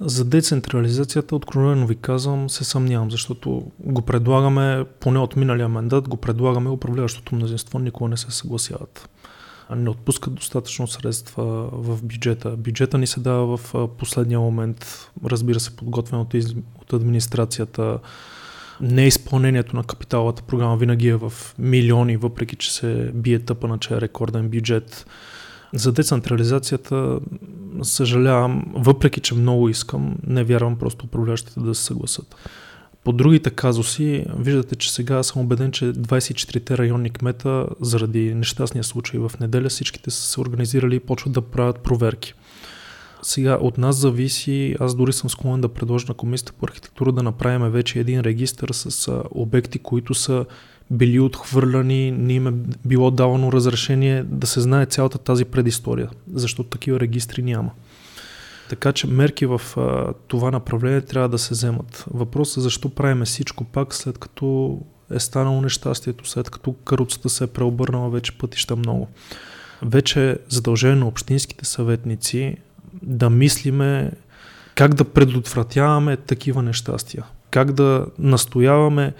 За 0.00 0.24
децентрализацията, 0.24 1.36
откровено 1.36 1.86
ви 1.86 1.96
казвам, 1.96 2.50
се 2.50 2.64
съмнявам, 2.64 3.10
защото 3.10 3.70
го 3.80 4.02
предлагаме, 4.02 4.84
поне 5.00 5.18
от 5.18 5.36
миналия 5.36 5.68
мандат, 5.68 6.08
го 6.08 6.16
предлагаме 6.16 6.70
управляващото 6.70 7.34
мнозинство, 7.34 7.78
никога 7.78 8.10
не 8.10 8.16
се 8.16 8.30
съгласяват. 8.30 9.08
Не 9.76 9.90
отпускат 9.90 10.34
достатъчно 10.34 10.86
средства 10.86 11.44
в 11.72 12.02
бюджета. 12.02 12.56
Бюджета 12.56 12.98
ни 12.98 13.06
се 13.06 13.20
дава 13.20 13.56
в 13.56 13.88
последния 13.98 14.40
момент, 14.40 15.10
разбира 15.24 15.60
се, 15.60 15.76
подготвен 15.76 16.20
от, 16.20 16.34
из... 16.34 16.54
от 16.80 16.92
администрацията. 16.92 17.98
Неизпълнението 18.80 19.76
на 19.76 19.84
капиталовата 19.84 20.42
програма 20.42 20.76
винаги 20.76 21.08
е 21.08 21.16
в 21.16 21.32
милиони, 21.58 22.16
въпреки 22.16 22.56
че 22.56 22.74
се 22.74 23.10
бие 23.14 23.38
тъпа 23.38 23.78
че 23.80 23.94
е 23.94 24.00
рекорден 24.00 24.48
бюджет 24.48 25.06
За 25.74 25.92
децентрализацията 25.92 27.18
съжалявам, 27.82 28.64
въпреки 28.74 29.20
че 29.20 29.34
много 29.34 29.68
искам, 29.68 30.16
не 30.26 30.44
вярвам 30.44 30.76
просто 30.76 31.06
управляващите 31.06 31.60
да 31.60 31.74
се 31.74 31.84
съгласат. 31.84 32.36
По 33.04 33.12
другите 33.12 33.50
казуси, 33.50 34.24
виждате, 34.38 34.76
че 34.76 34.92
сега 34.92 35.22
съм 35.22 35.42
убеден, 35.42 35.72
че 35.72 35.84
24-те 35.84 36.78
районни 36.78 37.10
кмета, 37.10 37.66
заради 37.80 38.34
нещастния 38.34 38.84
случай 38.84 39.20
в 39.20 39.32
неделя, 39.40 39.68
всичките 39.68 40.10
са 40.10 40.22
се 40.22 40.40
организирали 40.40 40.96
и 40.96 41.00
почват 41.00 41.32
да 41.32 41.40
правят 41.40 41.78
проверки. 41.78 42.34
Сега 43.22 43.58
от 43.60 43.78
нас 43.78 43.96
зависи, 43.96 44.76
аз 44.80 44.94
дори 44.94 45.12
съм 45.12 45.30
склонен 45.30 45.60
да 45.60 45.68
предложа 45.68 46.06
на 46.08 46.14
Комисията 46.14 46.52
по 46.52 46.66
архитектура 46.66 47.12
да 47.12 47.22
направим 47.22 47.70
вече 47.70 48.00
един 48.00 48.20
регистр 48.20 48.72
с 48.72 49.22
обекти, 49.30 49.78
които 49.78 50.14
са 50.14 50.44
били 50.90 51.20
отхвърляни, 51.20 52.10
не 52.10 52.32
им 52.32 52.46
е 52.46 52.52
било 52.84 53.10
давано 53.10 53.52
разрешение 53.52 54.22
да 54.22 54.46
се 54.46 54.60
знае 54.60 54.86
цялата 54.86 55.18
тази 55.18 55.44
предистория, 55.44 56.10
защото 56.34 56.68
такива 56.68 57.00
регистри 57.00 57.42
няма. 57.42 57.70
Така 58.68 58.92
че 58.92 59.06
мерки 59.06 59.46
в 59.46 59.60
а, 59.76 60.12
това 60.28 60.50
направление 60.50 61.00
трябва 61.00 61.28
да 61.28 61.38
се 61.38 61.54
вземат. 61.54 62.04
Въпросът 62.10 62.56
е 62.56 62.60
защо 62.60 62.88
правиме 62.88 63.24
всичко 63.24 63.64
пак 63.64 63.94
след 63.94 64.18
като 64.18 64.78
е 65.10 65.18
станало 65.18 65.60
нещастието, 65.60 66.28
след 66.28 66.50
като 66.50 66.72
каруцата 66.72 67.28
се 67.28 67.44
е 67.44 67.46
преобърнала 67.46 68.10
вече 68.10 68.38
пътища 68.38 68.76
много. 68.76 69.08
Вече 69.82 70.30
е 70.30 70.36
задължение 70.48 70.96
на 70.96 71.06
общинските 71.06 71.64
съветници 71.64 72.56
да 73.02 73.30
мислиме 73.30 74.10
как 74.74 74.94
да 74.94 75.04
предотвратяваме 75.04 76.16
такива 76.16 76.62
нещастия, 76.62 77.24
как 77.50 77.72
да 77.72 78.06
настояваме 78.18 79.12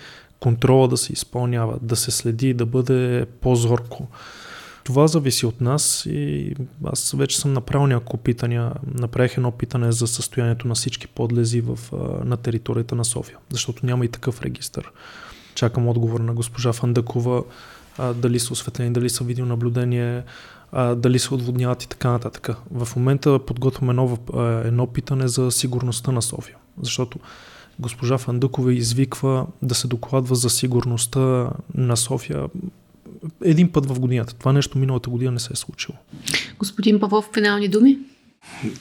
контрола 0.45 0.89
да 0.89 0.97
се 0.97 1.13
изпълнява, 1.13 1.79
да 1.83 1.97
се 1.97 2.11
следи, 2.11 2.55
да 2.55 2.67
бъде 2.67 3.27
по-зорко. 3.41 4.07
Това 4.85 5.07
зависи 5.07 5.47
от 5.47 5.61
нас 5.61 6.07
и 6.07 6.55
аз 6.85 7.13
вече 7.13 7.39
съм 7.39 7.53
направил 7.53 7.87
няколко 7.87 8.17
питания. 8.17 8.73
Направих 8.95 9.37
едно 9.37 9.51
питане 9.51 9.93
за 9.93 10.07
състоянието 10.07 10.69
на 10.69 10.75
всички 10.75 11.07
подлези 11.07 11.61
в, 11.61 11.79
на 12.25 12.37
територията 12.37 12.95
на 12.95 13.05
София, 13.05 13.39
защото 13.51 13.87
няма 13.87 14.05
и 14.05 14.09
такъв 14.09 14.43
регистр. 14.43 14.81
Чакам 15.55 15.89
отговор 15.89 16.21
на 16.21 16.35
госпожа 16.35 16.73
Фандъкова, 16.73 17.43
а, 17.99 18.13
дали 18.15 18.41
са 18.41 18.53
осветлени, 18.53 18.93
дали 18.93 19.11
са 19.11 19.25
видеонаблюдение, 19.25 20.23
а, 20.73 20.95
дали 20.95 21.19
се 21.19 21.35
отводняват 21.35 21.83
и 21.83 21.89
така 21.89 22.11
нататък. 22.11 22.51
В 22.71 22.97
момента 22.97 23.39
подготвяме 23.39 23.91
едно, 23.91 24.19
едно 24.65 24.87
питане 24.87 25.29
за 25.29 25.51
сигурността 25.51 26.13
на 26.13 26.23
София, 26.23 26.57
защото 26.83 27.19
госпожа 27.79 28.19
Фандъкова 28.19 28.75
извиква 28.75 29.47
да 29.63 29.75
се 29.75 29.89
докладва 29.89 30.35
за 30.35 30.51
сигурността 30.51 31.51
на 31.75 31.97
София 31.97 32.47
един 33.45 33.73
път 33.73 33.87
в 33.87 34.01
годината. 34.01 34.35
Това 34.35 34.53
нещо 34.53 34.79
миналата 34.79 35.11
година 35.11 35.31
не 35.31 35.41
се 35.41 35.53
е 35.53 35.57
случило. 35.57 35.99
Господин 36.59 37.01
Павлов, 37.01 37.31
финални 37.35 37.69
думи? 37.69 37.99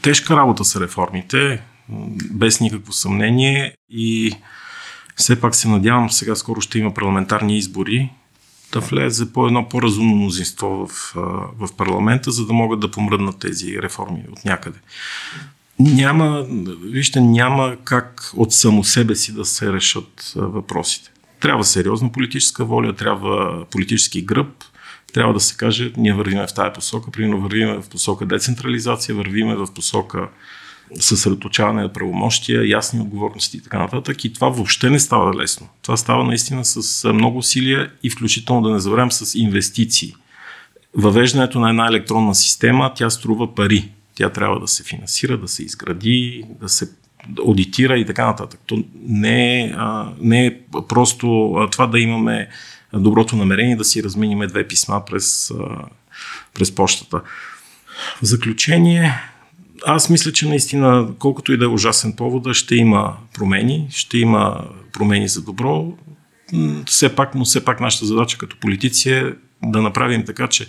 Тежка 0.02 0.36
работа 0.36 0.66
са 0.66 0.80
реформите, 0.80 1.64
без 2.32 2.60
никакво 2.60 2.94
съмнение 2.94 3.76
и 3.90 4.36
все 5.16 5.42
пак 5.42 5.56
се 5.56 5.68
надявам, 5.68 6.12
сега 6.12 6.36
скоро 6.36 6.62
ще 6.62 6.80
има 6.80 6.94
парламентарни 6.94 7.58
избори, 7.58 8.10
да 8.74 8.80
влезе 8.80 9.34
по 9.34 9.48
едно 9.48 9.70
по-разумно 9.70 10.16
мнозинство 10.16 10.88
в, 10.88 11.14
в 11.60 11.70
парламента, 11.78 12.32
за 12.32 12.46
да 12.46 12.54
могат 12.54 12.80
да 12.80 12.92
помръднат 12.92 13.40
тези 13.40 13.82
реформи 13.82 14.24
от 14.32 14.46
някъде. 14.46 14.80
Няма, 15.84 16.46
вижте, 16.84 17.22
няма 17.22 17.76
как 17.84 18.32
от 18.36 18.54
само 18.54 18.84
себе 18.84 19.16
си 19.16 19.34
да 19.34 19.46
се 19.46 19.74
решат 19.74 20.34
въпросите. 20.36 21.12
Трябва 21.40 21.64
сериозна 21.64 22.12
политическа 22.12 22.66
воля, 22.66 22.96
трябва 22.96 23.66
политически 23.72 24.22
гръб, 24.22 24.64
трябва 25.14 25.34
да 25.34 25.40
се 25.40 25.58
каже, 25.58 25.92
ние 25.98 26.14
вървиме 26.14 26.48
в 26.48 26.54
тази 26.54 26.74
посока, 26.74 27.12
примерно 27.12 27.42
вървиме 27.42 27.74
в 27.74 27.90
посока 27.90 28.26
децентрализация, 28.26 29.16
вървиме 29.16 29.56
в 29.56 29.68
посока 29.76 30.30
съсредоточаване 31.00 31.82
на 31.82 31.94
правомощия, 31.94 32.70
ясни 32.70 33.02
отговорности 33.02 33.58
и 33.58 33.62
така 33.62 33.80
нататък. 33.80 34.26
И 34.26 34.34
това 34.34 34.50
въобще 34.50 34.90
не 34.90 35.00
става 35.00 35.42
лесно. 35.42 35.68
Това 35.82 35.98
става 35.98 36.24
наистина 36.24 36.66
с 36.66 37.14
много 37.14 37.38
усилия 37.38 37.92
и 38.04 38.10
включително 38.10 38.62
да 38.62 38.70
не 38.70 38.80
забравям 38.80 39.12
с 39.12 39.36
инвестиции. 39.36 40.14
Въвеждането 40.96 41.60
на 41.60 41.70
една 41.70 41.88
електронна 41.88 42.36
система, 42.36 42.92
тя 42.96 43.10
струва 43.10 43.56
пари. 43.56 43.90
Тя 44.16 44.30
трябва 44.30 44.60
да 44.60 44.68
се 44.68 44.84
финансира, 44.84 45.38
да 45.38 45.48
се 45.48 45.64
изгради, 45.64 46.44
да 46.62 46.70
се 46.70 46.90
аудитира 47.40 47.98
и 47.98 48.06
така 48.06 48.26
нататък. 48.26 48.60
То 48.66 48.84
не 49.08 49.62
е, 49.62 49.76
не 50.20 50.46
е 50.46 50.60
просто 50.88 51.56
това 51.72 51.88
да 51.88 52.00
имаме 52.00 52.50
доброто 52.94 53.36
намерение 53.36 53.76
да 53.76 53.84
си 53.84 54.04
размениме 54.04 54.48
две 54.48 54.68
писма 54.68 55.06
през, 55.06 55.54
през 56.54 56.76
почтата. 56.76 57.22
В 58.22 58.26
заключение, 58.26 59.14
аз 59.86 60.10
мисля, 60.10 60.32
че 60.32 60.48
наистина, 60.48 61.08
колкото 61.20 61.54
и 61.54 61.58
да 61.58 61.66
е 61.66 61.68
ужасен 61.68 62.14
повода, 62.14 62.54
ще 62.54 62.76
има 62.76 63.18
промени, 63.34 63.88
ще 63.90 64.18
има 64.18 64.66
промени 64.94 65.28
за 65.28 65.42
добро. 65.42 65.94
Все 66.86 67.16
пак, 67.16 67.36
но 67.36 67.46
все 67.46 67.66
пак 67.66 67.80
нашата 67.80 68.06
задача 68.06 68.38
като 68.38 68.58
политици 68.60 69.12
е 69.12 69.34
да 69.64 69.82
направим 69.82 70.26
така, 70.26 70.48
че 70.48 70.68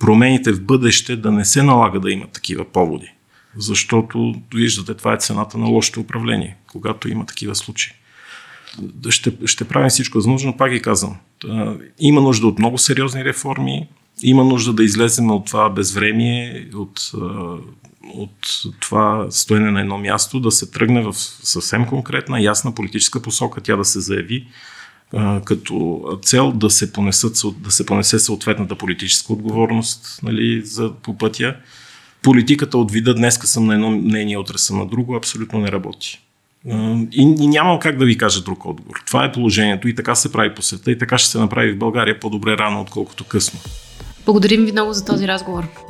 промените 0.00 0.52
в 0.52 0.62
бъдеще 0.64 1.16
да 1.16 1.32
не 1.32 1.44
се 1.44 1.62
налага 1.62 2.00
да 2.00 2.10
има 2.10 2.26
такива 2.26 2.64
поводи. 2.64 3.12
Защото, 3.56 4.34
виждате, 4.54 4.94
това 4.94 5.14
е 5.14 5.18
цената 5.18 5.58
на 5.58 5.66
лошото 5.66 6.00
управление, 6.00 6.56
когато 6.72 7.08
има 7.08 7.26
такива 7.26 7.54
случаи. 7.54 7.92
Ще, 9.08 9.32
ще 9.46 9.64
правим 9.64 9.88
всичко 9.88 10.18
възможно, 10.18 10.56
пак 10.56 10.72
ги 10.72 10.82
казвам. 10.82 11.16
Има 11.98 12.20
нужда 12.20 12.46
от 12.46 12.58
много 12.58 12.78
сериозни 12.78 13.24
реформи, 13.24 13.88
има 14.22 14.44
нужда 14.44 14.72
да 14.72 14.84
излезем 14.84 15.30
от 15.30 15.46
това 15.46 15.70
безвремие, 15.70 16.68
от, 16.74 17.10
от 18.14 18.30
това 18.80 19.26
стоене 19.30 19.70
на 19.70 19.80
едно 19.80 19.98
място, 19.98 20.40
да 20.40 20.50
се 20.50 20.70
тръгне 20.70 21.02
в 21.02 21.14
съвсем 21.42 21.86
конкретна, 21.86 22.42
ясна 22.42 22.74
политическа 22.74 23.22
посока, 23.22 23.60
тя 23.60 23.76
да 23.76 23.84
се 23.84 24.00
заяви 24.00 24.46
като 25.44 26.02
цел 26.22 26.52
да 26.52 26.70
се, 26.70 26.92
понесат, 26.92 27.42
да 27.58 27.70
се 27.70 27.86
понесе 27.86 28.18
съответната 28.18 28.76
политическа 28.76 29.32
отговорност 29.32 30.20
нали, 30.22 30.62
за, 30.64 30.92
по 31.02 31.18
пътя. 31.18 31.56
Политиката 32.22 32.78
от 32.78 32.92
вида 32.92 33.14
днеска 33.14 33.46
съм 33.46 33.66
на 33.66 33.74
едно 33.74 33.90
мнение, 33.90 34.38
утре 34.38 34.58
съм 34.58 34.78
на 34.78 34.86
друго, 34.86 35.16
абсолютно 35.16 35.58
не 35.58 35.72
работи. 35.72 36.20
И, 36.66 37.34
и 37.40 37.46
нямам 37.46 37.78
как 37.78 37.98
да 37.98 38.04
ви 38.04 38.18
кажа 38.18 38.42
друг 38.42 38.64
отговор. 38.64 39.02
Това 39.06 39.24
е 39.24 39.32
положението 39.32 39.88
и 39.88 39.94
така 39.94 40.14
се 40.14 40.32
прави 40.32 40.54
по 40.54 40.62
света 40.62 40.90
и 40.90 40.98
така 40.98 41.18
ще 41.18 41.30
се 41.30 41.38
направи 41.38 41.72
в 41.72 41.78
България 41.78 42.20
по-добре 42.20 42.58
рано, 42.58 42.80
отколкото 42.80 43.24
късно. 43.24 43.60
Благодарим 44.24 44.64
ви 44.64 44.72
много 44.72 44.92
за 44.92 45.04
този 45.04 45.28
разговор. 45.28 45.89